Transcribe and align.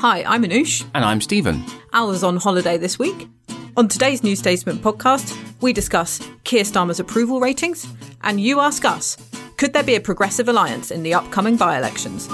Hi, 0.00 0.24
I'm 0.24 0.44
Anoosh. 0.44 0.86
And 0.94 1.06
I'm 1.06 1.22
Stephen. 1.22 1.64
Al 1.94 2.08
was 2.08 2.22
on 2.22 2.36
holiday 2.36 2.76
this 2.76 2.98
week. 2.98 3.30
On 3.78 3.88
today's 3.88 4.22
New 4.22 4.36
Statesman 4.36 4.76
podcast, 4.76 5.34
we 5.62 5.72
discuss 5.72 6.20
Keir 6.44 6.64
Starmer's 6.64 7.00
approval 7.00 7.40
ratings, 7.40 7.88
and 8.20 8.38
you 8.38 8.60
ask 8.60 8.84
us 8.84 9.16
could 9.56 9.72
there 9.72 9.82
be 9.82 9.94
a 9.94 10.00
progressive 10.00 10.50
alliance 10.50 10.90
in 10.90 11.02
the 11.02 11.14
upcoming 11.14 11.56
by 11.56 11.78
elections? 11.78 12.28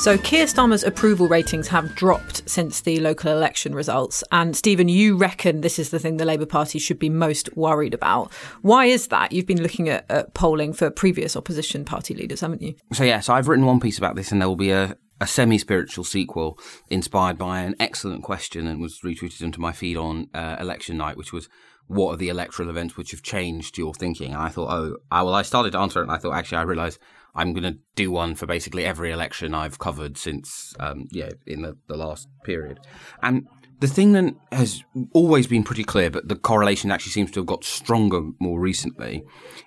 So, 0.00 0.16
Keir 0.16 0.46
Starmer's 0.46 0.82
approval 0.82 1.28
ratings 1.28 1.68
have 1.68 1.94
dropped 1.94 2.48
since 2.48 2.80
the 2.80 3.00
local 3.00 3.30
election 3.30 3.74
results. 3.74 4.24
And, 4.32 4.56
Stephen, 4.56 4.88
you 4.88 5.14
reckon 5.14 5.60
this 5.60 5.78
is 5.78 5.90
the 5.90 5.98
thing 5.98 6.16
the 6.16 6.24
Labour 6.24 6.46
Party 6.46 6.78
should 6.78 6.98
be 6.98 7.10
most 7.10 7.54
worried 7.54 7.92
about. 7.92 8.32
Why 8.62 8.86
is 8.86 9.08
that? 9.08 9.30
You've 9.30 9.44
been 9.44 9.62
looking 9.62 9.90
at, 9.90 10.10
at 10.10 10.32
polling 10.32 10.72
for 10.72 10.90
previous 10.90 11.36
opposition 11.36 11.84
party 11.84 12.14
leaders, 12.14 12.40
haven't 12.40 12.62
you? 12.62 12.76
So, 12.94 13.04
yeah, 13.04 13.20
so 13.20 13.34
I've 13.34 13.46
written 13.46 13.66
one 13.66 13.78
piece 13.78 13.98
about 13.98 14.16
this, 14.16 14.32
and 14.32 14.40
there 14.40 14.48
will 14.48 14.56
be 14.56 14.70
a, 14.70 14.96
a 15.20 15.26
semi 15.26 15.58
spiritual 15.58 16.04
sequel 16.04 16.58
inspired 16.88 17.36
by 17.36 17.60
an 17.60 17.76
excellent 17.78 18.22
question 18.22 18.66
and 18.66 18.80
was 18.80 19.00
retweeted 19.04 19.42
into 19.42 19.60
my 19.60 19.72
feed 19.72 19.98
on 19.98 20.30
uh, 20.32 20.56
election 20.58 20.96
night, 20.96 21.18
which 21.18 21.34
was 21.34 21.50
what 21.88 22.14
are 22.14 22.16
the 22.16 22.30
electoral 22.30 22.70
events 22.70 22.96
which 22.96 23.10
have 23.10 23.20
changed 23.20 23.76
your 23.76 23.92
thinking? 23.92 24.32
And 24.32 24.40
I 24.40 24.48
thought, 24.48 24.70
oh, 24.70 24.96
I, 25.10 25.22
well, 25.24 25.34
I 25.34 25.42
started 25.42 25.72
to 25.72 25.78
answer 25.78 26.00
it, 26.00 26.04
and 26.04 26.12
I 26.12 26.16
thought, 26.16 26.36
actually, 26.36 26.56
I 26.56 26.62
realised 26.62 26.98
I'm 27.34 27.52
going 27.52 27.74
to 27.74 27.78
do 27.94 28.10
one 28.10 28.34
for 28.34 28.46
basically 28.46 28.84
every 28.84 29.10
election 29.10 29.54
I've 29.54 29.78
covered 29.78 30.18
since, 30.18 30.74
um, 30.80 31.06
yeah, 31.10 31.30
in 31.46 31.62
the, 31.62 31.76
the 31.86 31.96
last 31.96 32.28
period. 32.44 32.80
And 33.22 33.46
the 33.80 33.86
thing 33.86 34.12
that 34.12 34.34
has 34.52 34.84
always 35.12 35.46
been 35.46 35.64
pretty 35.64 35.84
clear, 35.84 36.10
but 36.10 36.28
the 36.28 36.36
correlation 36.36 36.90
actually 36.90 37.12
seems 37.12 37.30
to 37.32 37.40
have 37.40 37.46
got 37.46 37.64
stronger 37.64 38.20
more 38.38 38.60
recently, 38.60 39.24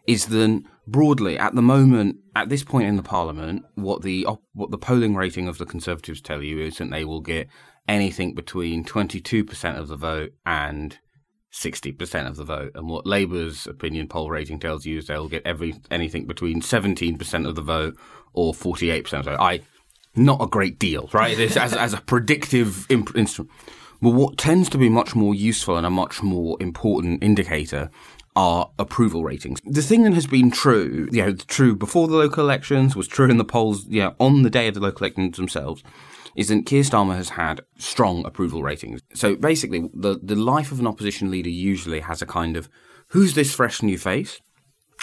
is 0.08 0.28
that 0.28 0.64
broadly, 0.88 1.38
at 1.38 1.56
the 1.56 1.62
moment, 1.62 2.18
at 2.36 2.50
this 2.50 2.64
point 2.64 2.88
in 2.88 2.96
the 2.96 3.04
parliament, 3.04 3.66
what 3.76 4.04
the 4.04 4.28
what 4.54 4.70
the 4.70 4.78
polling 4.78 5.16
rating 5.16 5.48
of 5.48 5.58
the 5.58 5.66
Conservatives 5.66 6.22
tell 6.22 6.44
you 6.44 6.60
is 6.60 6.78
that 6.78 6.92
they 6.92 7.04
will 7.04 7.22
get 7.22 7.48
anything 7.88 8.34
between 8.34 8.86
22% 8.86 9.78
of 9.78 9.88
the 9.88 9.98
vote 9.98 10.32
and 10.46 11.00
60% 11.54 12.28
of 12.28 12.36
the 12.36 12.44
vote. 12.44 12.72
And 12.76 12.90
what 12.90 13.06
Labour's 13.06 13.68
opinion 13.68 14.08
poll 14.08 14.30
rating 14.30 14.60
tells 14.60 14.86
you 14.86 14.98
is 14.98 15.08
they'll 15.08 15.30
get 15.30 15.46
every 15.46 15.76
anything 15.92 16.26
between 16.26 16.62
17% 16.62 17.48
of 17.48 17.56
the 17.56 17.62
vote 17.62 17.96
or 18.34 18.54
48% 18.54 19.00
of 19.14 19.26
the 19.26 19.32
vote. 19.32 19.40
I, 19.40 19.62
not 20.16 20.42
a 20.42 20.48
great 20.48 20.80
deal, 20.80 21.10
right? 21.14 21.38
as, 21.40 21.74
as 21.74 21.94
a 21.94 22.02
predictive 22.02 22.90
imp- 22.90 23.16
instrument. 23.16 23.52
But 24.02 24.12
what 24.12 24.38
tends 24.38 24.68
to 24.70 24.78
be 24.78 24.90
much 24.90 25.16
more 25.16 25.34
useful 25.34 25.78
and 25.78 25.86
a 25.86 25.90
much 25.90 26.22
more 26.22 26.58
important 26.60 27.24
indicator 27.24 27.90
are 28.36 28.72
approval 28.80 29.24
ratings. 29.24 29.60
The 29.66 29.84
thing 29.84 30.04
that 30.04 30.14
has 30.14 30.26
been 30.26 30.50
true, 30.50 31.08
you 31.12 31.24
know, 31.24 31.34
true 31.34 31.76
before 31.76 32.08
the 32.08 32.18
local 32.18 32.44
elections, 32.44 32.96
was 32.96 33.08
true 33.08 33.30
in 33.30 33.38
the 33.38 33.46
polls, 33.46 33.86
you 33.88 34.02
know, 34.02 34.16
on 34.20 34.42
the 34.42 34.50
day 34.50 34.68
of 34.68 34.74
the 34.74 34.80
local 34.80 35.06
elections 35.06 35.38
themselves, 35.38 35.84
is 36.36 36.48
that 36.48 36.66
Keir 36.66 36.84
Starmer 36.84 37.16
has 37.16 37.30
had 37.30 37.62
strong 37.78 38.26
approval 38.26 38.64
ratings. 38.64 39.02
So 39.14 39.36
basically, 39.36 39.90
the, 39.94 40.20
the 40.22 40.36
life 40.36 40.72
of 40.72 40.80
an 40.80 40.88
opposition 40.88 41.30
leader 41.30 41.50
usually 41.50 42.00
has 42.02 42.22
a 42.22 42.26
kind 42.26 42.58
of 42.58 42.70
who's 43.10 43.34
this 43.34 43.54
fresh 43.54 43.82
new 43.82 43.98
face? 43.98 44.40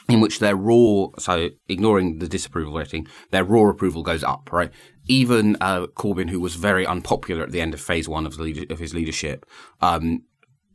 In 0.09 0.21
which 0.21 0.41
their 0.41 0.57
raw, 0.57 1.07
so 1.19 1.51
ignoring 1.69 2.19
the 2.19 2.27
disapproval 2.27 2.75
rating, 2.75 3.07
their 3.31 3.45
raw 3.45 3.69
approval 3.69 4.03
goes 4.03 4.25
up, 4.25 4.51
right? 4.53 4.73
Even 5.07 5.57
uh, 5.61 5.87
Corbyn, 5.87 6.31
who 6.31 6.41
was 6.41 6.57
very 6.57 6.85
unpopular 6.85 7.45
at 7.45 7.53
the 7.53 7.61
end 7.61 7.75
of 7.75 7.81
phase 7.81 8.09
one 8.09 8.27
of, 8.27 8.41
of 8.41 8.79
his 8.81 8.93
leadership, 8.93 9.47
um, 9.81 10.25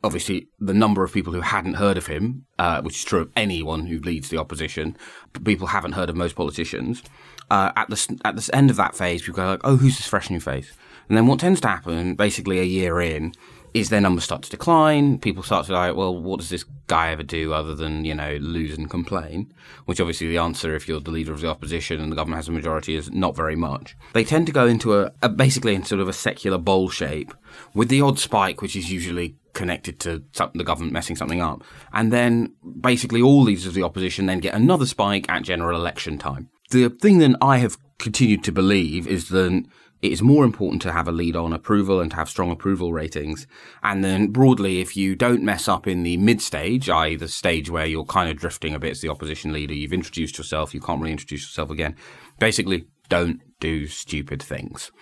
obviously 0.02 0.48
the 0.58 0.72
number 0.72 1.04
of 1.04 1.12
people 1.12 1.34
who 1.34 1.42
hadn't 1.42 1.74
heard 1.74 1.98
of 1.98 2.06
him, 2.06 2.46
uh, 2.58 2.80
which 2.80 2.96
is 2.96 3.04
true 3.04 3.20
of 3.20 3.30
anyone 3.36 3.86
who 3.86 3.98
leads 3.98 4.30
the 4.30 4.38
opposition, 4.38 4.96
people 5.44 5.66
haven't 5.66 5.92
heard 5.92 6.08
of 6.08 6.16
most 6.16 6.36
politicians 6.36 7.02
uh, 7.50 7.72
at 7.76 7.88
the 7.88 8.18
at 8.24 8.36
the 8.36 8.50
end 8.54 8.70
of 8.70 8.76
that 8.76 8.94
phase, 8.94 9.22
people 9.22 9.36
go 9.36 9.46
like, 9.46 9.60
"Oh, 9.64 9.76
who's 9.76 9.96
this 9.96 10.06
fresh 10.06 10.30
new 10.30 10.40
face?" 10.40 10.72
And 11.08 11.16
then 11.16 11.26
what 11.26 11.38
tends 11.38 11.60
to 11.60 11.68
happen, 11.68 12.14
basically 12.14 12.58
a 12.58 12.64
year 12.64 13.00
in, 13.00 13.32
is 13.74 13.90
their 13.90 14.00
numbers 14.00 14.24
start 14.24 14.42
to 14.42 14.50
decline. 14.50 15.18
People 15.18 15.42
start 15.42 15.66
to 15.66 15.72
like, 15.72 15.94
"Well, 15.94 16.16
what 16.16 16.40
does 16.40 16.48
this 16.48 16.64
guy 16.88 17.10
ever 17.10 17.22
do 17.22 17.52
other 17.52 17.74
than 17.74 18.04
you 18.04 18.14
know 18.14 18.36
lose 18.40 18.76
and 18.76 18.90
complain?" 18.90 19.52
Which 19.84 20.00
obviously 20.00 20.26
the 20.28 20.38
answer, 20.38 20.74
if 20.74 20.88
you're 20.88 21.00
the 21.00 21.10
leader 21.10 21.32
of 21.32 21.40
the 21.40 21.48
opposition 21.48 22.00
and 22.00 22.10
the 22.10 22.16
government 22.16 22.38
has 22.38 22.48
a 22.48 22.52
majority, 22.52 22.96
is 22.96 23.10
not 23.12 23.36
very 23.36 23.56
much. 23.56 23.96
They 24.12 24.24
tend 24.24 24.46
to 24.46 24.52
go 24.52 24.66
into 24.66 24.98
a, 24.98 25.12
a 25.22 25.28
basically 25.28 25.74
in 25.74 25.84
sort 25.84 26.00
of 26.00 26.08
a 26.08 26.12
secular 26.12 26.58
bowl 26.58 26.88
shape 26.88 27.32
with 27.74 27.88
the 27.88 28.00
odd 28.00 28.18
spike, 28.18 28.60
which 28.60 28.74
is 28.74 28.90
usually 28.90 29.36
connected 29.52 29.98
to 30.00 30.22
the 30.54 30.64
government 30.64 30.92
messing 30.92 31.16
something 31.16 31.40
up. 31.40 31.62
And 31.92 32.12
then 32.12 32.54
basically 32.80 33.22
all 33.22 33.42
leaders 33.42 33.66
of 33.66 33.72
the 33.72 33.84
opposition 33.84 34.26
then 34.26 34.40
get 34.40 34.52
another 34.52 34.84
spike 34.84 35.30
at 35.30 35.44
general 35.44 35.78
election 35.78 36.18
time 36.18 36.50
the 36.70 36.88
thing 36.88 37.18
that 37.18 37.36
I 37.40 37.58
have 37.58 37.76
continued 37.98 38.44
to 38.44 38.52
believe 38.52 39.06
is 39.06 39.28
that 39.28 39.64
it 40.02 40.12
is 40.12 40.22
more 40.22 40.44
important 40.44 40.82
to 40.82 40.92
have 40.92 41.08
a 41.08 41.12
lead 41.12 41.36
on 41.36 41.52
approval 41.52 42.00
and 42.00 42.10
to 42.10 42.16
have 42.16 42.28
strong 42.28 42.50
approval 42.50 42.92
ratings. 42.92 43.46
And 43.82 44.04
then 44.04 44.28
broadly, 44.28 44.80
if 44.80 44.96
you 44.96 45.16
don't 45.16 45.42
mess 45.42 45.68
up 45.68 45.86
in 45.86 46.02
the 46.02 46.16
mid 46.18 46.42
stage, 46.42 46.90
i.e. 46.90 47.16
the 47.16 47.28
stage 47.28 47.70
where 47.70 47.86
you're 47.86 48.04
kind 48.04 48.30
of 48.30 48.36
drifting 48.36 48.74
a 48.74 48.78
bit 48.78 48.92
as 48.92 49.00
the 49.00 49.08
opposition 49.08 49.52
leader, 49.52 49.74
you've 49.74 49.92
introduced 49.92 50.38
yourself, 50.38 50.74
you 50.74 50.80
can't 50.80 51.02
reintroduce 51.02 51.42
yourself 51.42 51.70
again. 51.70 51.96
Basically, 52.38 52.86
don't 53.08 53.40
do 53.58 53.86
stupid 53.86 54.42
things. 54.42 54.92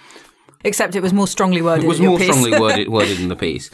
Except 0.65 0.95
it 0.95 1.03
was 1.03 1.13
more 1.13 1.29
strongly 1.29 1.61
worded. 1.61 1.85
It 1.85 1.89
was 1.89 2.01
more 2.01 2.21
strongly 2.21 2.59
worded, 2.59 2.89
worded 2.91 3.21
in 3.21 3.29
the 3.29 3.37
piece. 3.37 3.71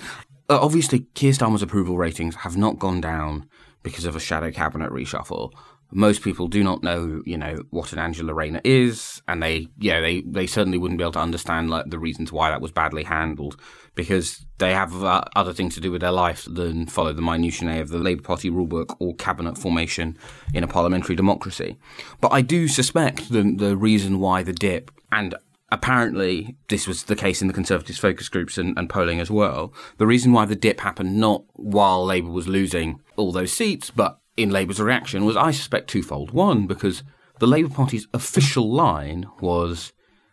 Uh, 0.49 0.59
obviously, 0.61 1.07
Keir 1.15 1.33
Starmer's 1.33 1.63
approval 1.63 1.97
ratings 1.97 2.37
have 2.37 2.57
not 2.57 2.79
gone 2.79 3.01
down 3.01 3.49
because 3.83 4.05
of 4.05 4.17
a 4.17 4.21
shadow 4.21 4.51
cabinet 4.51 4.91
reshuffle 4.91 5.53
most 5.93 6.23
people 6.23 6.49
do 6.49 6.63
not 6.63 6.83
know, 6.83 7.23
you 7.25 7.37
know, 7.37 7.63
what 7.71 7.93
an 7.93 7.99
Angela 7.99 8.33
Rayner 8.33 8.61
is, 8.65 9.23
and 9.27 9.43
they, 9.43 9.69
yeah, 9.79 10.01
they, 10.01 10.21
they 10.23 10.47
certainly 10.47 10.79
wouldn't 10.79 10.99
be 10.99 11.05
able 11.05 11.13
to 11.13 11.21
understand 11.21 11.71
like 11.71 11.87
the 11.89 11.99
reasons 11.99 12.33
why 12.33 12.51
that 12.51 12.61
was 12.61 12.73
badly 12.73 13.05
handled, 13.05 13.61
because 13.95 14.45
they 14.59 14.73
have 14.73 15.03
uh, 15.03 15.23
other 15.35 15.53
things 15.53 15.75
to 15.75 15.81
do 15.81 15.91
with 15.91 16.01
their 16.01 16.13
life 16.13 16.47
than 16.51 16.87
follow 16.87 17.13
the 17.13 17.23
minutiae 17.23 17.81
of 17.81 17.89
the 17.89 17.99
Labour 17.99 18.23
Party 18.23 18.51
rulebook 18.51 18.97
or 18.99 19.15
cabinet 19.17 19.59
formation 19.59 20.17
in 20.55 20.65
a 20.65 20.69
parliamentary 20.69 21.17
democracy. 21.17 21.77
But 22.21 22.33
I 22.33 22.43
do 22.43 22.69
suspect 22.69 23.31
the 23.31 23.55
the 23.57 23.77
reason 23.77 24.21
why 24.21 24.43
the 24.43 24.53
dip 24.53 24.91
and 25.11 25.35
apparently 25.73 26.57
this 26.69 26.87
was 26.87 27.05
the 27.05 27.17
case 27.17 27.41
in 27.41 27.49
the 27.49 27.55
Conservatives 27.55 27.99
focus 27.99 28.29
groups 28.29 28.59
and, 28.59 28.77
and, 28.77 28.89
polling 28.89 29.21
as 29.21 29.31
well. 29.31 29.73
The 29.99 30.07
reason 30.07 30.33
why 30.33 30.45
the 30.45 30.57
dip 30.57 30.81
happened 30.81 31.17
not 31.19 31.45
while 31.55 32.05
Labour 32.05 32.31
was 32.31 32.49
losing 32.49 33.01
all 33.17 33.33
those 33.33 33.53
seats, 33.53 33.91
but 33.91 34.20
in 34.37 34.51
Labour's 34.51 34.81
reaction 34.81 35.25
was, 35.25 35.37
I 35.37 35.51
suspect, 35.51 35.89
twofold. 35.89 36.31
One, 36.33 36.67
because 36.67 37.03
the 37.39 37.47
Labour 37.47 37.69
Party's 37.69 38.07
official 38.13 38.73
line 38.73 39.27
was, 39.41 39.93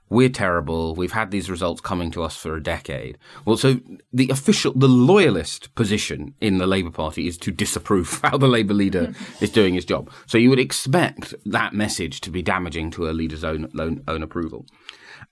we're 0.09 0.29
terrible. 0.29 0.95
We've 0.95 1.11
had 1.11 1.31
these 1.31 1.49
results 1.49 1.81
coming 1.81 2.11
to 2.11 2.23
us 2.23 2.35
for 2.35 2.55
a 2.55 2.63
decade. 2.63 3.17
Well, 3.45 3.57
so 3.57 3.79
the 4.13 4.29
official, 4.29 4.73
the 4.73 4.87
loyalist 4.87 5.73
position 5.75 6.35
in 6.39 6.57
the 6.57 6.67
Labour 6.67 6.91
Party 6.91 7.27
is 7.27 7.37
to 7.39 7.51
disapprove 7.51 8.19
how 8.23 8.37
the 8.37 8.47
Labour 8.47 8.73
leader 8.73 9.13
is 9.41 9.49
doing 9.49 9.73
his 9.73 9.85
job. 9.85 10.11
So 10.25 10.37
you 10.37 10.49
would 10.49 10.59
expect 10.59 11.33
that 11.45 11.73
message 11.73 12.21
to 12.21 12.29
be 12.29 12.41
damaging 12.41 12.91
to 12.91 13.09
a 13.09 13.11
leader's 13.11 13.43
own, 13.43 13.69
own, 13.79 14.03
own 14.07 14.23
approval. 14.23 14.65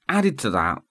Added 0.09 0.37
to 0.39 0.49
that, 0.51 0.81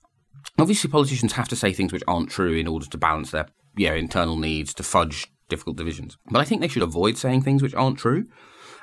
obviously 0.58 0.90
politicians 0.90 1.32
have 1.32 1.48
to 1.48 1.56
say 1.56 1.72
things 1.72 1.92
which 1.92 2.04
aren't 2.06 2.30
true 2.30 2.54
in 2.54 2.66
order 2.66 2.86
to 2.86 2.98
balance 2.98 3.30
their 3.30 3.48
you 3.76 3.88
know, 3.88 3.94
internal 3.94 4.36
needs, 4.36 4.72
to 4.74 4.82
fudge 4.82 5.26
difficult 5.54 5.76
divisions. 5.76 6.16
But 6.30 6.40
I 6.40 6.44
think 6.44 6.60
they 6.60 6.68
should 6.68 6.82
avoid 6.90 7.16
saying 7.16 7.42
things 7.42 7.62
which 7.62 7.74
aren't 7.74 7.98
true. 7.98 8.22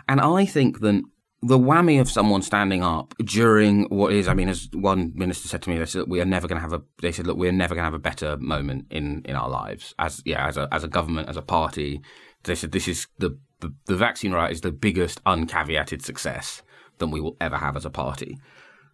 And 0.08 0.20
I 0.20 0.46
think 0.46 0.80
that 0.80 1.04
the 1.42 1.58
whammy 1.58 2.00
of 2.00 2.10
someone 2.10 2.42
standing 2.42 2.84
up 2.84 3.14
during 3.24 3.86
what 3.86 4.14
is, 4.14 4.28
I 4.28 4.34
mean, 4.34 4.50
as 4.50 4.70
one 4.74 5.12
minister 5.16 5.48
said 5.48 5.62
to 5.64 5.70
me, 5.70 5.78
they 5.78 5.86
said, 5.86 6.06
"We 6.08 6.22
are 6.22 6.26
never 6.26 6.48
going 6.48 6.62
to 6.62 6.68
have 6.68 6.74
a." 6.74 6.82
They 7.02 7.12
said, 7.12 7.26
"Look, 7.28 7.38
we're 7.38 7.52
never 7.52 7.74
going 7.74 7.84
to 7.84 7.92
have 7.92 8.02
a 8.02 8.10
better 8.12 8.38
moment 8.38 8.86
in 8.92 9.24
in 9.26 9.36
our 9.36 9.50
lives 9.50 9.96
as 9.98 10.22
yeah, 10.26 10.48
as 10.48 10.58
a 10.58 10.68
as 10.72 10.84
a 10.84 10.88
government, 10.88 11.30
as 11.30 11.38
a 11.38 11.42
party." 11.42 12.02
They 12.44 12.56
said, 12.56 12.72
"This 12.72 12.88
is 12.88 13.08
the 13.18 13.40
the, 13.60 13.74
the 13.86 13.96
vaccine 13.96 14.34
right 14.34 14.52
is 14.52 14.62
the 14.62 14.72
biggest 14.72 15.20
uncaveated 15.26 16.04
success 16.04 16.62
than 17.00 17.12
we 17.12 17.22
will 17.22 17.38
ever 17.42 17.58
have 17.58 17.76
as 17.76 17.86
a 17.86 17.90
party," 18.06 18.38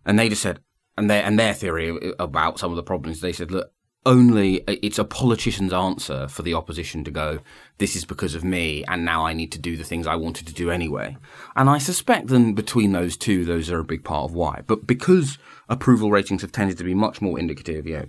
and 0.05 0.17
they 0.17 0.29
just 0.29 0.41
said, 0.41 0.59
and 0.97 1.09
their 1.09 1.23
and 1.23 1.37
their 1.37 1.53
theory 1.53 2.13
about 2.17 2.59
some 2.59 2.71
of 2.71 2.77
the 2.77 2.83
problems, 2.91 3.19
they 3.19 3.33
said, 3.33 3.51
"Look, 3.51 3.71
only 4.07 4.61
uh, 4.67 4.75
it's 4.81 4.97
a 4.97 5.03
politician's 5.03 5.73
answer 5.73 6.27
for 6.29 6.41
the 6.41 6.53
opposition 6.53 7.03
to 7.03 7.11
go, 7.11 7.39
this 7.77 7.95
is 7.95 8.05
because 8.05 8.33
of 8.33 8.43
me, 8.43 8.83
and 8.87 9.03
now 9.03 9.25
I 9.25 9.33
need 9.33 9.51
to 9.51 9.59
do 9.59 9.75
the 9.75 9.83
things 9.83 10.07
I 10.07 10.15
wanted 10.15 10.47
to 10.47 10.53
do 10.53 10.71
anyway. 10.71 11.17
And 11.55 11.69
I 11.69 11.77
suspect 11.77 12.27
then 12.27 12.53
between 12.53 12.93
those 12.93 13.17
two, 13.17 13.43
those 13.43 13.69
are 13.69 13.79
a 13.79 13.83
big 13.83 14.03
part 14.03 14.29
of 14.29 14.33
why. 14.33 14.61
But 14.65 14.87
because 14.87 15.37
approval 15.69 16.09
ratings 16.09 16.41
have 16.41 16.53
tended 16.53 16.77
to 16.77 16.85
be 16.85 16.95
much 16.95 17.21
more 17.21 17.37
indicative, 17.37 17.85
you 17.85 17.97
know, 17.97 18.05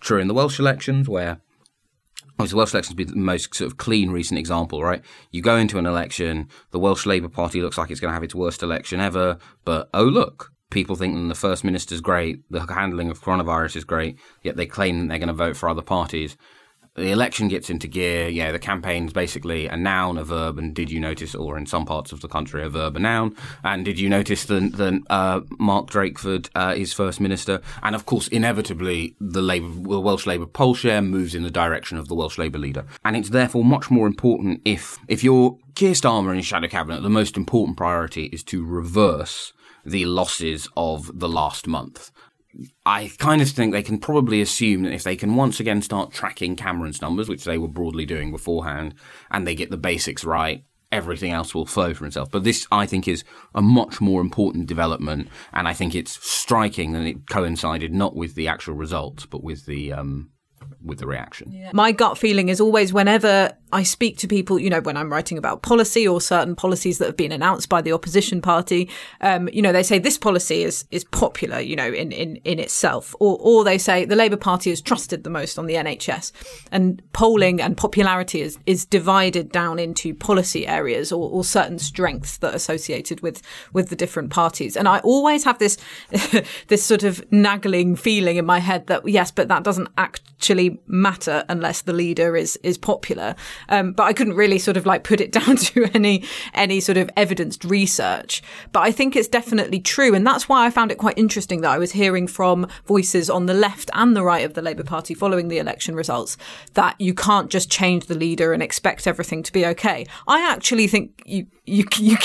true 0.00 0.18
in 0.18 0.26
the 0.26 0.34
Welsh 0.34 0.58
elections, 0.58 1.06
where 1.06 1.40
obviously 2.38 2.56
Welsh 2.56 2.72
elections 2.72 2.94
be 2.94 3.04
the 3.04 3.14
most 3.14 3.54
sort 3.54 3.70
of 3.70 3.76
clean 3.76 4.10
recent 4.10 4.38
example, 4.38 4.82
right? 4.82 5.02
You 5.30 5.42
go 5.42 5.56
into 5.56 5.78
an 5.78 5.86
election, 5.86 6.48
the 6.70 6.78
Welsh 6.78 7.04
Labour 7.04 7.28
Party 7.28 7.60
looks 7.60 7.76
like 7.76 7.90
it's 7.90 8.00
going 8.00 8.10
to 8.10 8.14
have 8.14 8.24
its 8.24 8.34
worst 8.34 8.62
election 8.62 9.00
ever, 9.00 9.38
but 9.66 9.90
oh 9.92 10.04
look, 10.04 10.51
people 10.72 10.96
think 10.96 11.28
the 11.28 11.34
first 11.34 11.62
minister's 11.62 12.00
great, 12.00 12.40
the 12.50 12.66
handling 12.66 13.10
of 13.10 13.20
coronavirus 13.20 13.76
is 13.76 13.84
great, 13.84 14.18
yet 14.42 14.56
they 14.56 14.66
claim 14.66 15.06
they're 15.06 15.18
going 15.18 15.28
to 15.28 15.34
vote 15.34 15.56
for 15.56 15.68
other 15.68 15.82
parties. 15.82 16.36
The 16.94 17.10
election 17.10 17.48
gets 17.48 17.70
into 17.70 17.86
gear. 17.86 18.28
Yeah, 18.28 18.52
the 18.52 18.58
campaign's 18.58 19.14
basically 19.14 19.66
a 19.66 19.78
noun, 19.78 20.18
a 20.18 20.24
verb, 20.24 20.58
and 20.58 20.74
did 20.74 20.90
you 20.90 21.00
notice, 21.00 21.34
or 21.34 21.56
in 21.56 21.64
some 21.64 21.86
parts 21.86 22.12
of 22.12 22.20
the 22.20 22.28
country, 22.28 22.62
a 22.62 22.68
verb, 22.68 22.96
a 22.96 22.98
noun. 22.98 23.34
And 23.64 23.82
did 23.82 23.98
you 23.98 24.10
notice 24.10 24.44
that 24.44 25.02
uh, 25.08 25.40
Mark 25.58 25.88
Drakeford 25.88 26.50
uh, 26.54 26.74
is 26.76 26.92
first 26.92 27.18
minister? 27.18 27.62
And 27.82 27.94
of 27.94 28.04
course, 28.04 28.28
inevitably, 28.28 29.16
the 29.18 29.40
Labour, 29.40 29.68
the 29.68 30.00
Welsh 30.00 30.26
Labour 30.26 30.44
poll 30.44 30.74
share 30.74 31.00
moves 31.00 31.34
in 31.34 31.44
the 31.44 31.50
direction 31.50 31.96
of 31.96 32.08
the 32.08 32.14
Welsh 32.14 32.36
Labour 32.36 32.58
leader. 32.58 32.84
And 33.06 33.16
it's 33.16 33.30
therefore 33.30 33.64
much 33.64 33.90
more 33.90 34.06
important 34.06 34.60
if 34.66 34.98
if 35.08 35.24
you're 35.24 35.56
Keir 35.74 35.92
Starmer 35.92 36.34
in 36.34 36.42
shadow 36.42 36.68
cabinet, 36.68 37.02
the 37.02 37.08
most 37.08 37.38
important 37.38 37.78
priority 37.78 38.24
is 38.26 38.42
to 38.44 38.66
reverse 38.66 39.54
the 39.84 40.04
losses 40.04 40.68
of 40.76 41.18
the 41.18 41.28
last 41.28 41.66
month. 41.66 42.10
I 42.84 43.10
kind 43.18 43.40
of 43.40 43.48
think 43.48 43.72
they 43.72 43.82
can 43.82 43.98
probably 43.98 44.40
assume 44.42 44.82
that 44.82 44.92
if 44.92 45.04
they 45.04 45.16
can 45.16 45.36
once 45.36 45.58
again 45.58 45.80
start 45.80 46.12
tracking 46.12 46.54
Cameron's 46.56 47.00
numbers, 47.00 47.28
which 47.28 47.44
they 47.44 47.56
were 47.56 47.68
broadly 47.68 48.04
doing 48.04 48.30
beforehand, 48.30 48.94
and 49.30 49.46
they 49.46 49.54
get 49.54 49.70
the 49.70 49.78
basics 49.78 50.22
right, 50.24 50.62
everything 50.90 51.32
else 51.32 51.54
will 51.54 51.64
flow 51.64 51.94
for 51.94 52.04
itself. 52.04 52.30
But 52.30 52.44
this, 52.44 52.66
I 52.70 52.84
think, 52.84 53.08
is 53.08 53.24
a 53.54 53.62
much 53.62 54.00
more 54.00 54.20
important 54.20 54.66
development, 54.66 55.28
and 55.52 55.66
I 55.66 55.72
think 55.72 55.94
it's 55.94 56.22
striking 56.24 56.92
that 56.92 57.06
it 57.06 57.26
coincided 57.28 57.92
not 57.92 58.14
with 58.14 58.34
the 58.34 58.48
actual 58.48 58.74
results, 58.74 59.24
but 59.24 59.42
with 59.42 59.64
the 59.64 59.92
um, 59.94 60.31
with 60.84 60.98
the 60.98 61.06
reaction. 61.06 61.52
Yeah. 61.52 61.70
My 61.72 61.92
gut 61.92 62.18
feeling 62.18 62.48
is 62.48 62.60
always 62.60 62.92
whenever 62.92 63.56
I 63.72 63.82
speak 63.84 64.18
to 64.18 64.28
people, 64.28 64.58
you 64.58 64.68
know, 64.68 64.80
when 64.80 64.96
I'm 64.96 65.10
writing 65.10 65.38
about 65.38 65.62
policy 65.62 66.06
or 66.06 66.20
certain 66.20 66.54
policies 66.54 66.98
that 66.98 67.06
have 67.06 67.16
been 67.16 67.32
announced 67.32 67.70
by 67.70 67.80
the 67.80 67.92
opposition 67.92 68.42
party, 68.42 68.90
um, 69.22 69.48
you 69.48 69.62
know, 69.62 69.72
they 69.72 69.82
say 69.82 69.98
this 69.98 70.18
policy 70.18 70.62
is 70.62 70.84
is 70.90 71.04
popular, 71.04 71.58
you 71.58 71.74
know, 71.74 71.90
in 71.90 72.12
in 72.12 72.36
in 72.36 72.58
itself, 72.58 73.14
or 73.18 73.38
or 73.40 73.64
they 73.64 73.78
say 73.78 74.04
the 74.04 74.16
Labour 74.16 74.36
Party 74.36 74.70
is 74.70 74.82
trusted 74.82 75.24
the 75.24 75.30
most 75.30 75.58
on 75.58 75.66
the 75.66 75.74
NHS, 75.74 76.32
and 76.70 77.02
polling 77.12 77.60
and 77.60 77.76
popularity 77.76 78.42
is 78.42 78.58
is 78.66 78.84
divided 78.84 79.50
down 79.50 79.78
into 79.78 80.14
policy 80.14 80.66
areas 80.66 81.10
or, 81.10 81.30
or 81.30 81.44
certain 81.44 81.78
strengths 81.78 82.36
that 82.38 82.52
are 82.52 82.56
associated 82.56 83.22
with 83.22 83.40
with 83.72 83.88
the 83.88 83.96
different 83.96 84.30
parties, 84.30 84.76
and 84.76 84.86
I 84.86 84.98
always 85.00 85.44
have 85.44 85.58
this 85.58 85.78
this 86.68 86.84
sort 86.84 87.04
of 87.04 87.24
nagging 87.32 87.96
feeling 87.96 88.36
in 88.36 88.44
my 88.44 88.58
head 88.58 88.86
that 88.88 89.08
yes, 89.08 89.30
but 89.30 89.48
that 89.48 89.64
doesn't 89.64 89.88
actually 89.96 90.71
matter 90.86 91.44
unless 91.48 91.82
the 91.82 91.92
leader 91.92 92.36
is 92.36 92.58
is 92.62 92.78
popular. 92.78 93.34
Um, 93.68 93.92
but 93.92 94.04
I 94.04 94.12
couldn't 94.12 94.34
really 94.34 94.58
sort 94.58 94.76
of 94.76 94.86
like 94.86 95.04
put 95.04 95.20
it 95.20 95.32
down 95.40 95.56
to 95.56 95.90
any 95.94 96.24
any 96.54 96.80
sort 96.80 96.98
of 96.98 97.10
evidenced 97.16 97.64
research. 97.64 98.42
But 98.72 98.80
I 98.80 98.92
think 98.92 99.16
it's 99.16 99.28
definitely 99.28 99.80
true, 99.80 100.14
and 100.14 100.26
that's 100.26 100.48
why 100.48 100.66
I 100.66 100.70
found 100.70 100.90
it 100.90 100.98
quite 100.98 101.18
interesting 101.18 101.60
that 101.62 101.70
I 101.70 101.78
was 101.78 101.92
hearing 101.92 102.26
from 102.26 102.66
voices 102.86 103.30
on 103.30 103.46
the 103.46 103.54
left 103.54 103.90
and 103.94 104.16
the 104.16 104.24
right 104.24 104.44
of 104.44 104.54
the 104.54 104.62
Labour 104.62 104.84
Party 104.84 105.14
following 105.14 105.48
the 105.48 105.58
election 105.58 105.94
results 105.94 106.36
that 106.74 107.00
you 107.00 107.14
can't 107.14 107.50
just 107.50 107.70
change 107.70 108.06
the 108.06 108.14
leader 108.14 108.52
and 108.52 108.62
expect 108.62 109.06
everything 109.06 109.42
to 109.42 109.52
be 109.52 109.66
okay. 109.66 110.06
I 110.26 110.48
actually 110.50 110.86
think 110.86 111.22
you 111.24 111.46
you 111.64 111.84
you 111.98 112.16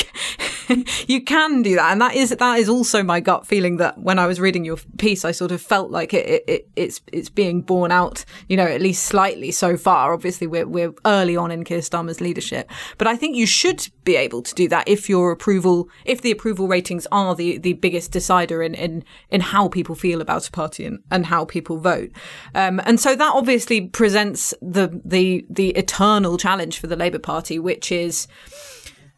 you 1.07 1.23
can 1.23 1.61
do 1.61 1.75
that, 1.75 1.91
and 1.91 2.01
that 2.01 2.15
is 2.15 2.31
that 2.31 2.59
is 2.59 2.67
also 2.67 3.03
my 3.03 3.19
gut 3.19 3.45
feeling 3.45 3.77
that 3.77 3.97
when 3.99 4.17
I 4.17 4.25
was 4.25 4.39
reading 4.39 4.65
your 4.65 4.77
piece, 4.97 5.23
I 5.23 5.31
sort 5.31 5.51
of 5.51 5.61
felt 5.61 5.91
like 5.91 6.13
it, 6.13 6.43
it 6.47 6.69
it's 6.75 7.01
it's 7.11 7.29
being 7.29 7.61
borne 7.61 7.91
out, 7.91 8.25
you 8.49 8.57
know, 8.57 8.65
at 8.65 8.81
least 8.81 9.05
slightly 9.05 9.51
so 9.51 9.77
far. 9.77 10.13
Obviously, 10.13 10.47
we're 10.47 10.67
we're 10.67 10.93
early 11.05 11.37
on 11.37 11.51
in 11.51 11.63
Keir 11.63 11.79
Starmer's 11.79 12.19
leadership, 12.19 12.69
but 12.97 13.07
I 13.07 13.15
think 13.15 13.35
you 13.35 13.45
should 13.45 13.87
be 14.03 14.15
able 14.15 14.41
to 14.41 14.55
do 14.55 14.67
that 14.69 14.87
if 14.87 15.07
your 15.07 15.31
approval, 15.31 15.87
if 16.03 16.21
the 16.21 16.31
approval 16.31 16.67
ratings 16.67 17.05
are 17.11 17.35
the 17.35 17.59
the 17.59 17.73
biggest 17.73 18.11
decider 18.11 18.63
in 18.63 18.73
in 18.73 19.03
in 19.29 19.41
how 19.41 19.67
people 19.67 19.93
feel 19.93 20.19
about 20.19 20.47
a 20.47 20.51
party 20.51 20.85
and, 20.85 20.99
and 21.11 21.27
how 21.27 21.45
people 21.45 21.77
vote, 21.77 22.09
um, 22.55 22.81
and 22.85 22.99
so 22.99 23.15
that 23.15 23.33
obviously 23.35 23.81
presents 23.81 24.53
the 24.61 24.99
the 25.05 25.45
the 25.47 25.69
eternal 25.71 26.37
challenge 26.37 26.79
for 26.79 26.87
the 26.87 26.95
Labour 26.95 27.19
Party, 27.19 27.59
which 27.59 27.91
is 27.91 28.27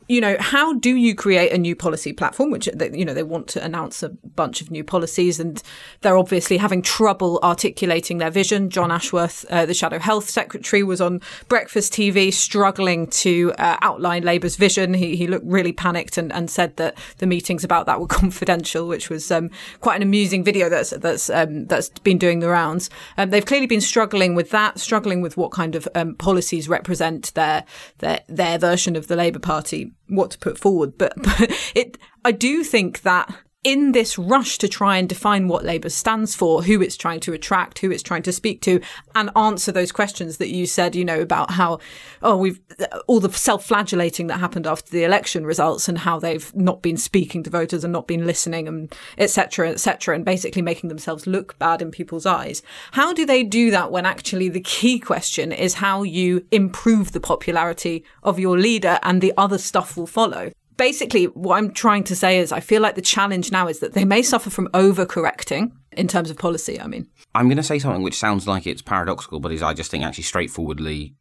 you 0.10 0.20
know, 0.20 0.36
how 0.40 0.74
do 0.74 0.96
you 0.96 1.14
create 1.14 1.52
a 1.52 1.58
new 1.58 1.76
policy 1.76 2.12
platform? 2.14 2.50
Which, 2.50 2.68
you 2.68 3.06
know, 3.06 3.14
they 3.14 3.22
want 3.22 3.48
to 3.50 3.64
announce 3.64 4.02
a 4.02 4.10
bunch 4.10 4.60
of 4.60 4.72
new 4.72 4.84
policies 4.84 5.40
and 5.40 5.62
they're 6.02 6.18
obviously 6.18 6.58
having 6.58 6.82
trouble 6.82 7.40
articulating 7.44 8.18
their 8.18 8.32
vision. 8.32 8.72
John 8.72 8.92
Ashworth, 8.92 9.46
uh, 9.52 9.68
the 9.68 9.76
Shadow 9.76 10.00
Health 10.00 10.28
Secretary, 10.28 10.82
was 10.82 11.00
on 11.00 11.22
Breakfast 11.48 11.94
TV 11.94 12.34
struggling 12.34 13.06
to 13.08 13.54
uh, 13.60 13.78
outline 13.82 14.24
Labour's 14.24 14.56
vision. 14.56 14.96
He, 14.96 15.16
he 15.16 15.28
looked 15.28 15.46
really 15.46 15.74
panicked 15.74 16.18
and, 16.18 16.34
and 16.34 16.50
said 16.50 16.76
that 16.78 16.98
the 17.20 17.28
meetings 17.28 17.64
about 17.64 17.86
that 17.86 18.00
were 18.00 18.08
confidential, 18.22 18.88
which 18.88 19.12
was 19.12 19.30
um, 19.30 19.52
quite 19.80 19.98
an 19.98 20.02
amusing 20.02 20.44
video 20.44 20.70
that's, 20.70 20.90
that's, 20.90 21.30
um, 21.30 21.68
that's 21.68 21.90
been 22.00 22.18
doing 22.18 22.40
the 22.40 22.50
rounds. 22.50 22.90
Um, 23.20 23.30
they've 23.30 23.46
clearly 23.46 23.68
been 23.68 23.80
struggling 23.80 24.34
with 24.34 24.50
that, 24.50 24.80
struggling 24.80 25.22
with 25.22 25.38
what 25.38 25.52
kind 25.52 25.76
of 25.76 25.88
um, 25.94 26.16
policies 26.16 26.68
represent 26.68 27.32
their, 27.36 27.64
their, 28.00 28.22
their 28.28 28.58
version 28.58 28.96
of 28.96 29.08
the 29.08 29.16
Labour 29.16 29.38
Party 29.38 29.92
what 30.10 30.32
to 30.32 30.40
put 30.40 30.58
forward. 30.58 30.98
But, 30.98 31.14
but 31.22 31.52
it, 31.76 31.98
I 32.26 32.32
do 32.32 32.64
think 32.64 33.02
that 33.02 33.34
in 33.64 33.92
this 33.92 34.18
rush 34.18 34.58
to 34.58 34.70
try 34.70 34.98
and 34.98 35.10
define 35.10 35.50
what 35.50 35.66
Labour 35.66 35.90
stands 35.90 36.34
for, 36.34 36.64
who 36.64 36.82
it's 36.82 36.96
trying 36.96 37.20
to 37.20 37.34
attract, 37.34 37.80
who 37.80 37.92
it's 37.92 38.04
trying 38.04 38.24
to 38.24 38.32
speak 38.32 38.62
to, 38.62 38.80
and 39.16 39.30
answer 39.36 39.72
those 39.72 39.92
questions 39.92 40.38
that 40.38 40.50
you 40.50 40.66
said, 40.66 40.96
you 40.96 41.04
know, 41.04 41.20
about 41.20 41.52
how, 41.52 41.80
oh, 42.22 42.38
we've, 42.38 42.62
all 43.08 43.20
the 43.20 43.32
self 43.32 43.66
flagellating 43.66 44.28
that 44.28 44.40
happened 44.40 44.66
after 44.66 44.90
the 44.92 45.04
election 45.04 45.46
results 45.46 45.90
and 45.90 46.00
how 46.00 46.20
they've 46.20 46.56
not 46.56 46.82
been 46.82 46.96
speaking 46.96 47.44
to 47.44 47.50
voters 47.50 47.84
and 47.84 47.92
not 47.92 48.08
been 48.08 48.26
listening 48.26 48.68
and 48.68 48.96
et 49.18 49.30
cetera, 49.30 49.70
et 49.70 49.80
cetera, 49.80 50.16
and 50.16 50.24
basically 50.24 50.62
making 50.62 50.88
themselves 50.88 51.28
look 51.28 51.60
bad 51.60 51.82
in 51.82 51.92
people's 51.92 52.26
eyes. 52.26 52.62
How 52.92 53.12
do 53.14 53.26
they 53.26 53.44
do 53.44 53.72
that 53.72 53.92
when 53.92 54.06
actually 54.06 54.48
the 54.48 54.62
key 54.62 55.00
question 55.00 55.52
is 55.52 55.76
how 55.76 56.04
you 56.04 56.46
improve 56.52 57.12
the 57.12 57.20
popularity 57.20 58.06
of 58.24 58.40
your 58.40 58.58
leader 58.58 59.00
and 59.04 59.22
the 59.22 59.34
other 59.36 59.58
stuff 59.58 59.98
will 59.98 60.08
follow? 60.08 60.52
Basically, 60.80 61.26
what 61.26 61.58
I'm 61.58 61.72
trying 61.72 62.06
to 62.06 62.16
say 62.16 62.40
is 62.40 62.52
I 62.52 62.62
feel 62.62 62.82
like 62.82 62.96
the 62.96 63.02
challenge 63.02 63.52
now 63.52 63.68
is 63.68 63.80
that 63.80 63.94
they 63.94 64.06
may 64.06 64.24
suffer 64.24 64.50
from 64.50 64.70
overcorrecting 64.70 65.72
in 65.92 66.08
terms 66.08 66.32
of 66.32 66.38
policy. 66.38 66.80
I 66.82 66.88
mean, 66.88 67.08
I'm 67.36 67.48
going 67.48 67.58
to 67.58 67.64
say 67.64 67.78
something 67.78 68.02
which 68.02 68.18
sounds 68.18 68.48
like 68.48 68.66
it's 68.66 68.82
paradoxical, 68.82 69.40
but 69.40 69.52
is 69.52 69.62
I 69.62 69.74
just 69.74 69.92
think 69.92 70.04
actually 70.04 70.24
straightforwardly 70.24 71.16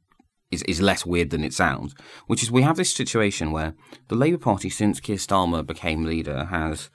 is, 0.50 0.62
is 0.62 0.80
less 0.80 1.04
weird 1.04 1.30
than 1.30 1.44
it 1.44 1.52
sounds, 1.52 1.94
which 2.28 2.42
is 2.42 2.50
we 2.50 2.62
have 2.62 2.76
this 2.76 2.94
situation 2.94 3.50
where 3.50 3.74
the 4.06 4.14
Labour 4.14 4.38
Party, 4.38 4.70
since 4.70 5.00
Keir 5.00 5.16
Starmer 5.16 5.66
became 5.66 6.04
leader, 6.04 6.44
has 6.46 6.88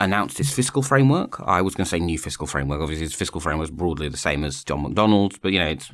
announced 0.00 0.40
its 0.40 0.52
fiscal 0.52 0.82
framework. 0.82 1.38
I 1.40 1.60
was 1.60 1.74
going 1.74 1.84
to 1.84 1.90
say 1.90 2.00
new 2.00 2.18
fiscal 2.18 2.46
framework. 2.46 2.80
Obviously, 2.80 3.06
its 3.06 3.14
fiscal 3.14 3.40
framework 3.40 3.68
is 3.68 3.70
broadly 3.70 4.08
the 4.08 4.16
same 4.16 4.42
as 4.42 4.64
John 4.64 4.84
McDonnell's, 4.84 5.38
but 5.38 5.52
you 5.52 5.60
know, 5.60 5.68
it's 5.68 5.92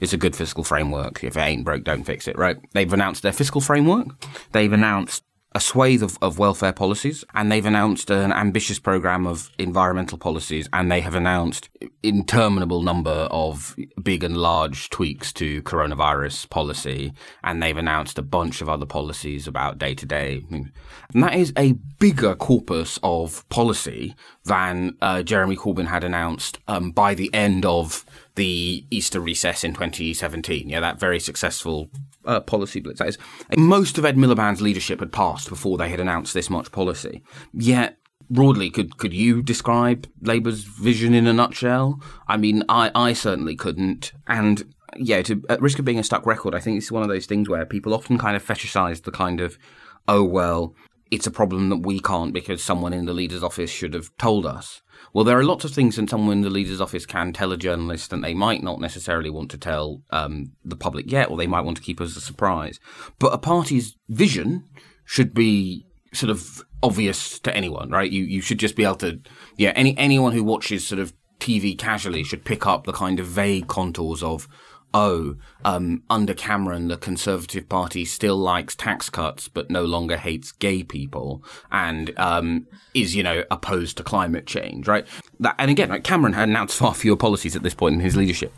it's 0.00 0.12
a 0.12 0.16
good 0.16 0.36
fiscal 0.36 0.62
framework. 0.62 1.24
If 1.24 1.36
it 1.36 1.40
ain't 1.40 1.64
broke, 1.64 1.82
don't 1.82 2.04
fix 2.04 2.28
it, 2.28 2.38
right? 2.38 2.56
They've 2.72 2.92
announced 2.92 3.24
their 3.24 3.32
fiscal 3.32 3.60
framework. 3.60 4.06
They've 4.52 4.72
announced 4.72 5.24
a 5.52 5.60
swathe 5.60 6.02
of, 6.02 6.18
of 6.20 6.38
welfare 6.38 6.72
policies, 6.72 7.24
and 7.34 7.50
they've 7.50 7.64
announced 7.64 8.10
an 8.10 8.32
ambitious 8.32 8.78
program 8.78 9.26
of 9.26 9.50
environmental 9.58 10.18
policies, 10.18 10.68
and 10.72 10.92
they 10.92 11.00
have 11.00 11.14
announced 11.14 11.70
interminable 12.02 12.82
number 12.82 13.28
of 13.30 13.74
big 14.02 14.22
and 14.22 14.36
large 14.36 14.90
tweaks 14.90 15.32
to 15.32 15.62
coronavirus 15.62 16.48
policy, 16.50 17.12
and 17.42 17.62
they've 17.62 17.78
announced 17.78 18.18
a 18.18 18.22
bunch 18.22 18.60
of 18.60 18.68
other 18.68 18.86
policies 18.86 19.46
about 19.46 19.78
day 19.78 19.94
to 19.94 20.04
day. 20.04 20.44
And 20.50 21.22
that 21.22 21.34
is 21.34 21.52
a 21.56 21.72
bigger 21.98 22.34
corpus 22.34 22.98
of 23.02 23.48
policy 23.48 24.14
than 24.44 24.96
uh, 25.00 25.22
Jeremy 25.22 25.56
Corbyn 25.56 25.86
had 25.86 26.04
announced 26.04 26.58
um, 26.68 26.90
by 26.90 27.14
the 27.14 27.32
end 27.32 27.64
of 27.64 28.04
the 28.38 28.86
Easter 28.88 29.20
recess 29.20 29.64
in 29.64 29.74
2017. 29.74 30.68
Yeah, 30.68 30.78
that 30.78 31.00
very 31.00 31.18
successful 31.18 31.90
uh, 32.24 32.38
policy 32.38 32.78
blitz. 32.78 33.00
That 33.00 33.08
is, 33.08 33.18
most 33.56 33.98
of 33.98 34.04
Ed 34.04 34.16
Miliband's 34.16 34.62
leadership 34.62 35.00
had 35.00 35.12
passed 35.12 35.48
before 35.48 35.76
they 35.76 35.88
had 35.88 35.98
announced 35.98 36.34
this 36.34 36.48
much 36.48 36.70
policy. 36.70 37.20
Yet, 37.52 37.98
broadly, 38.30 38.70
could 38.70 38.96
could 38.96 39.12
you 39.12 39.42
describe 39.42 40.06
Labour's 40.22 40.62
vision 40.62 41.14
in 41.14 41.26
a 41.26 41.32
nutshell? 41.32 42.00
I 42.28 42.36
mean, 42.36 42.62
I, 42.68 42.92
I 42.94 43.12
certainly 43.12 43.56
couldn't. 43.56 44.12
And 44.28 44.72
yeah, 44.96 45.20
to, 45.22 45.42
at 45.48 45.60
risk 45.60 45.80
of 45.80 45.84
being 45.84 45.98
a 45.98 46.04
stuck 46.04 46.24
record, 46.24 46.54
I 46.54 46.60
think 46.60 46.78
it's 46.78 46.92
one 46.92 47.02
of 47.02 47.08
those 47.08 47.26
things 47.26 47.48
where 47.48 47.66
people 47.66 47.92
often 47.92 48.18
kind 48.18 48.36
of 48.36 48.46
fetishize 48.46 49.02
the 49.02 49.10
kind 49.10 49.40
of, 49.40 49.58
oh 50.06 50.22
well, 50.22 50.76
it's 51.10 51.26
a 51.26 51.30
problem 51.30 51.68
that 51.68 51.86
we 51.86 52.00
can't 52.00 52.32
because 52.32 52.62
someone 52.62 52.92
in 52.92 53.06
the 53.06 53.14
leader's 53.14 53.42
office 53.42 53.70
should 53.70 53.94
have 53.94 54.16
told 54.18 54.46
us. 54.46 54.82
Well, 55.12 55.24
there 55.24 55.38
are 55.38 55.44
lots 55.44 55.64
of 55.64 55.72
things 55.72 55.96
that 55.96 56.10
someone 56.10 56.38
in 56.38 56.42
the 56.42 56.50
leader's 56.50 56.80
office 56.80 57.06
can 57.06 57.32
tell 57.32 57.52
a 57.52 57.56
journalist 57.56 58.10
that 58.10 58.20
they 58.20 58.34
might 58.34 58.62
not 58.62 58.80
necessarily 58.80 59.30
want 59.30 59.50
to 59.52 59.58
tell 59.58 60.02
um, 60.10 60.52
the 60.64 60.76
public 60.76 61.10
yet, 61.10 61.30
or 61.30 61.36
they 61.36 61.46
might 61.46 61.64
want 61.64 61.76
to 61.76 61.82
keep 61.82 62.00
as 62.00 62.16
a 62.16 62.20
surprise. 62.20 62.78
But 63.18 63.32
a 63.32 63.38
party's 63.38 63.96
vision 64.08 64.64
should 65.04 65.32
be 65.32 65.86
sort 66.12 66.30
of 66.30 66.62
obvious 66.82 67.38
to 67.40 67.56
anyone, 67.56 67.90
right? 67.90 68.10
You 68.10 68.24
you 68.24 68.40
should 68.40 68.58
just 68.58 68.76
be 68.76 68.84
able 68.84 68.96
to, 68.96 69.20
yeah. 69.56 69.72
Any 69.74 69.96
anyone 69.96 70.32
who 70.32 70.44
watches 70.44 70.86
sort 70.86 71.00
of 71.00 71.12
TV 71.38 71.78
casually 71.78 72.24
should 72.24 72.44
pick 72.44 72.66
up 72.66 72.84
the 72.84 72.92
kind 72.92 73.20
of 73.20 73.26
vague 73.26 73.68
contours 73.68 74.22
of 74.22 74.48
oh, 74.94 75.36
um, 75.64 76.02
under 76.08 76.34
Cameron, 76.34 76.88
the 76.88 76.96
Conservative 76.96 77.68
Party 77.68 78.04
still 78.04 78.36
likes 78.36 78.74
tax 78.74 79.10
cuts, 79.10 79.48
but 79.48 79.70
no 79.70 79.84
longer 79.84 80.16
hates 80.16 80.52
gay 80.52 80.82
people, 80.82 81.42
and 81.70 82.12
um, 82.18 82.66
is 82.94 83.14
you 83.14 83.22
know 83.22 83.44
opposed 83.50 83.96
to 83.98 84.02
climate 84.02 84.46
change, 84.46 84.88
right? 84.88 85.06
That, 85.40 85.54
and 85.58 85.70
again, 85.70 85.90
like 85.90 86.04
Cameron 86.04 86.32
had 86.32 86.48
announced 86.48 86.76
far 86.76 86.94
fewer 86.94 87.16
policies 87.16 87.56
at 87.56 87.62
this 87.62 87.74
point 87.74 87.94
in 87.94 88.00
his 88.00 88.16
leadership. 88.16 88.52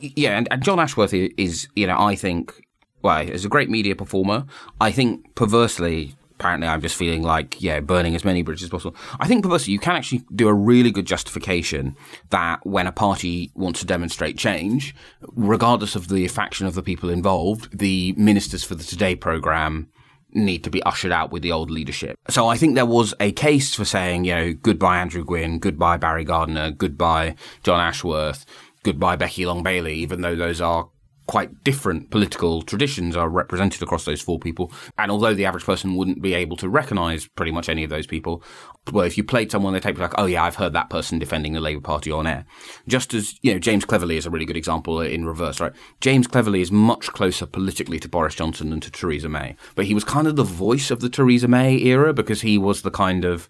Yeah, 0.00 0.38
and, 0.38 0.48
and 0.50 0.62
John 0.62 0.80
Ashworth 0.80 1.12
is, 1.12 1.68
you 1.76 1.86
know, 1.86 1.98
I 1.98 2.14
think, 2.14 2.54
well, 3.02 3.20
is 3.20 3.44
a 3.44 3.50
great 3.50 3.68
media 3.68 3.94
performer. 3.94 4.46
I 4.80 4.90
think 4.92 5.34
perversely 5.34 6.14
apparently 6.40 6.66
I'm 6.66 6.80
just 6.80 6.96
feeling 6.96 7.22
like, 7.22 7.60
yeah, 7.60 7.80
burning 7.80 8.14
as 8.14 8.24
many 8.24 8.42
bridges 8.42 8.64
as 8.64 8.70
possible. 8.70 8.96
I 9.20 9.28
think 9.28 9.42
perversely, 9.42 9.74
you 9.74 9.78
can 9.78 9.94
actually 9.94 10.24
do 10.34 10.48
a 10.48 10.54
really 10.54 10.90
good 10.90 11.06
justification 11.06 11.96
that 12.30 12.64
when 12.64 12.86
a 12.86 12.92
party 12.92 13.52
wants 13.54 13.80
to 13.80 13.86
demonstrate 13.86 14.38
change, 14.38 14.94
regardless 15.34 15.94
of 15.94 16.08
the 16.08 16.26
faction 16.28 16.66
of 16.66 16.74
the 16.74 16.82
people 16.82 17.10
involved, 17.10 17.78
the 17.78 18.14
ministers 18.16 18.64
for 18.64 18.74
the 18.74 18.84
Today 18.84 19.14
programme 19.14 19.88
need 20.32 20.64
to 20.64 20.70
be 20.70 20.82
ushered 20.84 21.12
out 21.12 21.30
with 21.30 21.42
the 21.42 21.52
old 21.52 21.70
leadership. 21.70 22.16
So 22.30 22.48
I 22.48 22.56
think 22.56 22.74
there 22.74 22.86
was 22.86 23.12
a 23.20 23.32
case 23.32 23.74
for 23.74 23.84
saying, 23.84 24.24
you 24.24 24.34
know, 24.34 24.52
goodbye 24.54 24.98
Andrew 24.98 25.24
Gwynne, 25.24 25.58
goodbye 25.58 25.98
Barry 25.98 26.24
Gardiner, 26.24 26.70
goodbye 26.70 27.34
John 27.64 27.80
Ashworth, 27.80 28.46
goodbye 28.82 29.16
Becky 29.16 29.44
Long 29.44 29.62
Bailey, 29.62 29.94
even 29.96 30.22
though 30.22 30.36
those 30.36 30.60
are 30.60 30.88
quite 31.30 31.62
different 31.62 32.10
political 32.10 32.60
traditions 32.60 33.14
are 33.14 33.28
represented 33.28 33.80
across 33.80 34.04
those 34.04 34.20
four 34.20 34.40
people. 34.40 34.72
And 34.98 35.12
although 35.12 35.32
the 35.32 35.44
average 35.44 35.62
person 35.62 35.94
wouldn't 35.94 36.20
be 36.20 36.34
able 36.34 36.56
to 36.56 36.68
recognize 36.68 37.28
pretty 37.28 37.52
much 37.52 37.68
any 37.68 37.84
of 37.84 37.90
those 37.90 38.08
people, 38.08 38.42
well, 38.90 39.04
if 39.04 39.16
you 39.16 39.22
played 39.22 39.48
someone, 39.52 39.72
they'd 39.72 39.80
take 39.80 39.96
like, 39.96 40.18
oh 40.18 40.26
yeah, 40.26 40.42
I've 40.42 40.56
heard 40.56 40.72
that 40.72 40.90
person 40.90 41.20
defending 41.20 41.52
the 41.52 41.60
Labour 41.60 41.82
Party 41.82 42.10
on 42.10 42.26
air. 42.26 42.46
Just 42.88 43.14
as, 43.14 43.38
you 43.42 43.52
know, 43.52 43.60
James 43.60 43.84
Cleverly 43.84 44.16
is 44.16 44.26
a 44.26 44.30
really 44.30 44.44
good 44.44 44.56
example 44.56 45.00
in 45.00 45.24
reverse, 45.24 45.60
right? 45.60 45.72
James 46.00 46.26
Cleverly 46.26 46.62
is 46.62 46.72
much 46.72 47.12
closer 47.12 47.46
politically 47.46 48.00
to 48.00 48.08
Boris 48.08 48.34
Johnson 48.34 48.70
than 48.70 48.80
to 48.80 48.90
Theresa 48.90 49.28
May. 49.28 49.54
But 49.76 49.84
he 49.84 49.94
was 49.94 50.02
kind 50.02 50.26
of 50.26 50.34
the 50.34 50.42
voice 50.42 50.90
of 50.90 50.98
the 50.98 51.08
Theresa 51.08 51.46
May 51.46 51.78
era 51.78 52.12
because 52.12 52.40
he 52.40 52.58
was 52.58 52.82
the 52.82 52.90
kind 52.90 53.24
of, 53.24 53.48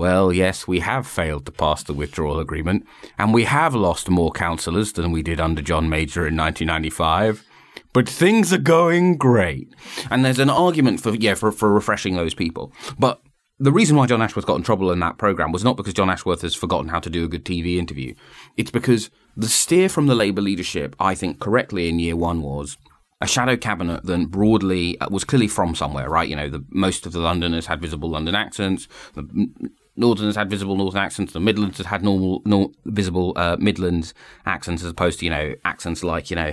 well, 0.00 0.32
yes, 0.32 0.66
we 0.66 0.80
have 0.80 1.06
failed 1.06 1.44
to 1.44 1.52
pass 1.52 1.82
the 1.82 1.92
withdrawal 1.92 2.40
agreement, 2.40 2.86
and 3.18 3.34
we 3.34 3.44
have 3.44 3.74
lost 3.74 4.08
more 4.08 4.32
councillors 4.32 4.94
than 4.94 5.12
we 5.12 5.22
did 5.22 5.38
under 5.38 5.60
John 5.60 5.90
Major 5.90 6.26
in 6.26 6.38
1995. 6.38 7.44
But 7.92 8.08
things 8.08 8.50
are 8.50 8.56
going 8.58 9.18
great. 9.18 9.74
And 10.10 10.24
there's 10.24 10.38
an 10.38 10.48
argument 10.48 11.02
for, 11.02 11.14
yeah, 11.14 11.34
for, 11.34 11.52
for 11.52 11.70
refreshing 11.70 12.16
those 12.16 12.32
people. 12.32 12.72
But 12.98 13.20
the 13.58 13.72
reason 13.72 13.94
why 13.94 14.06
John 14.06 14.22
Ashworth 14.22 14.46
got 14.46 14.56
in 14.56 14.62
trouble 14.62 14.90
in 14.90 15.00
that 15.00 15.18
program 15.18 15.52
was 15.52 15.64
not 15.64 15.76
because 15.76 15.92
John 15.92 16.08
Ashworth 16.08 16.40
has 16.40 16.54
forgotten 16.54 16.88
how 16.88 17.00
to 17.00 17.10
do 17.10 17.26
a 17.26 17.28
good 17.28 17.44
TV 17.44 17.76
interview. 17.76 18.14
It's 18.56 18.70
because 18.70 19.10
the 19.36 19.50
steer 19.50 19.90
from 19.90 20.06
the 20.06 20.14
Labour 20.14 20.40
leadership, 20.40 20.96
I 20.98 21.14
think 21.14 21.40
correctly 21.40 21.90
in 21.90 21.98
year 21.98 22.16
one 22.16 22.40
was 22.40 22.78
a 23.20 23.26
shadow 23.26 23.56
cabinet 23.56 24.04
that 24.04 24.30
broadly 24.30 24.98
uh, 24.98 25.08
was 25.10 25.24
clearly 25.24 25.48
from 25.48 25.74
somewhere, 25.74 26.08
right? 26.08 26.28
You 26.28 26.36
know, 26.36 26.48
the, 26.48 26.64
most 26.70 27.04
of 27.04 27.12
the 27.12 27.18
Londoners 27.18 27.66
had 27.66 27.82
visible 27.82 28.08
London 28.08 28.34
accents. 28.34 28.88
The 29.14 29.50
Northerners 29.96 30.36
had 30.36 30.48
visible 30.48 30.76
Northern 30.76 31.02
accents. 31.02 31.32
The 31.32 31.40
Midlands 31.40 31.78
has 31.78 31.86
had 31.86 32.02
normal, 32.02 32.42
nor, 32.44 32.70
visible 32.86 33.32
uh, 33.36 33.56
Midlands 33.58 34.14
accents, 34.46 34.82
as 34.82 34.90
opposed 34.90 35.18
to 35.20 35.26
you 35.26 35.30
know 35.30 35.54
accents 35.64 36.02
like 36.02 36.30
you 36.30 36.36
know 36.36 36.52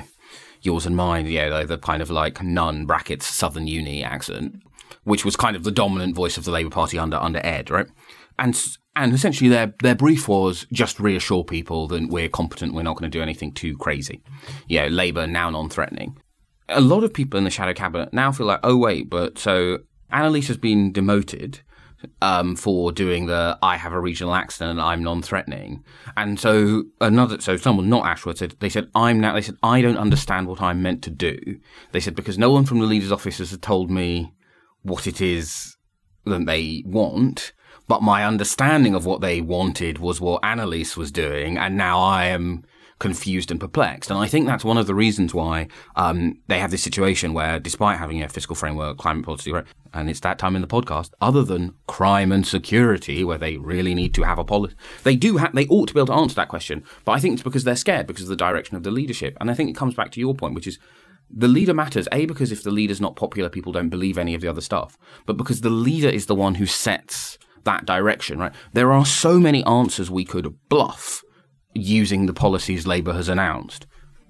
yours 0.62 0.86
and 0.86 0.96
mine. 0.96 1.26
You 1.28 1.50
know, 1.50 1.66
the 1.66 1.78
kind 1.78 2.02
of 2.02 2.10
like 2.10 2.42
nun 2.44 2.86
brackets 2.86 3.26
Southern 3.26 3.68
Uni 3.68 4.04
accent, 4.04 4.62
which 5.04 5.24
was 5.24 5.36
kind 5.36 5.56
of 5.56 5.64
the 5.64 5.72
dominant 5.72 6.16
voice 6.16 6.38
of 6.38 6.44
the 6.44 6.52
Labour 6.52 6.70
Party 6.70 6.98
under 6.98 7.18
under 7.18 7.40
Ed, 7.46 7.70
right? 7.70 7.88
And 8.40 8.60
and 8.96 9.14
essentially 9.14 9.50
their 9.50 9.74
their 9.82 9.96
brief 9.96 10.28
was 10.28 10.66
just 10.72 11.00
reassure 11.00 11.44
people 11.44 11.88
that 11.88 12.10
we're 12.10 12.30
competent, 12.30 12.74
we're 12.74 12.84
not 12.84 12.98
going 12.98 13.10
to 13.10 13.18
do 13.18 13.22
anything 13.22 13.54
too 13.54 13.78
crazy. 13.78 14.22
You 14.68 14.82
know, 14.82 14.88
Labour 14.88 15.28
now 15.28 15.50
non-threatening. 15.50 16.18
A 16.70 16.82
lot 16.82 17.04
of 17.04 17.14
people 17.14 17.38
in 17.38 17.46
the 17.46 17.50
shadow 17.50 17.74
cabinet 17.74 18.12
now 18.12 18.32
feel 18.32 18.48
like, 18.48 18.60
oh 18.64 18.76
wait, 18.76 19.10
but 19.10 19.38
so 19.38 19.80
Anneliese 20.12 20.48
has 20.48 20.58
been 20.58 20.92
demoted 20.92 21.62
um, 22.22 22.56
for 22.56 22.92
doing 22.92 23.26
the 23.26 23.58
I 23.62 23.78
have 23.78 23.94
a 23.94 24.00
regional 24.00 24.36
accent 24.36 24.72
and 24.72 24.82
I'm 24.82 25.04
non-threatening. 25.04 25.84
And 26.16 26.40
so 26.40 26.84
another, 27.02 27.40
so 27.42 27.58
someone 27.58 27.90
not 27.90 28.06
Ashworth 28.06 28.38
said 28.38 28.56
they 28.60 28.70
said 28.70 28.90
I'm 28.96 29.20
now. 29.20 29.34
They 29.34 29.42
said 29.42 29.58
I 29.64 29.82
don't 29.82 29.98
understand 29.98 30.48
what 30.48 30.62
I'm 30.62 30.82
meant 30.82 31.04
to 31.04 31.10
do. 31.10 31.38
They 31.92 32.00
said 32.00 32.16
because 32.16 32.38
no 32.38 32.52
one 32.52 32.66
from 32.66 32.80
the 32.80 32.86
leader's 32.86 33.12
office 33.12 33.38
has 33.38 33.58
told 33.60 33.90
me 33.92 34.34
what 34.82 35.08
it 35.08 35.22
is 35.22 35.76
that 36.26 36.46
they 36.46 36.84
want. 36.86 37.54
But 37.88 38.04
my 38.04 38.26
understanding 38.26 38.96
of 38.96 39.06
what 39.06 39.22
they 39.22 39.40
wanted 39.40 39.98
was 39.98 40.20
what 40.20 40.42
Anneliese 40.42 40.98
was 40.98 41.10
doing, 41.10 41.58
and 41.58 41.78
now 41.78 42.00
I 42.02 42.26
am 42.26 42.66
confused 43.00 43.52
and 43.52 43.60
perplexed. 43.60 44.10
And 44.10 44.20
I 44.20 44.28
think 44.28 44.48
that's 44.48 44.66
one 44.66 44.78
of 44.78 44.88
the 44.88 44.96
reasons 44.96 45.34
why 45.34 45.68
um, 45.96 46.40
they 46.48 46.60
have 46.60 46.72
this 46.72 46.84
situation 46.84 47.34
where, 47.34 47.60
despite 47.60 48.00
having 48.00 48.24
a 48.24 48.30
fiscal 48.30 48.56
framework, 48.56 48.98
climate 48.98 49.26
policy, 49.26 49.54
and 49.94 50.10
it's 50.10 50.20
that 50.22 50.40
time 50.40 50.56
in 50.56 50.62
the 50.62 50.68
podcast, 50.68 51.12
other 51.22 51.44
than 51.44 51.76
crime 51.88 52.32
and 52.32 52.46
security, 52.46 53.24
where 53.24 53.38
they 53.38 53.58
really 53.58 53.94
need 53.94 54.14
to 54.16 54.24
have 54.24 54.40
a 54.40 54.44
policy, 54.44 54.76
they 55.04 55.16
do 55.16 55.38
have, 55.38 55.54
they 55.54 55.68
ought 55.68 55.88
to 55.88 55.94
be 55.94 56.00
able 56.00 56.08
to 56.08 56.14
answer 56.14 56.36
that 56.36 56.50
question. 56.50 56.84
But 57.06 57.14
I 57.14 57.20
think 57.20 57.34
it's 57.34 57.44
because 57.44 57.64
they're 57.64 57.76
scared 57.76 58.08
because 58.08 58.24
of 58.24 58.30
the 58.30 58.36
direction 58.36 58.76
of 58.76 58.84
the 58.84 58.92
leadership. 58.92 59.38
And 59.40 59.52
I 59.52 59.54
think 59.54 59.70
it 59.70 59.76
comes 59.76 59.94
back 59.94 60.12
to 60.12 60.20
your 60.20 60.34
point, 60.34 60.56
which 60.56 60.68
is 60.68 60.80
the 61.30 61.48
leader 61.48 61.74
matters, 61.74 62.08
A, 62.12 62.26
because 62.26 62.52
if 62.52 62.64
the 62.64 62.72
leader's 62.72 63.02
not 63.02 63.16
popular, 63.16 63.50
people 63.50 63.74
don't 63.74 63.90
believe 63.90 64.18
any 64.18 64.34
of 64.34 64.42
the 64.42 64.48
other 64.48 64.62
stuff, 64.62 64.98
but 65.26 65.38
because 65.38 65.62
the 65.62 65.70
leader 65.70 66.10
is 66.10 66.26
the 66.26 66.36
one 66.36 66.56
who 66.56 66.66
sets 66.66 67.38
that 67.64 67.86
direction, 67.86 68.40
right? 68.40 68.54
There 68.74 68.94
are 68.94 69.06
so 69.06 69.40
many 69.40 69.64
answers 69.66 70.10
we 70.10 70.26
could 70.26 70.56
bluff 70.70 71.24
using 71.82 72.26
the 72.26 72.34
policies 72.34 72.88
Labour 72.88 73.14
has 73.14 73.30
announced. 73.30 73.86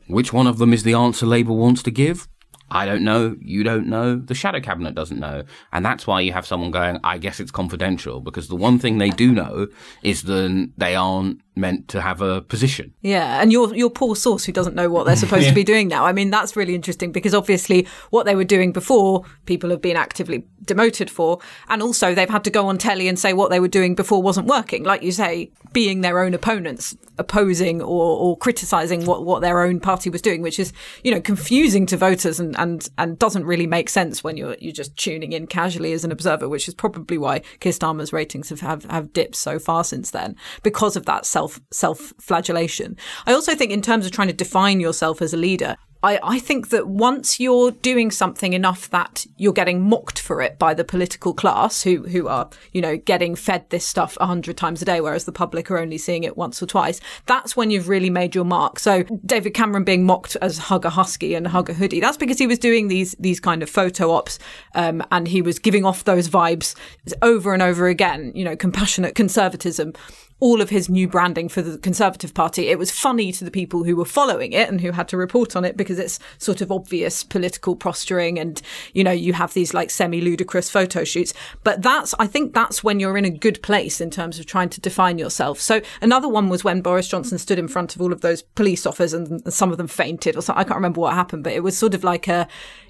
Which 0.07 0.31
one 0.31 0.47
of 0.47 0.57
them 0.57 0.73
is 0.73 0.83
the 0.83 0.93
answer 0.93 1.25
Labour 1.25 1.53
wants 1.53 1.83
to 1.83 1.91
give? 1.91 2.27
I 2.69 2.85
don't 2.85 3.03
know. 3.03 3.35
You 3.39 3.63
don't 3.63 3.87
know. 3.87 4.17
The 4.17 4.35
shadow 4.35 4.59
cabinet 4.59 4.95
doesn't 4.95 5.19
know. 5.19 5.43
And 5.71 5.85
that's 5.85 6.05
why 6.05 6.21
you 6.21 6.33
have 6.33 6.45
someone 6.45 6.71
going, 6.71 6.99
I 7.03 7.17
guess 7.17 7.39
it's 7.39 7.51
confidential 7.51 8.19
because 8.19 8.47
the 8.47 8.55
one 8.55 8.77
thing 8.79 8.97
they 8.97 9.09
do 9.09 9.31
know 9.31 9.67
is 10.03 10.23
that 10.23 10.71
they 10.77 10.95
aren't 10.95 11.41
meant 11.57 11.87
to 11.89 12.01
have 12.01 12.21
a 12.21 12.41
position. 12.41 12.93
Yeah, 13.01 13.41
and 13.41 13.51
your 13.51 13.75
your 13.75 13.89
poor 13.89 14.15
source 14.15 14.45
who 14.45 14.51
doesn't 14.51 14.75
know 14.75 14.89
what 14.89 15.05
they're 15.05 15.15
supposed 15.15 15.43
yeah. 15.43 15.49
to 15.49 15.55
be 15.55 15.63
doing 15.73 15.87
now. 15.87 16.05
I 16.05 16.13
mean, 16.13 16.29
that's 16.29 16.55
really 16.55 16.75
interesting 16.75 17.11
because 17.11 17.33
obviously 17.33 17.87
what 18.11 18.25
they 18.25 18.35
were 18.35 18.43
doing 18.43 18.71
before, 18.71 19.25
people 19.45 19.69
have 19.71 19.81
been 19.81 19.97
actively 19.97 20.45
demoted 20.63 21.09
for, 21.09 21.39
and 21.67 21.81
also 21.81 22.13
they've 22.13 22.29
had 22.29 22.43
to 22.45 22.49
go 22.49 22.67
on 22.67 22.77
telly 22.77 23.07
and 23.07 23.19
say 23.19 23.33
what 23.33 23.49
they 23.49 23.59
were 23.59 23.67
doing 23.67 23.95
before 23.95 24.21
wasn't 24.21 24.47
working. 24.47 24.83
Like 24.83 25.03
you 25.03 25.11
say, 25.11 25.51
being 25.73 26.01
their 26.01 26.19
own 26.19 26.33
opponents, 26.33 26.95
opposing 27.17 27.81
or, 27.81 28.17
or 28.17 28.37
criticizing 28.37 29.05
what, 29.05 29.25
what 29.25 29.41
their 29.41 29.61
own 29.61 29.79
party 29.79 30.09
was 30.09 30.21
doing, 30.21 30.41
which 30.41 30.59
is 30.59 30.71
you 31.03 31.11
know 31.11 31.21
confusing 31.21 31.85
to 31.87 31.97
voters 31.97 32.39
and 32.39 32.55
and 32.57 32.89
and 32.97 33.17
doesn't 33.17 33.45
really 33.45 33.67
make 33.67 33.89
sense 33.89 34.23
when 34.23 34.37
you're 34.37 34.55
you're 34.59 34.73
just 34.73 34.95
tuning 34.97 35.31
in 35.31 35.47
casually 35.47 35.93
as 35.93 36.03
an 36.03 36.11
observer, 36.11 36.49
which 36.49 36.67
is 36.67 36.73
probably 36.73 37.17
why 37.17 37.41
Keir 37.59 37.71
Starmer's 37.71 38.11
ratings 38.11 38.49
have 38.49 38.61
have, 38.61 38.85
have 38.85 39.13
dipped 39.13 39.35
so 39.35 39.59
far 39.59 39.83
since 39.83 40.11
then 40.11 40.35
because 40.63 40.95
of 40.95 41.05
that 41.05 41.25
self 41.25 41.59
self 41.71 42.13
flagellation. 42.19 42.97
I 43.25 43.33
also 43.33 43.55
think 43.55 43.71
in 43.71 43.81
terms 43.81 44.05
of 44.05 44.11
trying 44.11 44.27
to 44.27 44.33
define 44.33 44.79
yourself 44.79 45.21
as 45.21 45.33
a 45.33 45.37
leader, 45.37 45.77
I, 46.03 46.19
I 46.21 46.39
think 46.39 46.69
that 46.69 46.87
once 46.87 47.39
you're 47.39 47.71
doing 47.71 48.11
something 48.11 48.53
enough 48.53 48.89
that 48.89 49.25
you're 49.37 49.53
getting 49.53 49.81
mocked 49.81 50.19
for 50.19 50.41
it 50.41 50.59
by 50.59 50.73
the 50.73 50.83
political 50.83 51.33
class 51.33 51.83
who 51.83 52.03
who 52.03 52.27
are, 52.27 52.49
you 52.71 52.81
know, 52.81 52.97
getting 52.97 53.35
fed 53.35 53.69
this 53.69 53.85
stuff 53.85 54.17
a 54.19 54.25
hundred 54.25 54.57
times 54.57 54.81
a 54.81 54.85
day, 54.85 55.01
whereas 55.01 55.25
the 55.25 55.31
public 55.31 55.71
are 55.71 55.77
only 55.77 55.97
seeing 55.97 56.23
it 56.23 56.37
once 56.37 56.61
or 56.61 56.65
twice, 56.65 56.99
that's 57.25 57.55
when 57.55 57.71
you've 57.71 57.89
really 57.89 58.09
made 58.09 58.35
your 58.35 58.45
mark. 58.45 58.79
So 58.79 59.03
David 59.25 59.53
Cameron 59.53 59.83
being 59.83 60.05
mocked 60.05 60.35
as 60.41 60.57
Hug 60.57 60.85
a 60.85 60.89
Husky 60.89 61.33
and 61.33 61.47
Hug 61.47 61.69
a 61.69 61.73
Hoodie, 61.73 61.99
that's 61.99 62.17
because 62.17 62.37
he 62.37 62.47
was 62.47 62.59
doing 62.59 62.87
these 62.87 63.15
these 63.19 63.39
kind 63.39 63.63
of 63.63 63.69
photo 63.69 64.11
ops 64.11 64.39
um, 64.75 65.03
and 65.11 65.27
he 65.27 65.41
was 65.41 65.59
giving 65.59 65.85
off 65.85 66.03
those 66.03 66.29
vibes 66.29 66.75
over 67.21 67.53
and 67.53 67.61
over 67.61 67.87
again, 67.87 68.31
you 68.35 68.43
know, 68.43 68.55
compassionate 68.55 69.15
conservatism 69.15 69.93
all 70.39 70.61
of 70.61 70.69
his 70.69 70.87
new 70.87 71.07
branding 71.07 71.49
for 71.49 71.61
the 71.61 71.77
Conservative 71.79 72.33
Party. 72.33 72.67
It 72.67 72.77
was 72.77 72.91
funny 72.91 73.31
to 73.31 73.43
the 73.43 73.51
people 73.51 73.83
who 73.83 73.95
were 73.95 74.05
following 74.05 74.53
it 74.53 74.69
and 74.69 74.81
who 74.81 74.91
had 74.91 75.07
to 75.09 75.17
report 75.17 75.55
on 75.55 75.65
it 75.65 75.75
because 75.75 75.97
it's 75.97 76.19
sort 76.37 76.61
of 76.61 76.71
obvious 76.71 77.23
political 77.23 77.75
posturing 77.75 78.37
and, 78.37 78.61
you 78.93 79.03
know, 79.03 79.11
you 79.11 79.33
have 79.33 79.53
these 79.53 79.73
like 79.73 79.89
semi 79.89 80.21
ludicrous 80.21 80.69
photo 80.69 81.03
shoots. 81.03 81.33
But 81.63 81.81
that's, 81.81 82.13
I 82.19 82.27
think 82.27 82.53
that's 82.53 82.83
when 82.83 82.99
you're 82.99 83.17
in 83.17 83.25
a 83.25 83.31
good 83.31 83.63
place 83.63 83.99
in 83.99 84.11
terms 84.11 84.37
of 84.39 84.45
trying 84.45 84.69
to 84.69 84.81
define 84.81 85.17
yourself. 85.17 85.59
So 85.59 85.81
another 86.01 86.27
one 86.27 86.49
was 86.49 86.63
when 86.63 86.81
Boris 86.81 87.07
Johnson 87.07 87.39
stood 87.39 87.57
in 87.57 87.67
front 87.67 87.95
of 87.95 88.01
all 88.01 88.13
of 88.13 88.21
those 88.21 88.43
police 88.43 88.85
officers 88.85 89.13
and 89.13 89.51
some 89.51 89.71
of 89.71 89.77
them 89.77 89.87
fainted 89.87 90.35
or 90.35 90.41
something. 90.41 90.61
I 90.61 90.63
can't 90.63 90.75
remember 90.75 91.01
what 91.01 91.13
happened, 91.13 91.43
but 91.43 91.53
it 91.53 91.63
was 91.63 91.75
sort 91.75 91.95
of 91.95 92.03
like 92.03 92.27
a, 92.27 92.47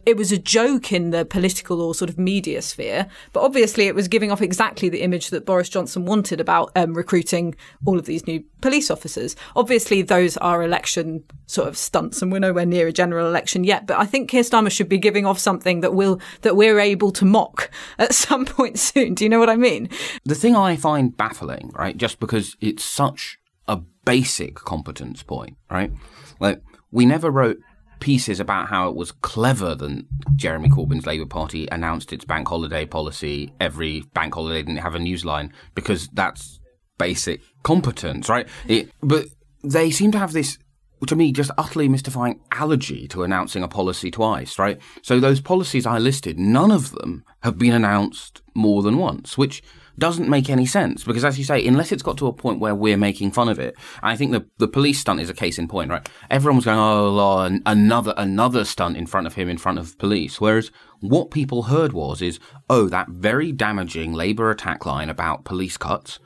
it 0.07 0.15
was 0.15 0.31
a 0.31 0.37
joke 0.37 0.93
in 0.93 1.09
the 1.09 1.25
political 1.25 1.81
or 1.81 1.93
sort 1.93 2.09
of 2.09 2.17
media 2.17 2.61
sphere, 2.61 3.07
but 3.33 3.41
obviously 3.41 3.87
it 3.87 3.93
was 3.93 4.07
giving 4.07 4.31
off 4.31 4.41
exactly 4.41 4.87
the 4.87 5.01
image 5.01 5.31
that 5.31 5.45
Boris 5.45 5.67
Johnson 5.67 6.05
wanted 6.05 6.39
about 6.39 6.71
um, 6.77 6.93
recruiting 6.93 7.55
all 7.85 7.99
of 7.99 8.05
these 8.05 8.25
new 8.25 8.41
police 8.61 8.89
officers. 8.89 9.35
Obviously, 9.57 10.01
those 10.01 10.37
are 10.37 10.63
election 10.63 11.25
sort 11.45 11.67
of 11.67 11.77
stunts, 11.77 12.21
and 12.21 12.31
we're 12.31 12.39
nowhere 12.39 12.65
near 12.65 12.87
a 12.87 12.93
general 12.93 13.27
election 13.27 13.65
yet. 13.65 13.85
But 13.85 13.99
I 13.99 14.05
think 14.05 14.29
Keir 14.29 14.43
Starmer 14.43 14.71
should 14.71 14.87
be 14.87 14.97
giving 14.97 15.25
off 15.25 15.39
something 15.39 15.81
that 15.81 15.93
will 15.93 16.21
that 16.43 16.55
we're 16.55 16.79
able 16.79 17.11
to 17.11 17.25
mock 17.25 17.69
at 17.99 18.15
some 18.15 18.45
point 18.45 18.79
soon. 18.79 19.13
Do 19.13 19.25
you 19.25 19.29
know 19.29 19.39
what 19.39 19.49
I 19.49 19.57
mean? 19.57 19.89
The 20.23 20.35
thing 20.35 20.55
I 20.55 20.77
find 20.77 21.17
baffling, 21.17 21.71
right, 21.75 21.97
just 21.97 22.21
because 22.21 22.55
it's 22.61 22.85
such 22.85 23.39
a 23.67 23.81
basic 24.05 24.55
competence 24.55 25.21
point, 25.21 25.57
right? 25.69 25.91
Like 26.39 26.61
we 26.91 27.05
never 27.05 27.29
wrote 27.29 27.57
pieces 27.99 28.39
about 28.39 28.67
how 28.67 28.89
it 28.89 28.95
was 28.95 29.11
clever 29.11 29.75
that 29.75 30.05
Jeremy 30.35 30.69
Corbyn's 30.69 31.05
Labour 31.05 31.25
Party 31.25 31.67
announced 31.71 32.13
its 32.13 32.25
bank 32.25 32.47
holiday 32.47 32.85
policy. 32.85 33.53
Every 33.59 34.01
bank 34.13 34.33
holiday 34.33 34.61
didn't 34.61 34.77
have 34.77 34.95
a 34.95 34.99
newsline 34.99 35.51
because 35.75 36.07
that's 36.13 36.59
basic 36.97 37.41
competence, 37.63 38.29
right? 38.29 38.47
It, 38.67 38.89
but 39.01 39.25
they 39.63 39.91
seem 39.91 40.11
to 40.11 40.19
have 40.19 40.33
this, 40.33 40.57
to 41.05 41.15
me, 41.15 41.31
just 41.31 41.51
utterly 41.57 41.87
mystifying 41.87 42.41
allergy 42.51 43.07
to 43.09 43.23
announcing 43.23 43.63
a 43.63 43.67
policy 43.67 44.11
twice, 44.11 44.57
right? 44.57 44.79
So 45.01 45.19
those 45.19 45.41
policies 45.41 45.85
I 45.85 45.97
listed, 45.99 46.39
none 46.39 46.71
of 46.71 46.91
them 46.91 47.23
have 47.43 47.57
been 47.57 47.73
announced 47.73 48.41
more 48.55 48.81
than 48.81 48.97
once, 48.97 49.37
which 49.37 49.61
doesn't 49.99 50.29
make 50.29 50.49
any 50.49 50.65
sense 50.65 51.03
because, 51.03 51.25
as 51.25 51.37
you 51.37 51.43
say, 51.43 51.65
unless 51.65 51.91
it's 51.91 52.03
got 52.03 52.17
to 52.17 52.27
a 52.27 52.33
point 52.33 52.59
where 52.59 52.75
we're 52.75 52.97
making 52.97 53.31
fun 53.31 53.49
of 53.49 53.59
it, 53.59 53.75
I 54.03 54.15
think 54.15 54.31
the 54.31 54.45
the 54.57 54.67
police 54.67 54.99
stunt 54.99 55.19
is 55.19 55.29
a 55.29 55.33
case 55.33 55.57
in 55.57 55.67
point, 55.67 55.89
right? 55.89 56.07
Everyone 56.29 56.57
was 56.57 56.65
going, 56.65 56.79
oh, 56.79 57.59
another 57.65 58.13
another 58.17 58.65
stunt 58.65 58.97
in 58.97 59.07
front 59.07 59.27
of 59.27 59.33
him 59.33 59.49
in 59.49 59.57
front 59.57 59.79
of 59.79 59.97
police, 59.97 60.39
whereas 60.39 60.71
what 60.99 61.31
people 61.31 61.63
heard 61.63 61.93
was 61.93 62.21
is, 62.21 62.39
oh, 62.69 62.87
that 62.89 63.09
very 63.09 63.51
damaging 63.51 64.13
Labour 64.13 64.51
attack 64.51 64.85
line 64.85 65.09
about 65.09 65.45
police 65.45 65.77
cuts. 65.77 66.19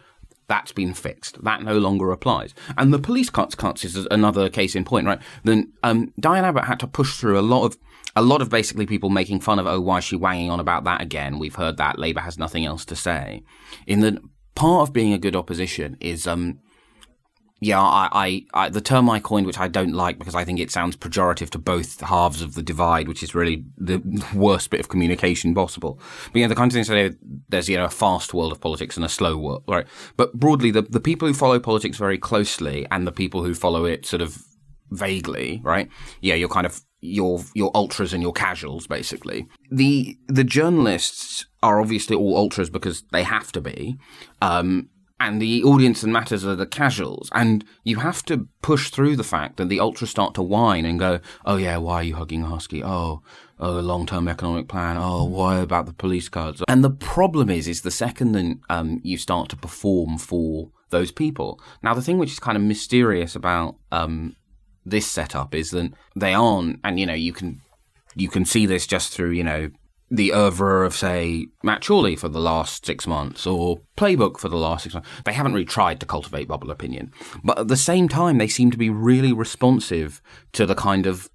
That's 0.47 0.73
been 0.73 0.93
fixed. 0.93 1.41
That 1.45 1.63
no 1.63 1.77
longer 1.77 2.11
applies. 2.11 2.53
And 2.77 2.93
the 2.93 2.99
police 2.99 3.29
cuts 3.29 3.55
cuts 3.55 3.85
is 3.85 4.05
another 4.11 4.49
case 4.49 4.75
in 4.75 4.83
point, 4.83 5.07
right? 5.07 5.21
Then 5.45 5.71
um, 5.81 6.13
Diane 6.19 6.43
Abbott 6.43 6.65
had 6.65 6.79
to 6.81 6.87
push 6.87 7.15
through 7.17 7.39
a 7.39 7.41
lot 7.41 7.63
of 7.63 7.77
a 8.15 8.21
lot 8.21 8.41
of 8.41 8.49
basically 8.49 8.85
people 8.85 9.09
making 9.09 9.39
fun 9.39 9.59
of, 9.59 9.67
oh, 9.67 9.79
why 9.79 9.99
is 9.99 10.03
she 10.03 10.15
wanging 10.15 10.49
on 10.49 10.59
about 10.59 10.83
that 10.83 11.01
again? 11.01 11.39
We've 11.39 11.55
heard 11.55 11.77
that. 11.77 11.99
Labour 11.99 12.21
has 12.21 12.37
nothing 12.37 12.65
else 12.65 12.85
to 12.85 12.95
say. 12.95 13.43
In 13.87 14.01
the 14.01 14.21
part 14.55 14.87
of 14.87 14.93
being 14.93 15.13
a 15.13 15.17
good 15.17 15.35
opposition 15.35 15.97
is, 15.99 16.27
um, 16.27 16.59
yeah, 17.63 17.79
I, 17.79 18.09
I, 18.11 18.45
I, 18.55 18.69
the 18.69 18.81
term 18.81 19.07
I 19.07 19.19
coined, 19.19 19.45
which 19.45 19.59
I 19.59 19.67
don't 19.67 19.93
like 19.93 20.17
because 20.17 20.33
I 20.33 20.43
think 20.43 20.59
it 20.59 20.71
sounds 20.71 20.97
pejorative 20.97 21.51
to 21.51 21.59
both 21.59 22.01
halves 22.01 22.41
of 22.41 22.55
the 22.55 22.63
divide, 22.63 23.07
which 23.07 23.21
is 23.21 23.35
really 23.35 23.63
the 23.77 24.01
worst 24.35 24.71
bit 24.71 24.79
of 24.79 24.89
communication 24.89 25.53
possible. 25.53 25.99
But 26.33 26.39
yeah, 26.39 26.47
the 26.47 26.55
kind 26.55 26.71
of 26.71 26.73
things 26.73 26.87
say 26.87 27.11
there's 27.49 27.69
you 27.69 27.77
know 27.77 27.85
a 27.85 27.89
fast 27.89 28.33
world 28.33 28.51
of 28.51 28.59
politics 28.59 28.97
and 28.97 29.05
a 29.05 29.09
slow 29.09 29.37
world, 29.37 29.63
right? 29.67 29.85
But 30.17 30.33
broadly, 30.33 30.71
the 30.71 30.81
the 30.81 30.99
people 30.99 31.27
who 31.27 31.35
follow 31.35 31.59
politics 31.59 31.97
very 31.97 32.17
closely 32.17 32.87
and 32.89 33.05
the 33.05 33.11
people 33.11 33.43
who 33.43 33.53
follow 33.53 33.85
it 33.85 34.07
sort 34.07 34.23
of 34.23 34.43
vaguely, 34.89 35.61
right? 35.63 35.87
Yeah, 36.19 36.33
you're 36.33 36.49
kind 36.49 36.65
of 36.65 36.81
your 37.01 37.43
your 37.53 37.72
ultras 37.75 38.13
and 38.13 38.22
your 38.22 38.34
casuals 38.34 38.88
basically. 38.88 39.48
The 39.70 40.17
the 40.27 40.43
journalists 40.43 41.46
are 41.62 41.81
obviously 41.81 42.15
all 42.15 42.38
ultras 42.38 42.70
because 42.70 43.03
they 43.12 43.24
have 43.24 43.51
to 43.53 43.62
be. 43.62 43.98
Um, 44.41 44.89
and 45.22 45.39
the 45.39 45.63
audience 45.63 46.01
and 46.01 46.12
matters 46.12 46.43
are 46.43 46.55
the 46.55 46.65
casuals. 46.65 47.29
And 47.34 47.63
you 47.84 47.98
have 47.98 48.24
to 48.24 48.48
push 48.64 48.90
through 48.90 49.16
the 49.16 49.24
fact 49.24 49.57
that 49.57 49.70
the 49.70 49.79
ultras 49.79 50.09
start 50.09 50.33
to 50.33 50.42
whine 50.42 50.83
and 50.83 50.98
go, 50.98 51.20
oh 51.46 51.57
yeah, 51.57 51.77
why 51.77 51.96
are 51.98 52.03
you 52.03 52.16
hugging 52.16 52.42
a 52.42 52.48
husky? 52.48 52.83
Oh, 52.83 53.22
oh, 53.59 53.79
a 53.79 53.81
long-term 53.81 54.27
economic 54.27 54.68
plan. 54.68 54.98
Oh, 55.00 55.25
why 55.25 55.59
about 55.59 55.85
the 55.85 55.94
police 55.94 56.27
cards? 56.27 56.64
And 56.68 56.83
the 56.83 56.90
problem 56.90 57.51
is, 57.51 57.68
is 57.68 57.81
the 57.81 57.92
second 57.92 58.31
that 58.31 58.57
um, 58.72 59.00
you 59.03 59.16
start 59.16 59.50
to 59.50 59.55
perform 59.55 60.18
for 60.18 60.72
those 60.90 61.11
people. 61.11 61.61
Now, 61.83 61.94
the 61.94 62.01
thing 62.01 62.18
which 62.18 62.31
is 62.31 62.40
kind 62.40 62.57
of 62.57 62.64
mysterious 62.64 63.35
about 63.35 63.75
um, 63.92 64.35
this 64.85 65.07
setup 65.07 65.53
is 65.53 65.72
that 65.72 65.91
they 66.15 66.33
aren't, 66.33 66.79
and 66.83 67.00
you 67.00 67.05
know, 67.05 67.13
you 67.13 67.33
can 67.33 67.61
you 68.15 68.29
can 68.29 68.46
see 68.46 68.65
this 68.65 68.87
just 68.87 69.13
through 69.13 69.31
you 69.31 69.44
know 69.44 69.70
the 70.09 70.33
oeuvre 70.33 70.85
of 70.85 70.94
say 70.94 71.48
Matt 71.63 71.85
Chorley 71.85 72.17
for 72.17 72.27
the 72.27 72.39
last 72.39 72.85
six 72.85 73.07
months 73.07 73.48
or 73.48 73.79
Playbook 73.96 74.37
for 74.37 74.50
the 74.50 74.57
last 74.57 74.83
six 74.83 74.94
months. 74.94 75.09
They 75.24 75.31
haven't 75.31 75.53
really 75.53 75.65
tried 75.65 76.01
to 76.01 76.05
cultivate 76.05 76.50
bubble 76.50 76.70
opinion, 76.70 77.13
but 77.44 77.57
at 77.57 77.67
the 77.70 77.77
same 77.77 78.09
time, 78.09 78.37
they 78.37 78.48
seem 78.48 78.72
to 78.72 78.77
be 78.77 78.89
really 78.89 79.31
responsive 79.31 80.22
to 80.53 80.65
the 80.65 80.75
kind 80.75 81.05
of 81.05 81.29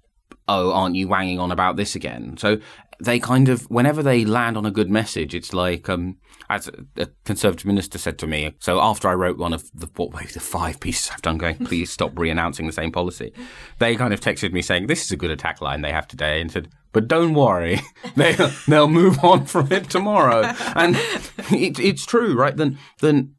oh, 0.49 0.71
aren't 0.71 0.95
you 0.95 1.07
wanging 1.07 1.39
on 1.39 1.51
about 1.51 1.75
this 1.75 1.95
again? 1.95 2.37
So 2.37 2.59
they 2.99 3.19
kind 3.19 3.49
of, 3.49 3.63
whenever 3.69 4.01
they 4.01 4.25
land 4.25 4.57
on 4.57 4.65
a 4.65 4.71
good 4.71 4.89
message, 4.89 5.35
it's 5.35 5.53
like, 5.53 5.89
um, 5.89 6.17
as 6.49 6.69
a 6.97 7.07
conservative 7.25 7.65
minister 7.65 7.97
said 7.97 8.17
to 8.19 8.27
me, 8.27 8.53
so 8.59 8.79
after 8.79 9.07
I 9.07 9.13
wrote 9.13 9.37
one 9.37 9.53
of 9.53 9.69
the, 9.73 9.87
what, 9.95 10.13
maybe 10.13 10.31
the 10.31 10.39
five 10.39 10.79
pieces 10.79 11.11
I've 11.11 11.21
done 11.21 11.37
going, 11.37 11.57
please 11.57 11.91
stop 11.91 12.17
re-announcing 12.17 12.65
the 12.65 12.73
same 12.73 12.91
policy, 12.91 13.33
they 13.79 13.95
kind 13.95 14.13
of 14.13 14.21
texted 14.21 14.53
me 14.53 14.61
saying, 14.61 14.87
this 14.87 15.03
is 15.03 15.11
a 15.11 15.17
good 15.17 15.31
attack 15.31 15.61
line 15.61 15.81
they 15.81 15.91
have 15.91 16.07
today, 16.07 16.41
and 16.41 16.51
said, 16.51 16.69
but 16.93 17.07
don't 17.07 17.33
worry, 17.33 17.79
they, 18.15 18.35
they'll 18.67 18.87
move 18.87 19.23
on 19.23 19.45
from 19.45 19.71
it 19.71 19.89
tomorrow. 19.89 20.51
And 20.75 20.95
it, 21.51 21.79
it's 21.79 22.05
true, 22.05 22.35
right? 22.35 22.55
Then, 22.55 22.79
then, 23.01 23.35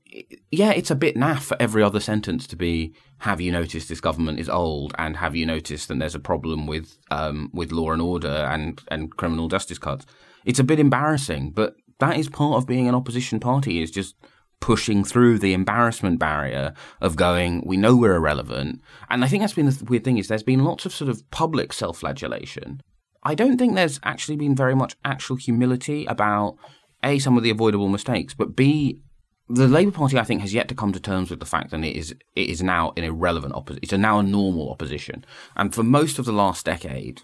yeah, 0.51 0.71
it's 0.71 0.91
a 0.91 0.95
bit 0.95 1.17
naff 1.17 1.43
for 1.43 1.57
every 1.61 1.83
other 1.83 2.01
sentence 2.01 2.47
to 2.49 2.57
be, 2.57 2.95
have 3.19 3.41
you 3.41 3.53
noticed 3.53 3.89
this 3.89 4.01
government 4.01 4.41
is 4.41 4.49
old, 4.49 4.95
and 4.99 5.17
have 5.17 5.37
you 5.37 5.47
noticed 5.47 5.89
that 5.89 5.99
there's 5.99 6.15
a 6.15 6.21
problem 6.21 6.67
with 6.67 6.99
um, 7.11 7.51
with 7.53 7.73
law 7.73 7.93
and 7.93 8.03
order 8.03 8.29
and 8.29 8.83
and 8.89 9.17
criminal 9.17 9.49
justice 9.49 9.79
cuts? 9.79 10.07
It's 10.45 10.59
a 10.59 10.65
bit 10.65 10.81
embarrassing, 10.81 11.53
but 11.53 11.75
that 11.99 12.17
is 12.17 12.29
part 12.29 12.57
of 12.57 12.67
being 12.67 12.89
an 12.89 12.95
opposition 12.95 13.41
party 13.41 13.83
is 13.83 13.91
just 13.91 14.15
pushing 14.61 15.05
through 15.05 15.39
the 15.39 15.53
embarrassment 15.53 16.19
barrier 16.19 16.75
of 17.01 17.17
going, 17.17 17.63
we 17.65 17.77
know 17.77 17.97
we're 17.97 18.17
irrelevant. 18.17 18.81
And 19.09 19.25
I 19.25 19.29
think 19.29 19.43
that's 19.43 19.53
been 19.53 19.67
the 19.67 19.85
weird 19.85 20.05
thing 20.05 20.19
is 20.19 20.29
there's 20.29 20.43
been 20.43 20.65
lots 20.65 20.85
of 20.85 20.93
sort 20.93 21.11
of 21.11 21.29
public 21.31 21.73
self-flagellation. 21.73 22.83
I 23.23 23.35
don't 23.35 23.59
think 23.59 23.75
there's 23.75 24.01
actually 24.03 24.37
been 24.37 24.57
very 24.57 24.75
much 24.75 24.97
actual 25.05 25.37
humility 25.37 26.07
about 26.07 26.57
a 27.05 27.19
some 27.19 27.37
of 27.37 27.43
the 27.43 27.51
avoidable 27.51 27.89
mistakes, 27.89 28.35
but 28.35 28.57
b 28.57 29.01
the 29.49 29.67
Labour 29.67 29.91
Party, 29.91 30.19
I 30.19 30.25
think, 30.25 30.43
has 30.43 30.53
yet 30.53 30.69
to 30.69 30.75
come 30.75 30.93
to 30.93 31.01
terms 31.01 31.31
with 31.31 31.41
the 31.41 31.47
fact 31.47 31.71
that 31.71 31.83
it 31.83 31.97
is 31.97 32.15
it 32.37 32.49
is 32.49 32.63
now 32.63 32.93
an 32.97 33.05
irrelevant 33.05 33.55
opposition. 33.55 33.81
It's 33.83 33.93
a 33.93 33.99
now 33.99 34.19
a 34.19 34.23
normal 34.23 34.71
opposition, 34.71 35.25
and 35.57 35.75
for 35.75 35.83
most 35.83 36.19
of 36.19 36.25
the 36.25 36.33
last 36.33 36.67
decade, 36.67 37.23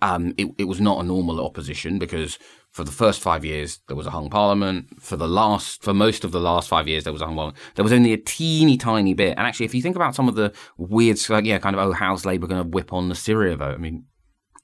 um, 0.00 0.34
it, 0.36 0.48
it 0.58 0.64
was 0.64 0.80
not 0.80 1.00
a 1.00 1.06
normal 1.06 1.44
opposition 1.44 1.98
because 1.98 2.38
for 2.70 2.82
the 2.82 2.90
first 2.90 3.20
five 3.20 3.44
years 3.44 3.80
there 3.88 3.96
was 3.96 4.06
a 4.06 4.10
hung 4.10 4.30
parliament. 4.30 5.00
For 5.00 5.16
the 5.16 5.28
last, 5.28 5.82
for 5.82 5.94
most 5.94 6.24
of 6.24 6.32
the 6.32 6.40
last 6.40 6.68
five 6.68 6.88
years, 6.88 7.04
there 7.04 7.12
was 7.12 7.22
a 7.22 7.26
hung 7.26 7.36
parliament. 7.36 7.58
There 7.74 7.84
was 7.84 7.92
only 7.92 8.12
a 8.12 8.18
teeny 8.18 8.76
tiny 8.76 9.14
bit. 9.14 9.36
And 9.38 9.46
actually, 9.46 9.66
if 9.66 9.74
you 9.74 9.82
think 9.82 9.96
about 9.96 10.14
some 10.14 10.28
of 10.28 10.34
the 10.34 10.52
weird, 10.76 11.18
like 11.28 11.44
yeah, 11.44 11.58
kind 11.58 11.76
of 11.76 11.86
oh, 11.86 11.92
how's 11.92 12.26
Labour 12.26 12.46
going 12.46 12.62
to 12.62 12.68
whip 12.68 12.92
on 12.92 13.08
the 13.08 13.14
Syria 13.14 13.56
vote? 13.56 13.74
I 13.74 13.78
mean, 13.78 14.06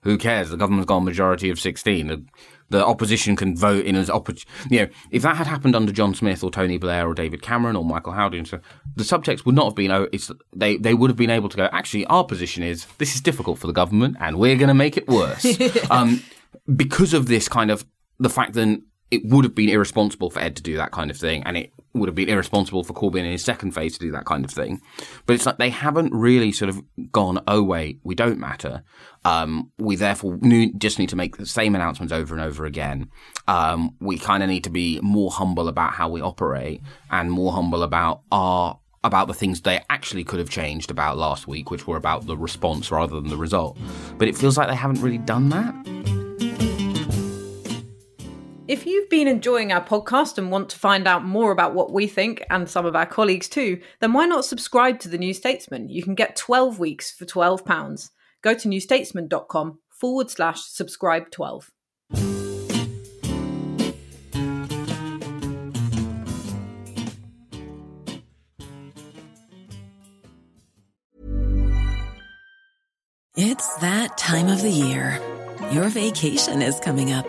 who 0.02 0.18
cares? 0.18 0.50
The 0.50 0.56
government's 0.56 0.88
got 0.88 0.96
a 0.96 1.02
majority 1.02 1.50
of 1.50 1.60
sixteen 1.60 2.06
the 2.06 2.24
opposition 2.72 3.36
can 3.36 3.56
vote 3.56 3.84
in 3.84 3.96
as 3.96 4.08
you 4.70 4.80
know 4.80 4.88
if 5.10 5.22
that 5.22 5.36
had 5.36 5.46
happened 5.46 5.74
under 5.74 5.92
John 5.92 6.14
Smith 6.14 6.42
or 6.42 6.50
Tony 6.50 6.78
Blair 6.78 7.06
or 7.06 7.14
David 7.14 7.42
Cameron 7.42 7.76
or 7.76 7.84
Michael 7.84 8.12
Howard, 8.12 8.46
so 8.46 8.60
the 8.96 9.04
subtext 9.04 9.44
would 9.44 9.54
not 9.54 9.66
have 9.66 9.74
been 9.74 9.90
oh 9.90 10.08
it's 10.12 10.30
they 10.54 10.76
they 10.76 10.94
would 10.94 11.10
have 11.10 11.16
been 11.16 11.30
able 11.30 11.48
to 11.48 11.56
go 11.56 11.68
actually 11.72 12.06
our 12.06 12.24
position 12.24 12.62
is 12.62 12.86
this 12.98 13.14
is 13.14 13.20
difficult 13.20 13.58
for 13.58 13.66
the 13.66 13.72
government 13.72 14.16
and 14.20 14.38
we're 14.38 14.56
going 14.56 14.68
to 14.68 14.74
make 14.74 14.96
it 14.96 15.08
worse. 15.08 15.46
Um, 15.90 16.22
because 16.76 17.14
of 17.14 17.26
this 17.26 17.48
kind 17.48 17.70
of 17.70 17.84
the 18.18 18.28
fact 18.28 18.52
that 18.52 18.80
it 19.10 19.24
would 19.24 19.44
have 19.44 19.54
been 19.54 19.68
irresponsible 19.68 20.30
for 20.30 20.40
Ed 20.40 20.56
to 20.56 20.62
do 20.62 20.76
that 20.76 20.92
kind 20.92 21.10
of 21.10 21.16
thing, 21.16 21.42
and 21.44 21.56
it 21.56 21.72
would 21.94 22.08
have 22.08 22.14
been 22.14 22.28
irresponsible 22.28 22.84
for 22.84 22.92
Corbyn 22.92 23.20
in 23.20 23.32
his 23.32 23.44
second 23.44 23.72
phase 23.72 23.94
to 23.94 23.98
do 23.98 24.12
that 24.12 24.24
kind 24.24 24.44
of 24.44 24.50
thing. 24.50 24.80
But 25.26 25.34
it's 25.34 25.46
like 25.46 25.58
they 25.58 25.70
haven't 25.70 26.14
really 26.14 26.52
sort 26.52 26.68
of 26.68 26.80
gone, 27.10 27.42
oh, 27.48 27.62
wait, 27.62 27.98
we 28.04 28.14
don't 28.14 28.38
matter. 28.38 28.84
Um, 29.24 29.72
we 29.78 29.96
therefore 29.96 30.38
just 30.78 30.98
need 30.98 31.08
to 31.08 31.16
make 31.16 31.36
the 31.36 31.46
same 31.46 31.74
announcements 31.74 32.12
over 32.12 32.34
and 32.34 32.42
over 32.42 32.64
again. 32.64 33.10
Um, 33.48 33.96
we 34.00 34.18
kind 34.18 34.42
of 34.42 34.48
need 34.48 34.64
to 34.64 34.70
be 34.70 35.00
more 35.02 35.30
humble 35.30 35.66
about 35.66 35.92
how 35.92 36.08
we 36.08 36.20
operate 36.20 36.82
and 37.10 37.30
more 37.30 37.52
humble 37.52 37.82
about 37.82 38.22
our 38.30 38.78
about 39.02 39.28
the 39.28 39.34
things 39.34 39.62
they 39.62 39.80
actually 39.88 40.22
could 40.22 40.38
have 40.38 40.50
changed 40.50 40.90
about 40.90 41.16
last 41.16 41.48
week, 41.48 41.70
which 41.70 41.86
were 41.86 41.96
about 41.96 42.26
the 42.26 42.36
response 42.36 42.90
rather 42.90 43.18
than 43.18 43.30
the 43.30 43.36
result. 43.36 43.78
But 44.18 44.28
it 44.28 44.36
feels 44.36 44.58
like 44.58 44.68
they 44.68 44.74
haven't 44.74 45.00
really 45.00 45.18
done 45.18 45.48
that. 45.48 46.19
If 48.70 48.86
you've 48.86 49.10
been 49.10 49.26
enjoying 49.26 49.72
our 49.72 49.84
podcast 49.84 50.38
and 50.38 50.52
want 50.52 50.68
to 50.68 50.78
find 50.78 51.08
out 51.08 51.24
more 51.24 51.50
about 51.50 51.74
what 51.74 51.92
we 51.92 52.06
think 52.06 52.44
and 52.50 52.70
some 52.70 52.86
of 52.86 52.94
our 52.94 53.04
colleagues 53.04 53.48
too, 53.48 53.80
then 53.98 54.12
why 54.12 54.26
not 54.26 54.44
subscribe 54.44 55.00
to 55.00 55.08
The 55.08 55.18
New 55.18 55.34
Statesman? 55.34 55.88
You 55.88 56.04
can 56.04 56.14
get 56.14 56.36
12 56.36 56.78
weeks 56.78 57.10
for 57.10 57.24
£12. 57.24 58.10
Go 58.42 58.54
to 58.54 58.68
newstatesman.com 58.68 59.80
forward 59.88 60.30
slash 60.30 60.60
subscribe 60.60 61.32
12. 61.32 61.72
It's 73.34 73.74
that 73.78 74.16
time 74.16 74.46
of 74.46 74.62
the 74.62 74.70
year. 74.70 75.20
Your 75.72 75.88
vacation 75.88 76.62
is 76.62 76.78
coming 76.78 77.10
up. 77.10 77.28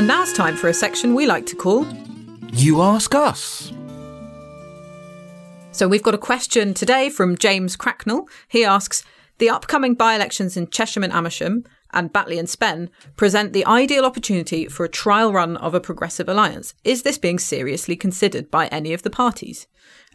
And 0.00 0.08
now 0.08 0.22
it's 0.22 0.32
time 0.32 0.56
for 0.56 0.68
a 0.68 0.72
section 0.72 1.14
we 1.14 1.26
like 1.26 1.44
to 1.44 1.54
call 1.54 1.86
You 2.54 2.80
Ask 2.80 3.14
Us. 3.14 3.70
So 5.72 5.88
we've 5.88 6.02
got 6.02 6.14
a 6.14 6.16
question 6.16 6.72
today 6.72 7.10
from 7.10 7.36
James 7.36 7.76
Cracknell. 7.76 8.26
He 8.48 8.64
asks 8.64 9.04
The 9.36 9.50
upcoming 9.50 9.92
by 9.92 10.14
elections 10.14 10.56
in 10.56 10.68
Chesham 10.68 11.04
and 11.04 11.12
Amersham 11.12 11.64
and 11.92 12.10
Batley 12.10 12.38
and 12.38 12.48
Spen 12.48 12.88
present 13.16 13.52
the 13.52 13.66
ideal 13.66 14.06
opportunity 14.06 14.68
for 14.68 14.86
a 14.86 14.88
trial 14.88 15.34
run 15.34 15.58
of 15.58 15.74
a 15.74 15.80
progressive 15.80 16.30
alliance. 16.30 16.72
Is 16.82 17.02
this 17.02 17.18
being 17.18 17.38
seriously 17.38 17.94
considered 17.94 18.50
by 18.50 18.68
any 18.68 18.94
of 18.94 19.02
the 19.02 19.10
parties? 19.10 19.66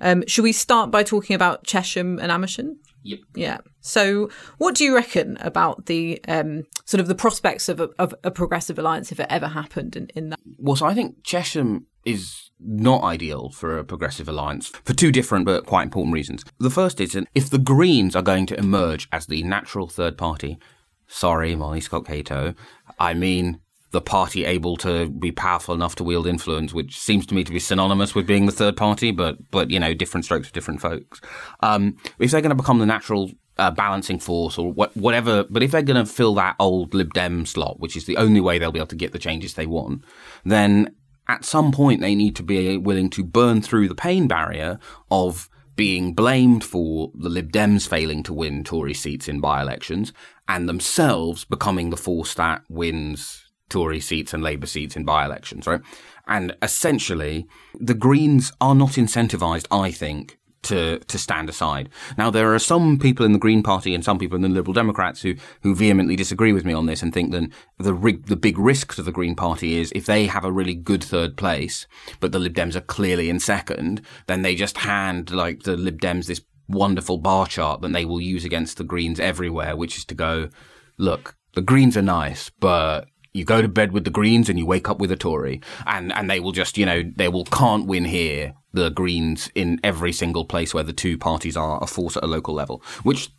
Um, 0.01 0.23
should 0.25 0.45
we 0.45 0.51
start 0.51 0.89
by 0.89 1.03
talking 1.03 1.35
about 1.35 1.63
Chesham 1.63 2.17
and 2.19 2.31
Amersham? 2.31 2.79
Yep. 3.05 3.19
Yeah. 3.35 3.57
So, 3.81 4.29
what 4.57 4.73
do 4.73 4.83
you 4.83 4.95
reckon 4.95 5.37
about 5.39 5.85
the 5.85 6.19
um, 6.27 6.63
sort 6.85 6.99
of 6.99 7.07
the 7.07 7.13
prospects 7.13 7.69
of 7.69 7.79
a, 7.79 7.89
of 7.99 8.15
a 8.23 8.31
progressive 8.31 8.79
alliance 8.79 9.11
if 9.11 9.19
it 9.19 9.27
ever 9.29 9.47
happened 9.47 9.95
in, 9.95 10.07
in 10.15 10.29
that? 10.29 10.39
Well, 10.57 10.75
so 10.75 10.87
I 10.87 10.95
think 10.95 11.23
Chesham 11.23 11.85
is 12.03 12.49
not 12.59 13.03
ideal 13.03 13.49
for 13.51 13.77
a 13.77 13.83
progressive 13.83 14.27
alliance 14.27 14.69
for 14.69 14.93
two 14.93 15.11
different 15.11 15.45
but 15.45 15.67
quite 15.67 15.83
important 15.83 16.15
reasons. 16.15 16.43
The 16.59 16.71
first 16.71 16.99
is 16.99 17.11
that 17.13 17.27
if 17.35 17.47
the 17.47 17.59
Greens 17.59 18.15
are 18.15 18.23
going 18.23 18.47
to 18.47 18.57
emerge 18.57 19.07
as 19.11 19.27
the 19.27 19.43
natural 19.43 19.87
third 19.87 20.17
party, 20.17 20.57
sorry, 21.05 21.55
Molly 21.55 21.81
Scott 21.81 22.07
Cato, 22.07 22.55
I 22.97 23.13
mean 23.13 23.59
the 23.95 24.01
party 24.01 24.43
able 24.43 24.75
to 24.75 25.09
be 25.09 25.31
powerful 25.31 25.73
enough 25.73 25.95
to 25.95 26.03
wield 26.03 26.27
influence, 26.27 26.73
which 26.73 26.99
seems 26.99 27.25
to 27.25 27.33
me 27.33 27.45
to 27.45 27.51
be 27.51 27.59
synonymous 27.59 28.13
with 28.13 28.27
being 28.27 28.45
the 28.45 28.51
third 28.51 28.75
party, 28.75 29.09
but 29.09 29.37
but 29.51 29.71
you 29.71 29.79
know 29.79 29.93
different 29.93 30.25
strokes 30.25 30.49
for 30.49 30.53
different 30.53 30.81
folks. 30.81 31.21
Um, 31.61 31.95
if 32.19 32.31
they're 32.31 32.41
going 32.41 32.49
to 32.49 32.55
become 32.55 32.79
the 32.79 32.85
natural 32.85 33.31
uh, 33.57 33.71
balancing 33.71 34.19
force 34.19 34.57
or 34.57 34.71
what, 34.73 34.95
whatever, 34.97 35.45
but 35.49 35.63
if 35.63 35.71
they're 35.71 35.81
going 35.81 36.05
to 36.05 36.11
fill 36.11 36.35
that 36.35 36.57
old 36.59 36.93
Lib 36.93 37.13
Dem 37.13 37.45
slot, 37.45 37.79
which 37.79 37.95
is 37.95 38.05
the 38.05 38.17
only 38.17 38.41
way 38.41 38.59
they'll 38.59 38.73
be 38.73 38.79
able 38.79 38.87
to 38.87 38.97
get 38.97 39.13
the 39.13 39.17
changes 39.17 39.53
they 39.53 39.65
want, 39.65 40.03
then 40.43 40.93
at 41.29 41.45
some 41.45 41.71
point 41.71 42.01
they 42.01 42.15
need 42.15 42.35
to 42.35 42.43
be 42.43 42.77
willing 42.77 43.09
to 43.11 43.23
burn 43.23 43.61
through 43.61 43.87
the 43.87 43.95
pain 43.95 44.27
barrier 44.27 44.77
of 45.09 45.49
being 45.77 46.13
blamed 46.13 46.65
for 46.65 47.11
the 47.15 47.29
Lib 47.29 47.49
Dems 47.49 47.87
failing 47.87 48.23
to 48.23 48.33
win 48.33 48.65
Tory 48.65 48.93
seats 48.93 49.29
in 49.29 49.39
by 49.39 49.61
elections 49.61 50.11
and 50.49 50.67
themselves 50.67 51.45
becoming 51.45 51.91
the 51.91 51.97
force 51.97 52.33
that 52.33 52.61
wins 52.69 53.44
Tory 53.69 53.99
seats 53.99 54.33
and 54.33 54.43
Labour 54.43 54.67
seats 54.67 54.95
in 54.95 55.05
by 55.05 55.25
elections, 55.25 55.67
right? 55.67 55.81
And 56.27 56.55
essentially, 56.61 57.47
the 57.79 57.93
Greens 57.93 58.51
are 58.59 58.75
not 58.75 58.91
incentivised, 58.91 59.67
I 59.71 59.91
think, 59.91 60.37
to, 60.65 60.99
to 60.99 61.17
stand 61.17 61.49
aside. 61.49 61.89
Now, 62.17 62.29
there 62.29 62.53
are 62.53 62.59
some 62.59 62.97
people 62.97 63.25
in 63.25 63.33
the 63.33 63.39
Green 63.39 63.63
Party 63.63 63.93
and 63.93 64.03
some 64.03 64.17
people 64.17 64.35
in 64.35 64.41
the 64.41 64.49
Liberal 64.49 64.73
Democrats 64.73 65.21
who, 65.21 65.35
who 65.61 65.75
vehemently 65.75 66.15
disagree 66.15 66.51
with 66.51 66.65
me 66.65 66.73
on 66.73 66.87
this 66.87 67.01
and 67.03 67.13
think 67.13 67.31
that 67.31 67.49
the, 67.77 67.93
the 68.25 68.35
big 68.35 68.57
risk 68.57 68.95
to 68.95 69.03
the 69.03 69.11
Green 69.11 69.35
Party 69.35 69.77
is 69.77 69.91
if 69.95 70.05
they 70.05 70.25
have 70.25 70.43
a 70.43 70.51
really 70.51 70.73
good 70.73 71.03
third 71.03 71.37
place, 71.37 71.87
but 72.19 72.31
the 72.31 72.39
Lib 72.39 72.55
Dems 72.55 72.75
are 72.75 72.81
clearly 72.81 73.29
in 73.29 73.39
second, 73.39 74.01
then 74.27 74.41
they 74.41 74.55
just 74.55 74.79
hand 74.79 75.31
like 75.31 75.63
the 75.63 75.77
Lib 75.77 76.01
Dems 76.01 76.25
this 76.25 76.41
wonderful 76.67 77.19
bar 77.19 77.45
chart 77.45 77.81
that 77.81 77.93
they 77.93 78.05
will 78.05 78.21
use 78.21 78.43
against 78.43 78.77
the 78.77 78.83
Greens 78.83 79.19
everywhere, 79.19 79.75
which 79.75 79.97
is 79.97 80.05
to 80.05 80.15
go, 80.15 80.49
look, 80.97 81.35
the 81.53 81.61
Greens 81.61 81.95
are 81.95 82.01
nice, 82.01 82.49
but 82.59 83.07
you 83.35 83.43
go 83.43 83.61
to 83.61 83.67
bed 83.67 83.91
with 83.91 84.05
the 84.05 84.09
Greens 84.09 84.49
and 84.49 84.57
you 84.57 84.65
wake 84.65 84.89
up 84.89 84.99
with 84.99 85.11
a 85.11 85.15
Tory, 85.15 85.61
and 85.85 86.13
and 86.13 86.29
they 86.29 86.39
will 86.39 86.53
just 86.53 86.77
you 86.77 86.85
know 86.85 87.03
they 87.15 87.27
will 87.27 87.45
can't 87.45 87.85
win 87.85 88.05
here 88.05 88.53
the 88.73 88.89
Greens 88.89 89.49
in 89.55 89.79
every 89.83 90.11
single 90.11 90.45
place 90.45 90.73
where 90.73 90.83
the 90.83 90.93
two 90.93 91.17
parties 91.17 91.57
are 91.57 91.81
a 91.83 91.87
force 91.87 92.17
at 92.17 92.23
a 92.23 92.27
local 92.27 92.53
level, 92.53 92.81
which. 93.03 93.29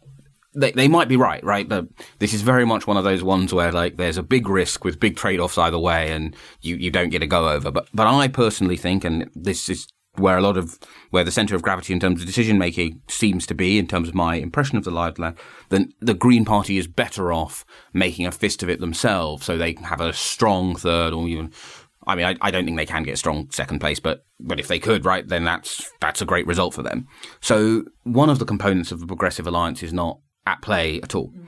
They, 0.59 0.73
they 0.73 0.89
might 0.89 1.09
be 1.09 1.19
right, 1.19 1.45
right? 1.45 1.69
But 1.69 1.87
this 2.19 2.33
is 2.33 2.41
very 2.41 2.65
much 2.65 2.87
one 2.87 2.97
of 2.97 3.05
those 3.05 3.23
ones 3.23 3.53
where 3.53 3.71
like 3.71 3.99
there's 3.99 4.17
a 4.17 4.23
big 4.23 4.49
risk 4.49 4.87
with 4.87 4.99
big 4.99 5.15
trade 5.15 5.39
offs 5.39 5.59
either 5.59 5.79
way 5.79 6.11
and 6.11 6.35
you, 6.63 6.77
you 6.77 6.91
don't 6.91 7.11
get 7.11 7.23
a 7.23 7.27
go 7.27 7.51
over. 7.51 7.71
But 7.71 7.89
but 7.93 8.07
I 8.07 8.29
personally 8.29 8.79
think, 8.79 9.05
and 9.05 9.31
this 9.35 9.69
is 9.69 9.87
where 10.18 10.37
a 10.37 10.42
lot 10.42 10.57
of 10.57 10.79
where 11.11 11.24
the 11.24 11.31
center 11.31 11.55
of 11.55 11.62
gravity 11.62 11.92
in 11.92 12.00
terms 12.00 12.20
of 12.20 12.26
decision 12.26 12.59
making 12.59 13.00
seems 13.09 13.46
to 13.46 13.55
be 13.55 13.79
in 13.79 13.87
terms 13.87 14.09
of 14.09 14.14
my 14.14 14.37
impression 14.37 14.76
of 14.76 14.85
the 14.85 14.90
live 14.90 15.18
land, 15.18 15.37
then 15.68 15.92
the 16.00 16.14
Green 16.14 16.44
Party 16.44 16.79
is 16.79 16.87
better 16.87 17.33
off 17.33 17.64
making 17.92 18.26
a 18.26 18.33
fist 18.33 18.62
of 18.62 18.70
it 18.70 18.81
themselves, 18.81 19.44
so 19.44 19.57
they 19.57 19.74
have 19.83 20.00
a 20.00 20.12
strong 20.12 20.76
third 20.76 21.12
or 21.12 21.26
even. 21.29 21.52
I 22.09 22.14
mean, 22.14 22.24
I, 22.24 22.37
I 22.40 22.50
don't 22.52 22.64
think 22.64 22.76
they 22.76 22.87
can 22.87 23.02
get 23.02 23.14
a 23.14 23.16
strong 23.16 23.50
second 23.50 23.81
place, 23.81 23.98
but 23.98 24.24
but 24.38 24.61
if 24.61 24.68
they 24.68 24.79
could, 24.79 25.05
right, 25.05 25.26
then 25.26 25.44
that's 25.44 25.90
that's 26.00 26.22
a 26.22 26.26
great 26.26 26.46
result 26.46 26.74
for 26.74 26.83
them. 26.83 27.09
So 27.40 27.85
one 28.05 28.31
of 28.31 28.38
the 28.38 28.44
components 28.44 28.92
of 28.92 29.00
the 29.00 29.07
Progressive 29.07 29.46
Alliance 29.46 29.83
is 29.83 29.92
not 29.92 30.20
at 30.46 30.62
play 30.62 31.00
at 31.02 31.14
all. 31.14 31.31
Mm. 31.31 31.46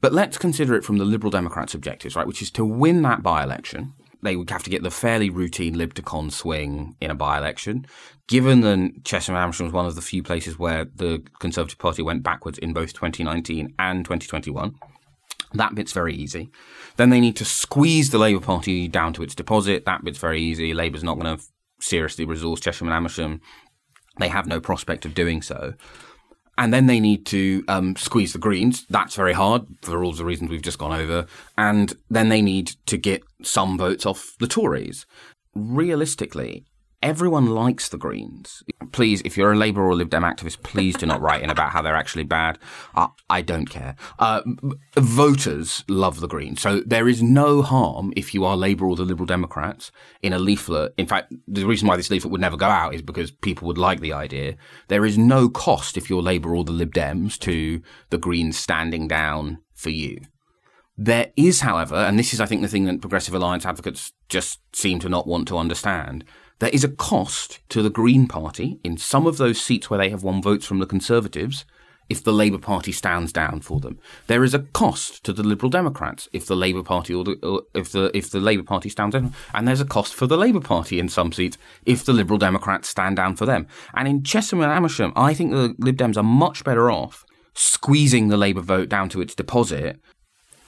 But 0.00 0.12
let's 0.12 0.38
consider 0.38 0.74
it 0.74 0.84
from 0.84 0.98
the 0.98 1.04
Liberal 1.04 1.30
Democrats' 1.30 1.74
objectives, 1.74 2.14
right, 2.14 2.26
which 2.26 2.40
is 2.40 2.52
to 2.52 2.64
win 2.64 3.02
that 3.02 3.22
by 3.22 3.42
election 3.42 3.94
they 4.22 4.36
would 4.36 4.50
have 4.50 4.62
to 4.64 4.70
get 4.70 4.82
the 4.82 4.90
fairly 4.90 5.30
routine 5.30 5.78
Lib 5.78 5.94
Con 6.04 6.30
swing 6.30 6.96
in 7.00 7.10
a 7.10 7.14
by-election. 7.14 7.86
Given 8.26 8.60
that 8.62 9.04
Chesham 9.04 9.34
and 9.34 9.42
Amersham 9.42 9.66
was 9.66 9.72
one 9.72 9.86
of 9.86 9.94
the 9.94 10.02
few 10.02 10.22
places 10.22 10.58
where 10.58 10.84
the 10.84 11.22
Conservative 11.38 11.78
Party 11.78 12.02
went 12.02 12.22
backwards 12.22 12.58
in 12.58 12.72
both 12.72 12.92
2019 12.92 13.74
and 13.78 14.04
2021, 14.04 14.74
that 15.54 15.74
bit's 15.74 15.92
very 15.92 16.14
easy. 16.14 16.50
Then 16.96 17.10
they 17.10 17.20
need 17.20 17.36
to 17.36 17.44
squeeze 17.44 18.10
the 18.10 18.18
Labour 18.18 18.44
Party 18.44 18.88
down 18.88 19.12
to 19.14 19.22
its 19.22 19.34
deposit. 19.34 19.86
That 19.86 20.04
bit's 20.04 20.18
very 20.18 20.42
easy. 20.42 20.74
Labour's 20.74 21.04
not 21.04 21.18
going 21.18 21.38
to 21.38 21.44
seriously 21.80 22.24
resource 22.24 22.60
Chesham 22.60 22.88
and 22.88 22.94
Amersham. 22.94 23.40
They 24.18 24.28
have 24.28 24.46
no 24.46 24.60
prospect 24.60 25.06
of 25.06 25.14
doing 25.14 25.42
so 25.42 25.74
and 26.58 26.74
then 26.74 26.86
they 26.86 26.98
need 26.98 27.24
to 27.26 27.64
um, 27.68 27.94
squeeze 27.94 28.32
the 28.32 28.38
Greens. 28.38 28.84
That's 28.90 29.14
very 29.14 29.32
hard 29.32 29.62
for 29.80 30.02
all 30.02 30.12
the 30.12 30.24
reasons 30.24 30.50
we've 30.50 30.60
just 30.60 30.78
gone 30.78 30.92
over. 30.92 31.26
And 31.56 31.94
then 32.10 32.28
they 32.28 32.42
need 32.42 32.72
to 32.86 32.96
get 32.96 33.22
some 33.42 33.78
votes 33.78 34.04
off 34.04 34.34
the 34.40 34.48
Tories. 34.48 35.06
Realistically, 35.54 36.64
everyone 37.02 37.46
likes 37.46 37.88
the 37.88 37.98
Greens. 37.98 38.62
Please, 38.92 39.20
if 39.24 39.36
you're 39.36 39.52
a 39.52 39.56
Labour 39.56 39.82
or 39.82 39.94
Lib 39.94 40.10
Dem 40.10 40.22
activist, 40.22 40.62
please 40.62 40.96
do 40.96 41.06
not 41.06 41.20
write 41.20 41.42
in 41.42 41.50
about 41.50 41.70
how 41.70 41.82
they're 41.82 41.96
actually 41.96 42.24
bad. 42.24 42.58
I 43.30 43.42
don't 43.42 43.66
care. 43.66 43.94
Uh, 44.18 44.42
voters 44.96 45.84
love 45.88 46.20
the 46.20 46.26
Greens. 46.26 46.60
So 46.60 46.80
there 46.80 47.08
is 47.08 47.22
no 47.22 47.62
harm 47.62 48.12
if 48.16 48.34
you 48.34 48.44
are 48.44 48.56
Labour 48.56 48.86
or 48.86 48.96
the 48.96 49.04
Liberal 49.04 49.26
Democrats 49.26 49.92
in 50.22 50.32
a 50.32 50.38
leaflet. 50.38 50.94
In 50.96 51.06
fact, 51.06 51.32
the 51.46 51.64
reason 51.64 51.86
why 51.86 51.96
this 51.96 52.10
leaflet 52.10 52.32
would 52.32 52.40
never 52.40 52.56
go 52.56 52.66
out 52.66 52.94
is 52.94 53.02
because 53.02 53.30
people 53.30 53.66
would 53.68 53.78
like 53.78 54.00
the 54.00 54.12
idea. 54.12 54.56
There 54.88 55.04
is 55.04 55.18
no 55.18 55.48
cost 55.48 55.96
if 55.96 56.08
you're 56.10 56.22
Labour 56.22 56.54
or 56.54 56.64
the 56.64 56.72
Lib 56.72 56.92
Dems 56.92 57.38
to 57.40 57.82
the 58.10 58.18
Greens 58.18 58.58
standing 58.58 59.06
down 59.06 59.58
for 59.74 59.90
you. 59.90 60.20
There 61.00 61.30
is, 61.36 61.60
however, 61.60 61.94
and 61.94 62.18
this 62.18 62.34
is, 62.34 62.40
I 62.40 62.46
think, 62.46 62.62
the 62.62 62.68
thing 62.68 62.86
that 62.86 63.00
Progressive 63.00 63.32
Alliance 63.32 63.64
advocates 63.64 64.12
just 64.28 64.58
seem 64.74 64.98
to 64.98 65.08
not 65.08 65.28
want 65.28 65.46
to 65.46 65.58
understand 65.58 66.24
there 66.58 66.70
is 66.70 66.84
a 66.84 66.88
cost 66.88 67.60
to 67.70 67.82
the 67.82 67.90
Green 67.90 68.26
Party 68.26 68.80
in 68.82 68.96
some 68.96 69.26
of 69.26 69.36
those 69.36 69.60
seats 69.60 69.88
where 69.88 69.98
they 69.98 70.10
have 70.10 70.22
won 70.22 70.42
votes 70.42 70.66
from 70.66 70.78
the 70.78 70.86
Conservatives 70.86 71.64
if 72.08 72.24
the 72.24 72.32
Labour 72.32 72.58
Party 72.58 72.90
stands 72.90 73.32
down 73.32 73.60
for 73.60 73.80
them. 73.80 73.98
There 74.26 74.42
is 74.42 74.54
a 74.54 74.60
cost 74.60 75.24
to 75.24 75.32
the 75.32 75.42
Liberal 75.42 75.70
Democrats 75.70 76.28
if 76.32 76.46
the 76.46 76.56
Labour 76.56 76.82
Party 76.82 77.14
or, 77.14 77.22
the, 77.24 77.32
or 77.42 77.62
if 77.74 77.92
the 77.92 78.10
if 78.16 78.30
the 78.30 78.40
Labour 78.40 78.62
Party 78.62 78.88
stands 78.88 79.14
down, 79.14 79.34
and 79.52 79.68
there's 79.68 79.80
a 79.80 79.86
cost 79.86 80.14
for 80.14 80.26
the 80.26 80.38
Labour 80.38 80.60
Party 80.60 80.98
in 80.98 81.08
some 81.08 81.32
seats 81.32 81.58
if 81.84 82.04
the 82.04 82.12
Liberal 82.12 82.38
Democrats 82.38 82.88
stand 82.88 83.16
down 83.16 83.36
for 83.36 83.46
them. 83.46 83.66
And 83.94 84.08
in 84.08 84.22
Chesham 84.22 84.62
and 84.62 84.72
Amersham, 84.72 85.12
I 85.16 85.34
think 85.34 85.50
the 85.50 85.74
Lib 85.78 85.96
Dems 85.96 86.16
are 86.16 86.22
much 86.22 86.64
better 86.64 86.90
off 86.90 87.24
squeezing 87.54 88.28
the 88.28 88.36
Labour 88.36 88.60
vote 88.60 88.88
down 88.88 89.08
to 89.08 89.20
its 89.20 89.34
deposit 89.34 90.00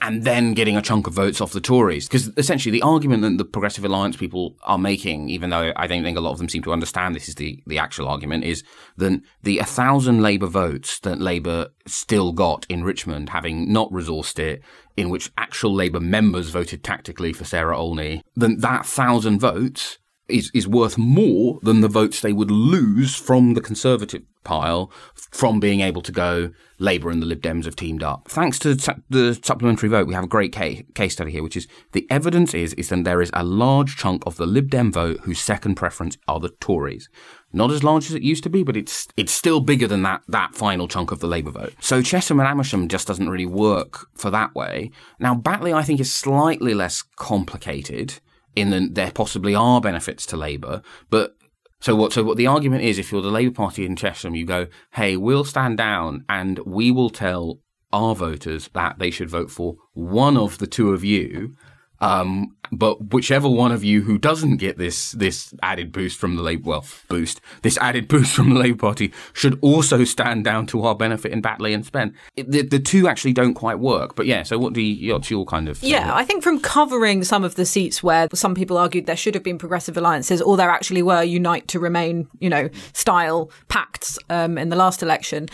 and 0.01 0.23
then 0.23 0.53
getting 0.53 0.75
a 0.75 0.81
chunk 0.81 1.05
of 1.05 1.13
votes 1.13 1.39
off 1.39 1.53
the 1.53 1.61
Tories. 1.61 2.07
Because 2.07 2.31
essentially, 2.35 2.71
the 2.71 2.81
argument 2.81 3.21
that 3.21 3.37
the 3.37 3.45
Progressive 3.45 3.85
Alliance 3.85 4.17
people 4.17 4.57
are 4.63 4.79
making, 4.79 5.29
even 5.29 5.51
though 5.51 5.71
I 5.75 5.85
don't 5.85 6.03
think 6.03 6.17
a 6.17 6.21
lot 6.21 6.31
of 6.31 6.39
them 6.39 6.49
seem 6.49 6.63
to 6.63 6.73
understand 6.73 7.15
this 7.15 7.29
is 7.29 7.35
the, 7.35 7.61
the 7.67 7.77
actual 7.77 8.07
argument, 8.07 8.43
is 8.43 8.63
that 8.97 9.21
the 9.43 9.57
1,000 9.57 10.21
Labour 10.21 10.47
votes 10.47 10.99
that 10.99 11.21
Labour 11.21 11.69
still 11.85 12.31
got 12.33 12.65
in 12.67 12.83
Richmond, 12.83 13.29
having 13.29 13.71
not 13.71 13.91
resourced 13.91 14.39
it, 14.39 14.61
in 14.97 15.09
which 15.09 15.31
actual 15.37 15.73
Labour 15.73 15.99
members 15.99 16.49
voted 16.49 16.83
tactically 16.83 17.31
for 17.31 17.45
Sarah 17.45 17.77
Olney, 17.77 18.23
then 18.35 18.57
that 18.57 18.81
1,000 18.81 19.39
votes 19.39 19.99
is, 20.27 20.49
is 20.53 20.67
worth 20.67 20.97
more 20.97 21.59
than 21.61 21.81
the 21.81 21.87
votes 21.87 22.21
they 22.21 22.33
would 22.33 22.51
lose 22.51 23.15
from 23.15 23.53
the 23.53 23.61
Conservative 23.61 24.23
pile 24.43 24.91
from 25.15 25.59
being 25.59 25.81
able 25.81 26.01
to 26.01 26.11
go 26.11 26.51
Labour 26.79 27.11
and 27.11 27.21
the 27.21 27.27
Lib 27.27 27.41
Dems 27.41 27.65
have 27.65 27.75
teamed 27.75 28.01
up. 28.01 28.27
Thanks 28.27 28.57
to 28.59 28.75
the 29.09 29.39
supplementary 29.43 29.87
vote, 29.87 30.07
we 30.07 30.15
have 30.15 30.23
a 30.23 30.27
great 30.27 30.51
case, 30.51 30.83
case 30.95 31.13
study 31.13 31.31
here, 31.31 31.43
which 31.43 31.55
is 31.55 31.67
the 31.91 32.07
evidence 32.09 32.53
is, 32.53 32.73
is 32.73 32.89
that 32.89 33.03
there 33.03 33.21
is 33.21 33.29
a 33.33 33.43
large 33.43 33.95
chunk 33.97 34.23
of 34.25 34.37
the 34.37 34.47
Lib 34.47 34.69
Dem 34.69 34.91
vote 34.91 35.19
whose 35.21 35.39
second 35.39 35.75
preference 35.75 36.17
are 36.27 36.39
the 36.39 36.49
Tories. 36.59 37.07
Not 37.53 37.71
as 37.71 37.83
large 37.83 38.05
as 38.05 38.15
it 38.15 38.23
used 38.23 38.43
to 38.43 38.49
be, 38.49 38.63
but 38.63 38.77
it's 38.77 39.07
it's 39.17 39.31
still 39.31 39.59
bigger 39.59 39.87
than 39.87 40.03
that 40.03 40.23
that 40.27 40.55
final 40.55 40.87
chunk 40.87 41.11
of 41.11 41.19
the 41.19 41.27
Labour 41.27 41.51
vote. 41.51 41.73
So 41.81 42.01
Chesham 42.01 42.39
and 42.39 42.47
Amersham 42.47 42.87
just 42.87 43.07
doesn't 43.07 43.29
really 43.29 43.45
work 43.45 44.07
for 44.15 44.31
that 44.31 44.55
way. 44.55 44.91
Now 45.19 45.35
Batley, 45.35 45.73
I 45.73 45.83
think, 45.83 45.99
is 45.99 46.11
slightly 46.11 46.73
less 46.73 47.03
complicated 47.17 48.19
in 48.55 48.69
that 48.71 48.95
there 48.95 49.11
possibly 49.11 49.53
are 49.53 49.81
benefits 49.81 50.25
to 50.27 50.37
Labour, 50.37 50.81
but 51.09 51.35
so 51.81 51.95
what? 51.95 52.13
So 52.13 52.23
what 52.23 52.37
the 52.37 52.47
argument 52.47 52.83
is, 52.83 52.99
if 52.99 53.11
you're 53.11 53.21
the 53.21 53.31
Labour 53.31 53.53
Party 53.53 53.85
in 53.85 53.95
Chesham, 53.95 54.35
you 54.35 54.45
go, 54.45 54.67
"Hey, 54.91 55.17
we'll 55.17 55.43
stand 55.43 55.77
down 55.77 56.23
and 56.29 56.59
we 56.59 56.91
will 56.91 57.09
tell 57.09 57.59
our 57.91 58.15
voters 58.15 58.69
that 58.73 58.99
they 58.99 59.11
should 59.11 59.29
vote 59.29 59.51
for 59.51 59.75
one 59.93 60.37
of 60.37 60.59
the 60.59 60.67
two 60.67 60.91
of 60.91 61.03
you, 61.03 61.55
um, 62.01 62.55
but 62.71 63.13
whichever 63.13 63.47
one 63.47 63.71
of 63.71 63.83
you 63.83 64.01
who 64.01 64.17
doesn't 64.17 64.57
get 64.57 64.77
this 64.77 65.11
this 65.11 65.53
added 65.61 65.91
boost 65.91 66.17
from 66.17 66.35
the 66.35 66.41
Labour, 66.41 66.69
well, 66.69 66.85
boost 67.07 67.41
this 67.61 67.77
added 67.77 68.07
boost 68.07 68.33
from 68.33 68.53
the 68.53 68.59
Labour 68.59 68.77
Party 68.77 69.13
should 69.33 69.59
also 69.61 70.03
stand 70.03 70.43
down 70.43 70.65
to 70.67 70.81
our 70.83 70.95
benefit 70.95 71.31
in 71.31 71.41
Batley 71.41 71.73
and 71.73 71.85
Spen. 71.85 72.15
It, 72.35 72.49
the, 72.49 72.63
the 72.63 72.79
two 72.79 73.07
actually 73.07 73.33
don't 73.33 73.53
quite 73.53 73.79
work. 73.79 74.15
But 74.15 74.25
yeah, 74.25 74.43
so 74.43 74.57
what 74.57 74.73
do 74.73 74.81
you, 74.81 75.13
what's 75.13 75.29
your 75.29 75.45
kind 75.45 75.69
of 75.69 75.81
yeah? 75.83 76.13
I 76.13 76.25
think 76.25 76.43
from 76.43 76.59
covering 76.59 77.23
some 77.23 77.43
of 77.43 77.55
the 77.55 77.65
seats 77.65 78.01
where 78.01 78.27
some 78.33 78.55
people 78.55 78.77
argued 78.77 79.05
there 79.05 79.15
should 79.15 79.35
have 79.35 79.43
been 79.43 79.59
progressive 79.59 79.95
alliances, 79.95 80.41
or 80.41 80.57
there 80.57 80.69
actually 80.69 81.03
were 81.03 81.21
unite 81.21 81.67
to 81.69 81.79
remain, 81.79 82.27
you 82.39 82.49
know, 82.49 82.69
style 82.93 83.51
pacts 83.67 84.17
um, 84.29 84.57
in 84.57 84.69
the 84.69 84.75
last 84.75 85.03
election. 85.03 85.47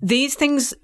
These 0.00 0.34
things 0.34 0.74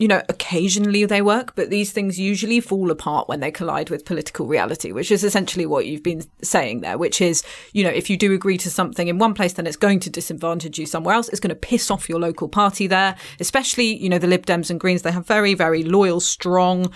you 0.00 0.08
know, 0.08 0.22
occasionally 0.30 1.04
they 1.04 1.20
work, 1.20 1.54
but 1.54 1.68
these 1.68 1.92
things 1.92 2.18
usually 2.18 2.58
fall 2.58 2.90
apart 2.90 3.28
when 3.28 3.40
they 3.40 3.50
collide 3.50 3.90
with 3.90 4.06
political 4.06 4.46
reality, 4.46 4.92
which 4.92 5.10
is 5.10 5.22
essentially 5.22 5.66
what 5.66 5.84
you've 5.84 6.02
been 6.02 6.22
saying 6.42 6.80
there, 6.80 6.96
which 6.96 7.20
is, 7.20 7.44
you 7.74 7.84
know, 7.84 7.90
if 7.90 8.08
you 8.08 8.16
do 8.16 8.32
agree 8.32 8.56
to 8.56 8.70
something 8.70 9.08
in 9.08 9.18
one 9.18 9.34
place, 9.34 9.52
then 9.52 9.66
it's 9.66 9.76
going 9.76 10.00
to 10.00 10.08
disadvantage 10.08 10.78
you 10.78 10.86
somewhere 10.86 11.14
else. 11.14 11.28
It's 11.28 11.38
going 11.38 11.50
to 11.50 11.54
piss 11.54 11.90
off 11.90 12.08
your 12.08 12.18
local 12.18 12.48
party 12.48 12.86
there, 12.86 13.14
especially, 13.40 13.94
you 13.94 14.08
know, 14.08 14.16
the 14.16 14.26
Lib 14.26 14.46
Dems 14.46 14.70
and 14.70 14.80
Greens. 14.80 15.02
They 15.02 15.12
have 15.12 15.26
very, 15.26 15.52
very 15.52 15.82
loyal, 15.82 16.20
strong 16.20 16.90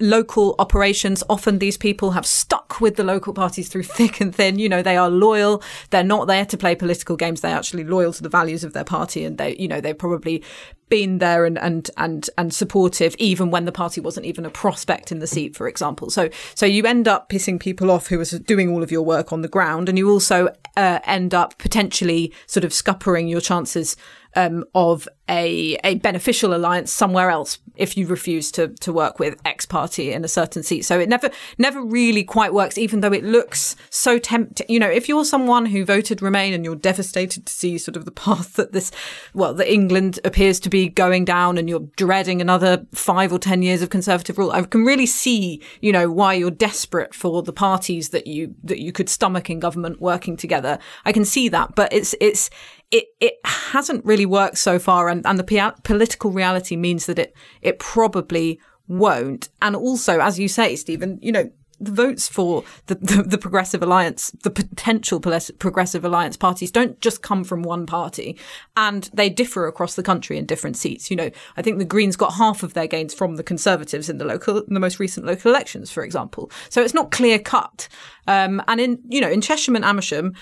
local 0.00 0.54
operations. 0.58 1.22
Often 1.28 1.58
these 1.58 1.76
people 1.76 2.12
have 2.12 2.26
stuck 2.26 2.80
with 2.80 2.96
the 2.96 3.04
local 3.04 3.32
parties 3.32 3.68
through 3.68 3.82
thick 3.84 4.20
and 4.20 4.34
thin. 4.34 4.58
You 4.58 4.68
know, 4.68 4.82
they 4.82 4.96
are 4.96 5.10
loyal. 5.10 5.62
They're 5.90 6.02
not 6.04 6.26
there 6.26 6.44
to 6.46 6.56
play 6.56 6.74
political 6.74 7.16
games. 7.16 7.40
They're 7.40 7.56
actually 7.56 7.84
loyal 7.84 8.12
to 8.12 8.22
the 8.22 8.28
values 8.28 8.64
of 8.64 8.72
their 8.72 8.84
party. 8.84 9.24
And 9.24 9.38
they, 9.38 9.56
you 9.56 9.68
know, 9.68 9.80
they've 9.80 9.96
probably 9.96 10.42
been 10.88 11.18
there 11.18 11.44
and, 11.44 11.58
and, 11.58 11.90
and, 11.96 12.28
and 12.36 12.52
supportive 12.52 13.16
even 13.18 13.50
when 13.50 13.64
the 13.64 13.72
party 13.72 14.00
wasn't 14.00 14.26
even 14.26 14.44
a 14.44 14.50
prospect 14.50 15.10
in 15.10 15.18
the 15.18 15.26
seat, 15.26 15.56
for 15.56 15.66
example. 15.66 16.10
So, 16.10 16.28
so 16.54 16.66
you 16.66 16.84
end 16.84 17.08
up 17.08 17.28
pissing 17.28 17.58
people 17.58 17.90
off 17.90 18.08
who 18.08 18.20
are 18.20 18.24
doing 18.24 18.70
all 18.70 18.82
of 18.82 18.92
your 18.92 19.02
work 19.02 19.32
on 19.32 19.42
the 19.42 19.48
ground. 19.48 19.88
And 19.88 19.96
you 19.98 20.10
also 20.10 20.48
uh, 20.76 21.00
end 21.04 21.34
up 21.34 21.58
potentially 21.58 22.32
sort 22.46 22.64
of 22.64 22.72
scuppering 22.72 23.28
your 23.28 23.40
chances 23.40 23.96
um, 24.36 24.64
of 24.74 25.08
a 25.28 25.78
a 25.84 25.94
beneficial 25.96 26.54
alliance 26.54 26.92
somewhere 26.92 27.30
else 27.30 27.58
if 27.76 27.96
you 27.96 28.06
refuse 28.06 28.52
to 28.52 28.68
to 28.68 28.92
work 28.92 29.18
with 29.18 29.40
X 29.44 29.64
party 29.64 30.12
in 30.12 30.24
a 30.24 30.28
certain 30.28 30.62
seat. 30.62 30.82
So 30.82 31.00
it 31.00 31.08
never 31.08 31.30
never 31.58 31.82
really 31.82 32.24
quite 32.24 32.52
works, 32.52 32.76
even 32.76 33.00
though 33.00 33.12
it 33.12 33.24
looks 33.24 33.74
so 33.90 34.18
tempting. 34.18 34.66
You 34.68 34.78
know, 34.78 34.88
if 34.88 35.08
you're 35.08 35.24
someone 35.24 35.66
who 35.66 35.84
voted 35.84 36.20
Remain 36.20 36.52
and 36.52 36.64
you're 36.64 36.76
devastated 36.76 37.46
to 37.46 37.52
see 37.52 37.78
sort 37.78 37.96
of 37.96 38.04
the 38.04 38.10
path 38.10 38.54
that 38.54 38.72
this, 38.72 38.90
well, 39.32 39.54
that 39.54 39.72
England 39.72 40.20
appears 40.24 40.60
to 40.60 40.68
be 40.68 40.88
going 40.88 41.24
down, 41.24 41.58
and 41.58 41.68
you're 41.68 41.88
dreading 41.96 42.40
another 42.40 42.86
five 42.92 43.32
or 43.32 43.38
ten 43.38 43.62
years 43.62 43.82
of 43.82 43.90
Conservative 43.90 44.36
rule, 44.36 44.50
I 44.50 44.62
can 44.62 44.84
really 44.84 45.06
see, 45.06 45.62
you 45.80 45.92
know, 45.92 46.10
why 46.10 46.34
you're 46.34 46.50
desperate 46.50 47.14
for 47.14 47.42
the 47.42 47.52
parties 47.52 48.10
that 48.10 48.26
you 48.26 48.54
that 48.62 48.78
you 48.78 48.92
could 48.92 49.08
stomach 49.08 49.48
in 49.48 49.58
government 49.58 50.00
working 50.00 50.36
together. 50.36 50.78
I 51.04 51.12
can 51.12 51.24
see 51.24 51.48
that, 51.48 51.74
but 51.74 51.92
it's 51.92 52.14
it's 52.20 52.50
it 52.94 53.06
it 53.20 53.34
hasn't 53.44 54.04
really 54.04 54.24
worked 54.24 54.56
so 54.56 54.78
far, 54.78 55.08
and 55.08 55.26
and 55.26 55.36
the 55.36 55.74
political 55.82 56.30
reality 56.30 56.76
means 56.76 57.06
that 57.06 57.18
it 57.18 57.34
it 57.60 57.80
probably 57.80 58.60
won't. 58.86 59.48
And 59.60 59.74
also, 59.74 60.20
as 60.20 60.38
you 60.38 60.46
say, 60.46 60.76
Stephen, 60.76 61.18
you 61.20 61.32
know, 61.32 61.50
the 61.80 61.90
votes 61.90 62.28
for 62.28 62.62
the, 62.86 62.94
the, 62.94 63.22
the, 63.24 63.38
Progressive 63.38 63.82
Alliance, 63.82 64.30
the 64.42 64.50
potential 64.50 65.20
Progressive 65.20 66.04
Alliance 66.04 66.36
parties 66.36 66.70
don't 66.70 67.00
just 67.00 67.20
come 67.20 67.42
from 67.42 67.62
one 67.62 67.84
party 67.84 68.38
and 68.76 69.10
they 69.12 69.28
differ 69.28 69.66
across 69.66 69.96
the 69.96 70.02
country 70.02 70.38
in 70.38 70.46
different 70.46 70.76
seats. 70.76 71.10
You 71.10 71.16
know, 71.16 71.30
I 71.56 71.62
think 71.62 71.78
the 71.78 71.84
Greens 71.84 72.14
got 72.14 72.34
half 72.34 72.62
of 72.62 72.74
their 72.74 72.86
gains 72.86 73.12
from 73.12 73.36
the 73.36 73.42
Conservatives 73.42 74.08
in 74.08 74.18
the 74.18 74.24
local, 74.24 74.58
in 74.58 74.74
the 74.74 74.80
most 74.80 75.00
recent 75.00 75.26
local 75.26 75.50
elections, 75.50 75.90
for 75.90 76.04
example. 76.04 76.48
So 76.68 76.80
it's 76.80 76.94
not 76.94 77.10
clear 77.10 77.40
cut. 77.40 77.88
Um, 78.28 78.62
and 78.68 78.80
in, 78.80 79.00
you 79.08 79.20
know, 79.20 79.30
in 79.30 79.40
Chesham 79.40 79.74
and 79.74 79.84
Amersham, 79.84 80.34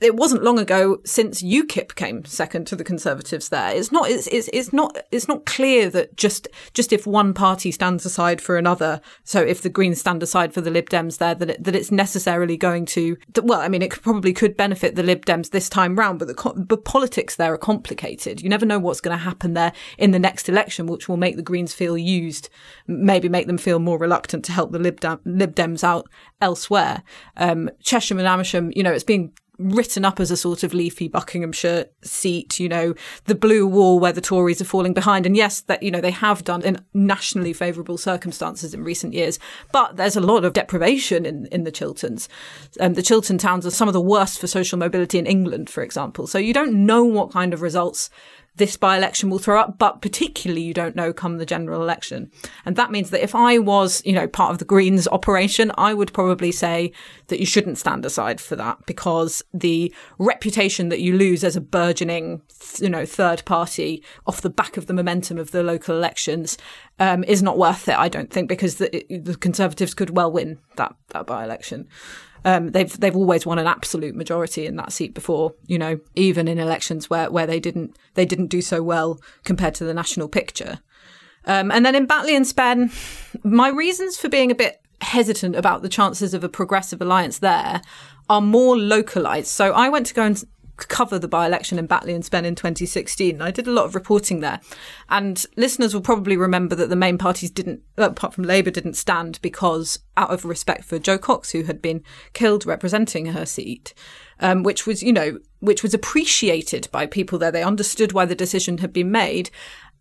it 0.00 0.14
wasn't 0.14 0.42
long 0.42 0.58
ago 0.58 0.98
since 1.04 1.42
UKIP 1.42 1.94
came 1.94 2.24
second 2.26 2.66
to 2.66 2.76
the 2.76 2.84
Conservatives. 2.84 3.48
There, 3.48 3.74
it's 3.74 3.90
not. 3.90 4.10
It's, 4.10 4.26
it's 4.26 4.48
it's 4.52 4.72
not. 4.72 4.96
It's 5.10 5.26
not 5.26 5.46
clear 5.46 5.88
that 5.90 6.16
just 6.16 6.48
just 6.74 6.92
if 6.92 7.06
one 7.06 7.32
party 7.32 7.70
stands 7.70 8.04
aside 8.04 8.42
for 8.42 8.58
another. 8.58 9.00
So 9.24 9.40
if 9.40 9.62
the 9.62 9.70
Greens 9.70 10.00
stand 10.00 10.22
aside 10.22 10.52
for 10.52 10.60
the 10.60 10.70
Lib 10.70 10.90
Dems, 10.90 11.16
there 11.16 11.34
that 11.34 11.50
it, 11.50 11.64
that 11.64 11.74
it's 11.74 11.90
necessarily 11.90 12.58
going 12.58 12.84
to. 12.86 13.16
Well, 13.42 13.60
I 13.60 13.68
mean, 13.68 13.80
it 13.80 13.90
probably 14.02 14.34
could 14.34 14.56
benefit 14.56 14.96
the 14.96 15.02
Lib 15.02 15.24
Dems 15.24 15.50
this 15.50 15.70
time 15.70 15.96
round, 15.96 16.18
but 16.18 16.28
the 16.28 16.64
but 16.68 16.84
politics 16.84 17.36
there 17.36 17.54
are 17.54 17.58
complicated. 17.58 18.42
You 18.42 18.50
never 18.50 18.66
know 18.66 18.78
what's 18.78 19.00
going 19.00 19.16
to 19.16 19.24
happen 19.24 19.54
there 19.54 19.72
in 19.96 20.10
the 20.10 20.18
next 20.18 20.48
election, 20.48 20.86
which 20.86 21.08
will 21.08 21.16
make 21.16 21.36
the 21.36 21.42
Greens 21.42 21.72
feel 21.72 21.96
used, 21.96 22.50
maybe 22.86 23.30
make 23.30 23.46
them 23.46 23.58
feel 23.58 23.78
more 23.78 23.98
reluctant 23.98 24.44
to 24.44 24.52
help 24.52 24.72
the 24.72 24.78
Lib, 24.78 25.02
Lib 25.24 25.54
Dems 25.54 25.82
out 25.82 26.06
elsewhere. 26.42 27.02
Um, 27.38 27.70
Chesham 27.82 28.18
and 28.18 28.28
Amersham, 28.28 28.72
you 28.74 28.82
know, 28.82 28.92
it's 28.92 29.04
being 29.04 29.32
written 29.58 30.04
up 30.04 30.20
as 30.20 30.30
a 30.30 30.36
sort 30.36 30.62
of 30.62 30.74
leafy 30.74 31.08
Buckinghamshire 31.08 31.86
seat, 32.02 32.60
you 32.60 32.68
know, 32.68 32.94
the 33.24 33.34
blue 33.34 33.66
wall 33.66 33.98
where 33.98 34.12
the 34.12 34.20
Tories 34.20 34.60
are 34.60 34.66
falling 34.66 34.94
behind. 34.94 35.26
And 35.26 35.36
yes, 35.36 35.60
that, 35.62 35.82
you 35.82 35.90
know, 35.90 36.00
they 36.00 36.10
have 36.10 36.44
done 36.44 36.62
in 36.62 36.78
nationally 36.94 37.52
favourable 37.52 37.98
circumstances 37.98 38.74
in 38.74 38.84
recent 38.84 39.14
years, 39.14 39.38
but 39.72 39.96
there's 39.96 40.16
a 40.16 40.20
lot 40.20 40.44
of 40.44 40.52
deprivation 40.52 41.24
in, 41.24 41.46
in 41.46 41.64
the 41.64 41.72
Chilterns. 41.72 42.28
Um, 42.80 42.94
the 42.94 43.02
Chiltern 43.02 43.38
towns 43.38 43.66
are 43.66 43.70
some 43.70 43.88
of 43.88 43.94
the 43.94 44.00
worst 44.00 44.40
for 44.40 44.46
social 44.46 44.78
mobility 44.78 45.18
in 45.18 45.26
England, 45.26 45.70
for 45.70 45.82
example. 45.82 46.26
So 46.26 46.38
you 46.38 46.52
don't 46.52 46.86
know 46.86 47.04
what 47.04 47.32
kind 47.32 47.54
of 47.54 47.62
results 47.62 48.10
this 48.56 48.76
by 48.76 48.96
election 48.96 49.30
will 49.30 49.38
throw 49.38 49.60
up, 49.60 49.78
but 49.78 50.00
particularly 50.00 50.62
you 50.62 50.74
don't 50.74 50.96
know 50.96 51.12
come 51.12 51.38
the 51.38 51.46
general 51.46 51.82
election. 51.82 52.30
And 52.64 52.76
that 52.76 52.90
means 52.90 53.10
that 53.10 53.22
if 53.22 53.34
I 53.34 53.58
was, 53.58 54.02
you 54.04 54.12
know, 54.12 54.26
part 54.26 54.50
of 54.50 54.58
the 54.58 54.64
Greens 54.64 55.06
operation, 55.08 55.72
I 55.76 55.94
would 55.94 56.12
probably 56.12 56.52
say 56.52 56.92
that 57.28 57.40
you 57.40 57.46
shouldn't 57.46 57.78
stand 57.78 58.04
aside 58.04 58.40
for 58.40 58.56
that 58.56 58.86
because 58.86 59.42
the 59.52 59.94
reputation 60.18 60.88
that 60.88 61.00
you 61.00 61.16
lose 61.16 61.44
as 61.44 61.56
a 61.56 61.60
burgeoning, 61.60 62.42
you 62.78 62.88
know, 62.88 63.04
third 63.04 63.44
party 63.44 64.02
off 64.26 64.40
the 64.40 64.50
back 64.50 64.76
of 64.76 64.86
the 64.86 64.94
momentum 64.94 65.38
of 65.38 65.50
the 65.50 65.62
local 65.62 65.94
elections 65.94 66.56
um, 66.98 67.24
is 67.24 67.42
not 67.42 67.58
worth 67.58 67.88
it, 67.88 67.98
I 67.98 68.08
don't 68.08 68.30
think, 68.30 68.48
because 68.48 68.76
the, 68.76 69.04
the 69.10 69.36
Conservatives 69.36 69.94
could 69.94 70.10
well 70.10 70.32
win 70.32 70.58
that, 70.76 70.94
that 71.08 71.26
by 71.26 71.44
election. 71.44 71.88
Um, 72.44 72.70
they've 72.72 72.98
they've 73.00 73.16
always 73.16 73.46
won 73.46 73.58
an 73.58 73.66
absolute 73.66 74.14
majority 74.14 74.66
in 74.66 74.76
that 74.76 74.92
seat 74.92 75.14
before, 75.14 75.54
you 75.66 75.78
know, 75.78 75.98
even 76.14 76.48
in 76.48 76.58
elections 76.58 77.10
where, 77.10 77.30
where 77.30 77.46
they 77.46 77.60
didn't 77.60 77.96
they 78.14 78.26
didn't 78.26 78.48
do 78.48 78.62
so 78.62 78.82
well 78.82 79.20
compared 79.44 79.74
to 79.76 79.84
the 79.84 79.94
national 79.94 80.28
picture. 80.28 80.80
Um, 81.44 81.70
and 81.70 81.86
then 81.86 81.94
in 81.94 82.06
Batley 82.06 82.34
and 82.34 82.46
Spen, 82.46 82.90
my 83.44 83.68
reasons 83.68 84.16
for 84.16 84.28
being 84.28 84.50
a 84.50 84.54
bit 84.54 84.80
hesitant 85.00 85.54
about 85.54 85.82
the 85.82 85.88
chances 85.88 86.34
of 86.34 86.42
a 86.42 86.48
progressive 86.48 87.00
alliance 87.00 87.38
there 87.38 87.82
are 88.28 88.40
more 88.40 88.76
localized. 88.76 89.48
So 89.48 89.72
I 89.72 89.88
went 89.88 90.06
to 90.06 90.14
go 90.14 90.22
and 90.22 90.42
cover 90.76 91.18
the 91.18 91.28
by-election 91.28 91.78
in 91.78 91.86
Batley 91.86 92.14
and 92.14 92.24
Spen 92.24 92.44
in 92.44 92.54
2016. 92.54 93.40
I 93.40 93.50
did 93.50 93.66
a 93.66 93.72
lot 93.72 93.86
of 93.86 93.94
reporting 93.94 94.40
there, 94.40 94.60
and 95.08 95.44
listeners 95.56 95.94
will 95.94 96.02
probably 96.02 96.36
remember 96.36 96.74
that 96.76 96.88
the 96.88 96.96
main 96.96 97.18
parties 97.18 97.50
didn't, 97.50 97.82
apart 97.96 98.34
from 98.34 98.44
Labour, 98.44 98.70
didn't 98.70 98.94
stand 98.94 99.40
because 99.42 99.98
out 100.16 100.30
of 100.30 100.44
respect 100.44 100.84
for 100.84 100.98
Jo 100.98 101.18
Cox, 101.18 101.50
who 101.50 101.62
had 101.62 101.80
been 101.80 102.02
killed 102.32 102.66
representing 102.66 103.26
her 103.26 103.46
seat, 103.46 103.94
um, 104.40 104.62
which 104.62 104.86
was, 104.86 105.02
you 105.02 105.12
know, 105.12 105.38
which 105.60 105.82
was 105.82 105.94
appreciated 105.94 106.88
by 106.92 107.06
people 107.06 107.38
there. 107.38 107.50
They 107.50 107.62
understood 107.62 108.12
why 108.12 108.24
the 108.26 108.34
decision 108.34 108.78
had 108.78 108.92
been 108.92 109.10
made. 109.10 109.50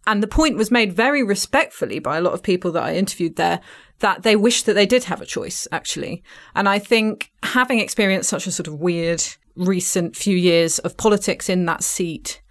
And 0.07 0.21
the 0.21 0.27
point 0.27 0.57
was 0.57 0.69
made 0.69 0.93
very 0.93 1.23
respectfully 1.23 1.97
by 1.97 2.17
a 2.17 2.21
lot 2.21 2.33
of 2.33 2.43
people 2.43 2.71
that 2.73 2.83
I 2.83 2.95
interviewed 2.95 3.37
there 3.37 3.59
that 3.99 4.23
they 4.23 4.35
wished 4.35 4.65
that 4.65 4.73
they 4.73 4.85
did 4.85 5.05
have 5.05 5.21
a 5.21 5.25
choice, 5.25 5.67
actually. 5.71 6.23
And 6.53 6.69
I 6.69 6.79
think 6.79 7.31
having 7.43 7.79
experienced 7.79 8.29
such 8.29 8.45
a 8.45 8.51
sort 8.51 8.67
of 8.67 8.75
weird 8.75 9.23
recent 9.55 10.15
few 10.15 10.35
years 10.35 10.79
of 10.79 10.97
politics 10.97 11.49
in 11.49 11.65
that 11.65 11.83
seat, 11.83 12.41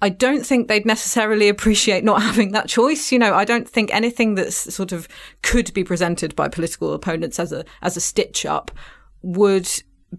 I 0.00 0.08
don't 0.08 0.44
think 0.44 0.66
they'd 0.66 0.84
necessarily 0.84 1.48
appreciate 1.48 2.02
not 2.02 2.22
having 2.28 2.52
that 2.52 2.68
choice. 2.68 3.12
You 3.12 3.18
know, 3.18 3.34
I 3.34 3.44
don't 3.44 3.68
think 3.68 3.94
anything 3.94 4.34
that's 4.34 4.74
sort 4.74 4.92
of 4.92 5.08
could 5.42 5.72
be 5.72 5.84
presented 5.84 6.34
by 6.34 6.48
political 6.48 6.92
opponents 6.92 7.38
as 7.38 7.52
a 7.52 7.64
as 7.82 7.96
a 7.96 8.00
stitch 8.00 8.44
up 8.44 8.70
would 9.22 9.70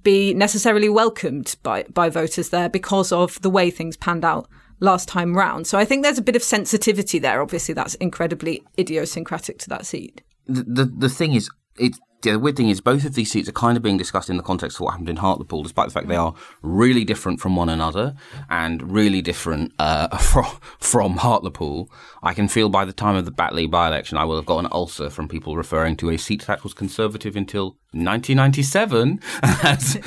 be 0.01 0.33
necessarily 0.33 0.89
welcomed 0.89 1.55
by 1.61 1.83
by 1.93 2.09
voters 2.09 2.49
there 2.49 2.69
because 2.69 3.11
of 3.11 3.41
the 3.41 3.49
way 3.49 3.69
things 3.69 3.97
panned 3.97 4.25
out 4.25 4.47
last 4.79 5.07
time 5.07 5.35
round. 5.35 5.67
So 5.67 5.77
I 5.77 5.85
think 5.85 6.03
there's 6.03 6.17
a 6.17 6.23
bit 6.23 6.35
of 6.35 6.43
sensitivity 6.43 7.19
there. 7.19 7.41
Obviously, 7.41 7.73
that's 7.73 7.95
incredibly 7.95 8.63
idiosyncratic 8.79 9.59
to 9.59 9.69
that 9.69 9.85
seat. 9.85 10.21
The 10.47 10.63
the, 10.63 10.85
the 10.85 11.09
thing 11.09 11.33
is, 11.33 11.49
it 11.77 11.97
the 12.31 12.39
weird 12.39 12.55
thing 12.55 12.69
is 12.69 12.81
both 12.81 13.05
of 13.05 13.13
these 13.13 13.31
seats 13.31 13.49
are 13.49 13.53
kind 13.53 13.77
of 13.77 13.83
being 13.83 13.97
discussed 13.97 14.29
in 14.29 14.37
the 14.37 14.43
context 14.43 14.77
of 14.77 14.81
what 14.81 14.91
happened 14.91 15.09
in 15.09 15.17
Hartlepool, 15.17 15.63
despite 15.63 15.87
the 15.87 15.93
fact 15.93 16.07
they 16.07 16.15
are 16.15 16.33
really 16.61 17.03
different 17.03 17.39
from 17.39 17.55
one 17.55 17.69
another 17.69 18.15
and 18.49 18.91
really 18.91 19.21
different 19.21 19.73
uh, 19.79 20.17
from, 20.17 20.45
from 20.79 21.17
Hartlepool. 21.17 21.91
I 22.21 22.33
can 22.33 22.47
feel 22.47 22.69
by 22.69 22.85
the 22.85 22.93
time 22.93 23.15
of 23.15 23.25
the 23.25 23.31
Batley 23.31 23.67
by-election, 23.67 24.17
I 24.17 24.25
will 24.25 24.37
have 24.37 24.45
got 24.45 24.59
an 24.59 24.69
ulcer 24.71 25.09
from 25.09 25.27
people 25.27 25.57
referring 25.57 25.97
to 25.97 26.09
a 26.09 26.17
seat 26.17 26.45
that 26.47 26.63
was 26.63 26.73
Conservative 26.73 27.35
until 27.35 27.77
1997 27.93 29.19
as 29.43 29.99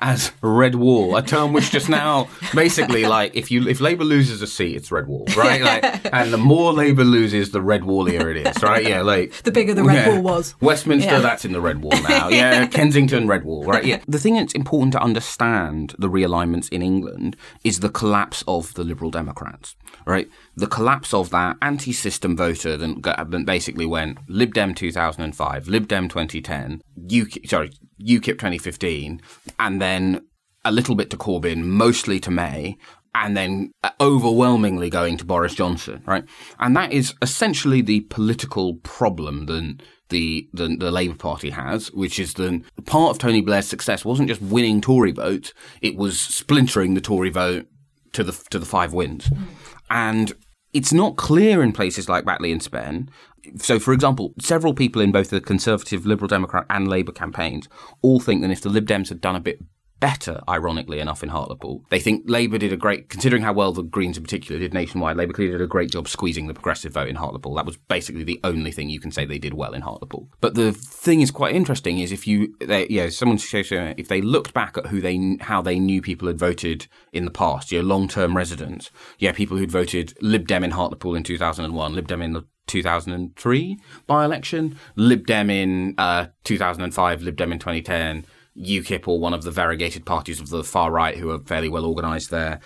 as 0.00 0.32
red 0.40 0.74
wall, 0.74 1.16
a 1.16 1.22
term 1.22 1.52
which 1.52 1.70
just 1.70 1.88
now 1.88 2.28
basically 2.54 3.04
like 3.04 3.36
if 3.36 3.50
you 3.50 3.68
if 3.68 3.80
Labour 3.80 4.04
loses 4.04 4.40
a 4.40 4.46
seat, 4.46 4.76
it's 4.76 4.90
red 4.90 5.06
wall, 5.06 5.26
right? 5.36 5.60
Like, 5.60 6.06
and 6.12 6.32
the 6.32 6.38
more 6.38 6.72
Labour 6.72 7.04
loses, 7.04 7.50
the 7.50 7.60
red 7.60 7.82
wallier 7.82 8.34
it 8.34 8.46
is, 8.46 8.62
right? 8.62 8.86
Yeah, 8.86 9.02
like 9.02 9.32
the 9.42 9.52
bigger 9.52 9.74
the 9.74 9.84
red 9.84 10.06
yeah. 10.06 10.14
wall 10.14 10.22
was. 10.22 10.54
Westminster, 10.60 11.10
yeah. 11.10 11.18
that's 11.20 11.44
in 11.44 11.52
the 11.52 11.60
red 11.60 11.82
wall 11.82 12.00
now. 12.08 12.28
Yeah, 12.28 12.66
Kensington, 12.78 13.26
red 13.26 13.44
wall, 13.44 13.64
right? 13.64 13.84
Yeah. 13.84 14.00
The 14.08 14.18
thing 14.18 14.34
that's 14.34 14.54
important 14.54 14.92
to 14.92 15.00
understand 15.00 15.94
the 15.98 16.08
realignments 16.08 16.68
in 16.70 16.82
England 16.82 17.36
is 17.64 17.80
the 17.80 17.90
collapse 17.90 18.42
of 18.48 18.74
the 18.74 18.84
Liberal 18.84 19.10
Democrats, 19.10 19.76
right? 20.06 20.28
The 20.56 20.66
collapse 20.66 21.14
of 21.14 21.30
that 21.30 21.56
anti-system 21.62 22.36
voter 22.36 22.76
that 22.76 23.42
basically 23.46 23.86
went 23.86 24.18
Lib 24.28 24.54
Dem 24.54 24.74
2005, 24.74 25.68
Lib 25.68 25.88
Dem 25.88 26.08
2010, 26.08 26.82
UKIP, 27.06 27.48
sorry, 27.48 27.70
UKIP 28.02 28.38
2015, 28.38 29.20
and 29.58 29.80
then 29.80 30.26
a 30.64 30.72
little 30.72 30.94
bit 30.94 31.10
to 31.10 31.16
Corbyn, 31.16 31.62
mostly 31.62 32.20
to 32.20 32.30
May, 32.30 32.76
and 33.14 33.36
then 33.36 33.72
uh, 33.82 33.90
overwhelmingly 34.00 34.90
going 34.90 35.16
to 35.16 35.24
Boris 35.24 35.54
Johnson, 35.54 36.02
right? 36.06 36.24
And 36.58 36.76
that 36.76 36.92
is 36.92 37.14
essentially 37.22 37.82
the 37.82 38.00
political 38.02 38.74
problem 38.76 39.46
that 39.46 39.80
the, 40.10 40.48
the, 40.52 40.76
the 40.76 40.90
Labour 40.90 41.16
Party 41.16 41.50
has, 41.50 41.90
which 41.92 42.18
is 42.18 42.34
that 42.34 42.62
part 42.86 43.10
of 43.10 43.18
Tony 43.18 43.40
Blair's 43.40 43.66
success 43.66 44.04
wasn't 44.04 44.28
just 44.28 44.42
winning 44.42 44.80
Tory 44.80 45.12
votes, 45.12 45.52
it 45.80 45.96
was 45.96 46.20
splintering 46.20 46.94
the 46.94 47.00
Tory 47.00 47.30
vote 47.30 47.66
to 48.12 48.24
the 48.24 48.32
to 48.50 48.58
the 48.58 48.66
five 48.66 48.92
wins. 48.92 49.30
And 49.90 50.32
it's 50.72 50.92
not 50.92 51.16
clear 51.16 51.62
in 51.62 51.72
places 51.72 52.08
like 52.08 52.24
Batley 52.24 52.52
and 52.52 52.62
Spen. 52.62 53.10
So, 53.56 53.78
for 53.78 53.92
example, 53.92 54.34
several 54.40 54.74
people 54.74 55.02
in 55.02 55.12
both 55.12 55.30
the 55.30 55.40
Conservative, 55.40 56.06
Liberal 56.06 56.28
Democrat, 56.28 56.66
and 56.70 56.88
Labour 56.88 57.12
campaigns 57.12 57.68
all 58.02 58.20
think 58.20 58.42
that 58.42 58.50
if 58.50 58.60
the 58.60 58.68
Lib 58.68 58.86
Dems 58.86 59.08
had 59.08 59.20
done 59.20 59.36
a 59.36 59.40
bit 59.40 59.60
better, 60.00 60.40
ironically 60.48 60.98
enough, 60.98 61.22
in 61.22 61.28
Hartlepool. 61.28 61.84
They 61.90 62.00
think 62.00 62.24
Labour 62.26 62.58
did 62.58 62.72
a 62.72 62.76
great, 62.76 63.08
considering 63.08 63.42
how 63.42 63.52
well 63.52 63.72
the 63.72 63.82
Greens 63.82 64.16
in 64.16 64.22
particular 64.24 64.58
did 64.58 64.74
nationwide, 64.74 65.16
Labour 65.16 65.34
clearly 65.34 65.52
did 65.52 65.62
a 65.62 65.68
great 65.68 65.90
job 65.90 66.08
squeezing 66.08 66.46
the 66.46 66.54
progressive 66.54 66.92
vote 66.92 67.08
in 67.08 67.16
Hartlepool. 67.16 67.54
That 67.54 67.66
was 67.66 67.76
basically 67.76 68.24
the 68.24 68.40
only 68.42 68.72
thing 68.72 68.90
you 68.90 69.00
can 69.00 69.12
say 69.12 69.24
they 69.24 69.38
did 69.38 69.54
well 69.54 69.74
in 69.74 69.82
Hartlepool. 69.82 70.28
But 70.40 70.54
the 70.54 70.72
thing 70.72 71.20
is 71.20 71.30
quite 71.30 71.54
interesting 71.54 71.98
is 71.98 72.10
if 72.10 72.26
you, 72.26 72.54
they, 72.60 72.86
yeah, 72.88 73.08
someone 73.10 73.38
if 73.40 74.08
they 74.08 74.20
looked 74.20 74.54
back 74.54 74.76
at 74.78 74.86
who 74.86 75.00
they, 75.00 75.36
how 75.40 75.62
they 75.62 75.78
knew 75.78 76.02
people 76.02 76.28
had 76.28 76.38
voted 76.38 76.86
in 77.12 77.24
the 77.24 77.30
past, 77.30 77.70
you 77.70 77.80
know, 77.80 77.86
long-term 77.86 78.36
residents, 78.36 78.90
yeah, 79.18 79.32
people 79.32 79.56
who'd 79.56 79.70
voted 79.70 80.14
Lib 80.20 80.46
Dem 80.46 80.64
in 80.64 80.72
Hartlepool 80.72 81.14
in 81.14 81.22
2001, 81.22 81.94
Lib 81.94 82.06
Dem 82.06 82.22
in 82.22 82.32
the 82.32 82.44
2003 82.66 83.78
by-election, 84.06 84.78
Lib 84.94 85.26
Dem 85.26 85.50
in 85.50 85.94
uh, 85.98 86.26
2005, 86.44 87.22
Lib 87.22 87.36
Dem 87.36 87.52
in 87.52 87.58
2010, 87.58 88.24
UKIP 88.56 89.06
or 89.06 89.18
one 89.18 89.34
of 89.34 89.42
the 89.42 89.50
variegated 89.50 90.04
parties 90.04 90.40
of 90.40 90.50
the 90.50 90.64
far 90.64 90.90
right 90.90 91.16
who 91.16 91.30
are 91.30 91.38
fairly 91.38 91.68
well 91.68 91.86
organised 91.86 92.30
there. 92.30 92.60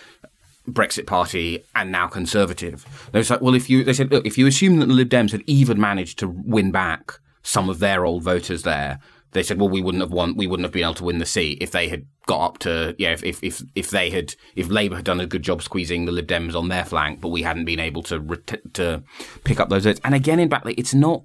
Brexit 0.68 1.06
Party 1.06 1.62
and 1.74 1.92
now 1.92 2.06
Conservative. 2.06 2.86
They 3.12 3.18
was 3.18 3.30
like, 3.30 3.42
well, 3.42 3.54
if 3.54 3.68
you 3.68 3.84
they 3.84 3.92
said, 3.92 4.10
look, 4.10 4.26
if 4.26 4.38
you 4.38 4.46
assume 4.46 4.78
that 4.78 4.86
the 4.86 4.94
Lib 4.94 5.10
Dems 5.10 5.32
had 5.32 5.42
even 5.46 5.78
managed 5.78 6.18
to 6.20 6.28
win 6.28 6.70
back 6.70 7.12
some 7.42 7.68
of 7.68 7.80
their 7.80 8.06
old 8.06 8.22
voters 8.22 8.62
there, 8.62 8.98
they 9.32 9.42
said, 9.42 9.60
well, 9.60 9.68
we 9.68 9.82
wouldn't 9.82 10.02
have 10.02 10.12
won, 10.12 10.36
we 10.36 10.46
wouldn't 10.46 10.64
have 10.64 10.72
been 10.72 10.84
able 10.84 10.94
to 10.94 11.04
win 11.04 11.18
the 11.18 11.26
seat 11.26 11.58
if 11.60 11.72
they 11.72 11.88
had 11.88 12.06
got 12.26 12.40
up 12.40 12.58
to, 12.58 12.94
yeah, 12.98 13.10
if 13.10 13.22
if 13.24 13.42
if, 13.42 13.62
if 13.74 13.90
they 13.90 14.08
had, 14.08 14.34
if 14.56 14.68
Labour 14.68 14.96
had 14.96 15.04
done 15.04 15.20
a 15.20 15.26
good 15.26 15.42
job 15.42 15.60
squeezing 15.60 16.06
the 16.06 16.12
Lib 16.12 16.26
Dems 16.26 16.54
on 16.54 16.68
their 16.68 16.84
flank, 16.84 17.20
but 17.20 17.28
we 17.28 17.42
hadn't 17.42 17.66
been 17.66 17.80
able 17.80 18.02
to 18.04 18.20
ret- 18.20 18.74
to 18.74 19.02
pick 19.42 19.60
up 19.60 19.68
those 19.68 19.84
votes. 19.84 20.00
And 20.02 20.14
again, 20.14 20.40
in 20.40 20.48
Batley, 20.48 20.74
it's 20.74 20.94
not, 20.94 21.24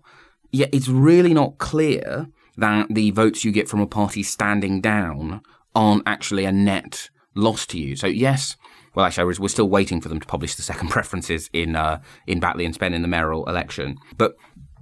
yeah, 0.51 0.67
it's 0.73 0.89
really 0.89 1.33
not 1.33 1.59
clear 1.59 2.27
that 2.59 2.87
the 2.89 3.11
votes 3.11 3.43
you 3.43 3.51
get 3.51 3.67
from 3.67 3.81
a 3.81 3.87
party 3.87 4.23
standing 4.23 4.81
down 4.81 5.41
aren't 5.75 6.03
actually 6.05 6.45
a 6.45 6.51
net 6.51 7.09
loss 7.35 7.65
to 7.67 7.79
you. 7.79 7.95
So 7.95 8.07
yes, 8.07 8.55
well, 8.95 9.05
actually, 9.05 9.37
we're 9.39 9.47
still 9.47 9.69
waiting 9.69 10.01
for 10.01 10.09
them 10.09 10.19
to 10.19 10.27
publish 10.27 10.55
the 10.55 10.61
second 10.61 10.89
preferences 10.89 11.49
in 11.53 11.75
uh, 11.75 12.01
in 12.27 12.39
Batley 12.39 12.65
and 12.65 12.73
Spen 12.73 12.93
in 12.93 13.01
the 13.01 13.07
mayoral 13.07 13.47
election, 13.47 13.97
but. 14.17 14.35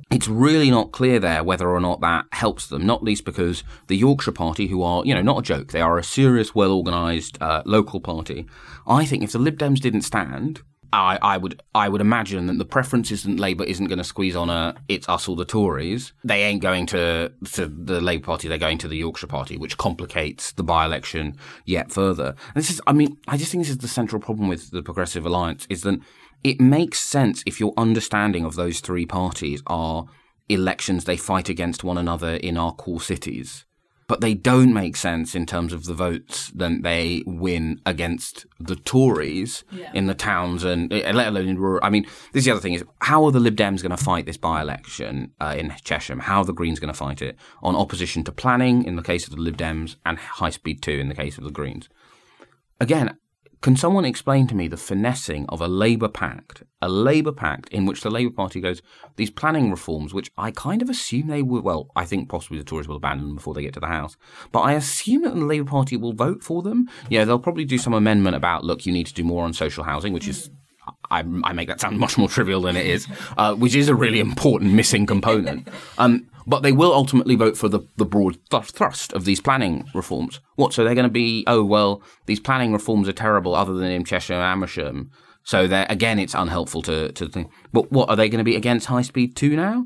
It's 0.10 0.30
really 0.30 0.72
not 0.72 0.94
clear 0.94 1.20
there 1.20 1.44
whether 1.44 1.70
or 1.70 1.82
not 1.82 2.00
that 2.00 2.28
helps 2.32 2.68
them, 2.68 2.86
not 2.86 3.04
least 3.04 3.26
because 3.26 3.66
the 3.88 3.98
Yorkshire 3.98 4.32
Party, 4.32 4.68
who 4.68 4.82
are, 4.82 5.04
you 5.06 5.14
know, 5.14 5.22
not 5.22 5.40
a 5.40 5.42
joke, 5.42 5.74
they 5.74 5.82
are 5.82 5.98
a 5.98 6.04
serious, 6.04 6.56
well 6.56 6.72
organised 6.72 7.38
uh, 7.42 7.62
local 7.66 8.00
party. 8.00 8.48
I 8.88 9.06
think 9.06 9.22
if 9.22 9.34
the 9.34 9.38
Lib 9.38 9.58
Dems 9.58 9.82
didn't 9.82 10.04
stand, 10.04 10.62
I, 10.98 11.20
I 11.22 11.38
would 11.38 11.62
I 11.76 11.90
would 11.90 12.02
imagine 12.02 12.48
that 12.48 12.58
the 12.58 12.66
preference 12.66 13.12
isn't 13.12 13.40
Labour 13.40 13.64
isn't 13.64 13.86
going 13.86 14.00
to 14.00 14.04
squeeze 14.04 14.36
on 14.36 14.50
a 14.50 14.76
it's 14.88 15.08
us 15.08 15.28
or 15.28 15.36
the 15.36 15.46
Tories. 15.46 16.12
They 16.24 16.44
ain't 16.44 16.62
going 16.62 16.88
to 16.88 17.32
to 17.54 17.68
the 17.68 18.02
Labour 18.02 18.26
Party. 18.26 18.48
They're 18.48 18.58
going 18.58 18.80
to 18.80 18.88
the 18.88 18.98
Yorkshire 18.98 19.28
Party, 19.28 19.58
which 19.58 19.78
complicates 19.78 20.52
the 20.54 20.64
by 20.64 20.86
election 20.86 21.38
yet 21.66 21.92
further. 21.92 22.30
And 22.30 22.56
this 22.56 22.72
is 22.72 22.82
I 22.88 22.94
mean 22.94 23.18
I 23.28 23.38
just 23.38 23.52
think 23.52 23.64
this 23.64 23.70
is 23.70 23.78
the 23.78 23.88
central 23.88 24.20
problem 24.20 24.50
with 24.50 24.72
the 24.72 24.82
Progressive 24.82 25.26
Alliance 25.26 25.68
is 25.70 25.82
that 25.84 26.00
it 26.44 26.60
makes 26.60 27.00
sense 27.00 27.44
if 27.46 27.60
your 27.60 27.74
understanding 27.78 28.44
of 28.44 28.56
those 28.56 28.80
three 28.80 29.06
parties 29.06 29.62
are 29.68 30.06
elections 30.50 31.04
they 31.04 31.18
fight 31.18 31.48
against 31.48 31.84
one 31.84 31.98
another 31.98 32.36
in 32.36 32.58
our 32.58 32.74
core 32.74 33.02
cities 33.02 33.67
but 34.08 34.22
they 34.22 34.34
don't 34.34 34.74
make 34.74 34.96
sense 34.96 35.36
in 35.36 35.46
terms 35.46 35.74
of 35.74 35.84
the 35.84 35.94
votes 35.94 36.50
that 36.56 36.82
they 36.82 37.24
win 37.26 37.82
against 37.86 38.46
the 38.60 38.76
Tories 38.76 39.64
yeah. 39.72 39.92
in 39.94 40.08
the 40.08 40.14
towns 40.14 40.64
and 40.64 40.92
eh, 40.94 41.12
let 41.12 41.28
alone 41.28 41.48
in 41.48 41.60
rural. 41.60 41.82
I 41.84 41.90
mean, 41.90 42.04
this 42.32 42.42
is 42.42 42.46
the 42.46 42.52
other 42.52 42.62
thing 42.62 42.74
is 42.74 42.84
how 43.02 43.26
are 43.26 43.32
the 43.32 43.40
Lib 43.40 43.58
Dems 43.58 43.82
going 43.82 43.96
to 43.96 44.04
fight 44.04 44.26
this 44.26 44.38
by-election 44.38 45.34
uh, 45.42 45.56
in 45.58 45.72
Chesham? 45.84 46.22
How 46.22 46.40
are 46.40 46.46
the 46.46 46.54
Greens 46.54 46.80
going 46.80 46.94
to 46.94 46.98
fight 46.98 47.22
it 47.22 47.36
on 47.62 47.76
opposition 47.76 48.24
to 48.24 48.32
planning 48.32 48.84
in 48.86 48.96
the 48.96 49.04
case 49.04 49.28
of 49.28 49.36
the 49.36 49.42
Lib 49.42 49.58
Dems 49.58 49.98
and 50.06 50.18
high 50.18 50.52
speed 50.52 50.82
two 50.82 50.92
in 50.92 51.10
the 51.10 51.16
case 51.16 51.38
of 51.38 51.44
the 51.44 51.52
Greens? 51.52 51.90
Again, 52.80 53.18
can 53.62 53.76
someone 53.76 54.06
explain 54.06 54.48
to 54.48 54.56
me 54.56 54.68
the 54.68 54.78
finessing 54.78 55.46
of 55.50 55.62
a 55.62 55.68
Labour 55.68 56.08
pact, 56.08 56.64
a 56.82 56.90
Labour 56.90 57.32
pact 57.32 57.70
in 57.70 57.86
which 57.86 58.02
the 58.02 58.12
Labour 58.12 58.34
Party 58.34 58.62
goes, 58.62 58.82
these 59.16 59.32
planning 59.32 59.72
reforms, 59.72 60.14
which 60.14 60.32
I 60.38 60.52
kind 60.52 60.82
of 60.82 60.90
assume 60.90 61.28
they 61.28 61.42
will, 61.42 61.62
well, 61.62 61.90
I 61.96 62.06
think 62.06 62.30
possibly 62.30 62.60
the 62.60 62.64
Tories 62.64 62.88
will 62.88 62.98
abandon 62.98 63.28
them 63.28 63.36
before 63.36 63.54
they 63.54 63.64
get 63.64 63.74
to 63.74 63.80
the 63.80 63.88
House, 63.88 64.16
but 64.52 64.60
I 64.60 64.74
assume 64.74 65.24
that 65.24 65.34
the 65.34 65.46
Labour 65.46 65.70
Party 65.70 65.98
will 65.98 66.14
vote 66.14 66.44
for 66.44 66.62
them. 66.62 66.88
Yeah, 67.10 67.26
they'll 67.26 67.40
probably 67.40 67.66
do 67.66 67.78
some 67.78 67.94
amendment 67.94 68.36
about, 68.36 68.64
look, 68.64 68.86
you 68.86 68.94
need 68.94 69.08
to 69.08 69.14
do 69.14 69.24
more 69.24 69.44
on 69.44 69.54
social 69.54 69.84
housing, 69.84 70.14
which 70.14 70.28
is 70.28 70.50
I, 71.10 71.20
I, 71.44 71.54
make 71.54 71.68
that 71.68 71.82
sound 71.82 72.00
much 72.06 72.18
more 72.18 72.30
trivial 72.30 72.62
than 72.62 72.76
it 72.76 72.86
is, 72.86 73.08
uh, 73.38 73.56
which 73.56 73.76
is 73.76 73.90
a 73.90 73.96
really 73.96 74.20
important 74.20 74.74
missing 74.74 75.06
component. 75.06 75.68
Um, 75.98 76.30
but 76.48 76.64
they 76.64 76.72
will 76.72 76.94
ultimately 76.94 77.36
vote 77.36 77.58
for 77.58 77.68
the, 77.68 77.82
the 77.98 78.06
broad 78.06 78.40
thrust 78.50 79.12
of 79.14 79.26
these 79.26 79.42
planning 79.42 79.86
reforms. 79.94 80.40
What? 80.56 80.74
So 80.74 80.84
they're 80.84 80.96
going 80.96 81.04
to 81.04 81.10
be, 81.10 81.44
oh, 81.46 81.64
well, 81.64 82.02
these 82.26 82.40
planning 82.40 82.72
reforms 82.72 83.10
are 83.10 83.14
terrible 83.14 83.54
other 83.54 83.74
than 83.74 83.92
in 83.92 84.06
Chesham 84.06 84.38
and 84.38 84.44
Amersham. 84.44 85.12
So 85.44 85.64
again, 85.90 86.20
it's 86.20 86.34
unhelpful 86.34 86.82
to, 86.84 87.12
to 87.12 87.28
think. 87.28 87.52
But 87.74 87.92
what, 87.92 88.10
are 88.10 88.16
they 88.16 88.30
going 88.30 88.40
to 88.40 88.46
be 88.46 88.56
against 88.56 88.88
high 88.88 89.02
speed 89.02 89.36
two 89.36 89.56
now? 89.56 89.86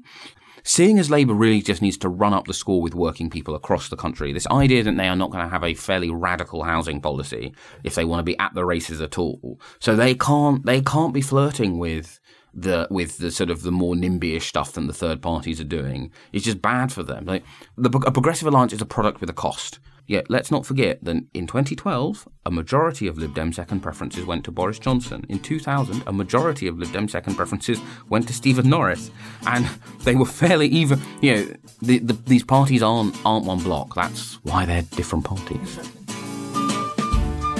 seeing 0.63 0.99
as 0.99 1.09
Labour 1.09 1.33
really 1.33 1.61
just 1.61 1.81
needs 1.81 1.97
to 1.97 2.09
run 2.09 2.33
up 2.33 2.47
the 2.47 2.53
score 2.53 2.81
with 2.81 2.95
working 2.95 3.29
people 3.29 3.55
across 3.55 3.89
the 3.89 3.95
country, 3.95 4.33
this 4.33 4.47
idea 4.47 4.83
that 4.83 4.95
they 4.95 5.07
are 5.07 5.15
not 5.15 5.31
going 5.31 5.43
to 5.43 5.49
have 5.49 5.63
a 5.63 5.73
fairly 5.73 6.09
radical 6.09 6.63
housing 6.63 7.01
policy 7.01 7.53
if 7.83 7.95
they 7.95 8.05
want 8.05 8.19
to 8.19 8.23
be 8.23 8.37
at 8.39 8.53
the 8.53 8.65
races 8.65 9.01
at 9.01 9.17
all. 9.17 9.59
So 9.79 9.95
they 9.95 10.15
can't 10.15 10.65
they 10.65 10.81
can't 10.81 11.13
be 11.13 11.21
flirting 11.21 11.79
with 11.79 12.19
the 12.53 12.87
with 12.89 13.17
the 13.17 13.31
sort 13.31 13.49
of 13.49 13.63
the 13.63 13.71
more 13.71 13.95
NIMBY-ish 13.95 14.47
stuff 14.47 14.73
than 14.73 14.87
the 14.87 14.93
third 14.93 15.21
parties 15.21 15.59
are 15.59 15.65
doing. 15.65 16.11
It's 16.33 16.45
just 16.45 16.61
bad 16.61 16.91
for 16.91 17.03
them. 17.03 17.25
Like 17.25 17.43
the, 17.77 17.89
a 18.05 18.11
progressive 18.11 18.47
alliance 18.47 18.73
is 18.73 18.81
a 18.81 18.85
product 18.85 19.21
with 19.21 19.29
a 19.29 19.33
cost. 19.33 19.79
Yet 20.07 20.29
let's 20.29 20.51
not 20.51 20.65
forget 20.65 21.01
that 21.05 21.23
in 21.33 21.47
2012, 21.47 22.27
a 22.45 22.51
majority 22.51 23.07
of 23.07 23.17
Lib 23.17 23.33
Dem 23.33 23.53
second 23.53 23.79
preferences 23.79 24.25
went 24.25 24.43
to 24.43 24.51
Boris 24.51 24.79
Johnson. 24.79 25.25
In 25.29 25.39
2000, 25.39 26.03
a 26.05 26.11
majority 26.11 26.67
of 26.67 26.77
Lib 26.77 26.91
Dem 26.91 27.07
second 27.07 27.35
preferences 27.35 27.79
went 28.09 28.27
to 28.27 28.33
Stephen 28.33 28.69
Norris, 28.69 29.09
and 29.47 29.65
they 30.03 30.15
were 30.15 30.25
fairly 30.25 30.67
even. 30.67 30.99
You 31.21 31.35
know, 31.35 31.53
the, 31.81 31.99
the, 31.99 32.13
these 32.25 32.43
parties 32.43 32.83
aren't 32.83 33.15
aren't 33.25 33.45
one 33.45 33.59
block. 33.59 33.95
That's 33.95 34.35
why 34.43 34.65
they're 34.65 34.81
different 34.81 35.23
parties. 35.23 36.00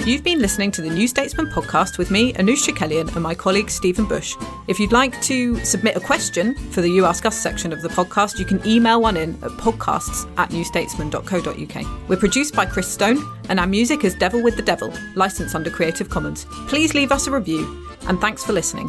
You've 0.04 0.24
been 0.24 0.40
listening 0.40 0.72
to 0.72 0.82
the 0.82 0.90
New 0.90 1.06
Statesman 1.06 1.46
podcast 1.46 1.96
with 1.96 2.10
me, 2.10 2.32
Anoosh 2.32 2.68
Chakelian, 2.68 3.14
and 3.14 3.22
my 3.22 3.36
colleague 3.36 3.70
Stephen 3.70 4.04
Bush. 4.04 4.34
If 4.66 4.80
you'd 4.80 4.90
like 4.90 5.22
to 5.22 5.64
submit 5.64 5.94
a 5.96 6.00
question 6.00 6.56
for 6.72 6.80
the 6.80 6.88
You 6.88 7.04
Ask 7.04 7.24
Us 7.24 7.40
section 7.40 7.72
of 7.72 7.82
the 7.82 7.88
podcast, 7.88 8.40
you 8.40 8.44
can 8.44 8.60
email 8.66 9.00
one 9.00 9.16
in 9.16 9.34
at 9.44 9.52
podcasts 9.52 10.28
at 10.38 10.50
newstatesman.co.uk. 10.50 12.08
We're 12.08 12.16
produced 12.16 12.52
by 12.52 12.66
Chris 12.66 12.88
Stone, 12.88 13.24
and 13.48 13.60
our 13.60 13.66
music 13.68 14.02
is 14.02 14.16
Devil 14.16 14.42
with 14.42 14.56
the 14.56 14.62
Devil, 14.62 14.92
licensed 15.14 15.54
under 15.54 15.70
Creative 15.70 16.08
Commons. 16.10 16.46
Please 16.66 16.94
leave 16.94 17.12
us 17.12 17.28
a 17.28 17.30
review, 17.30 17.86
and 18.08 18.20
thanks 18.20 18.42
for 18.42 18.52
listening. 18.52 18.88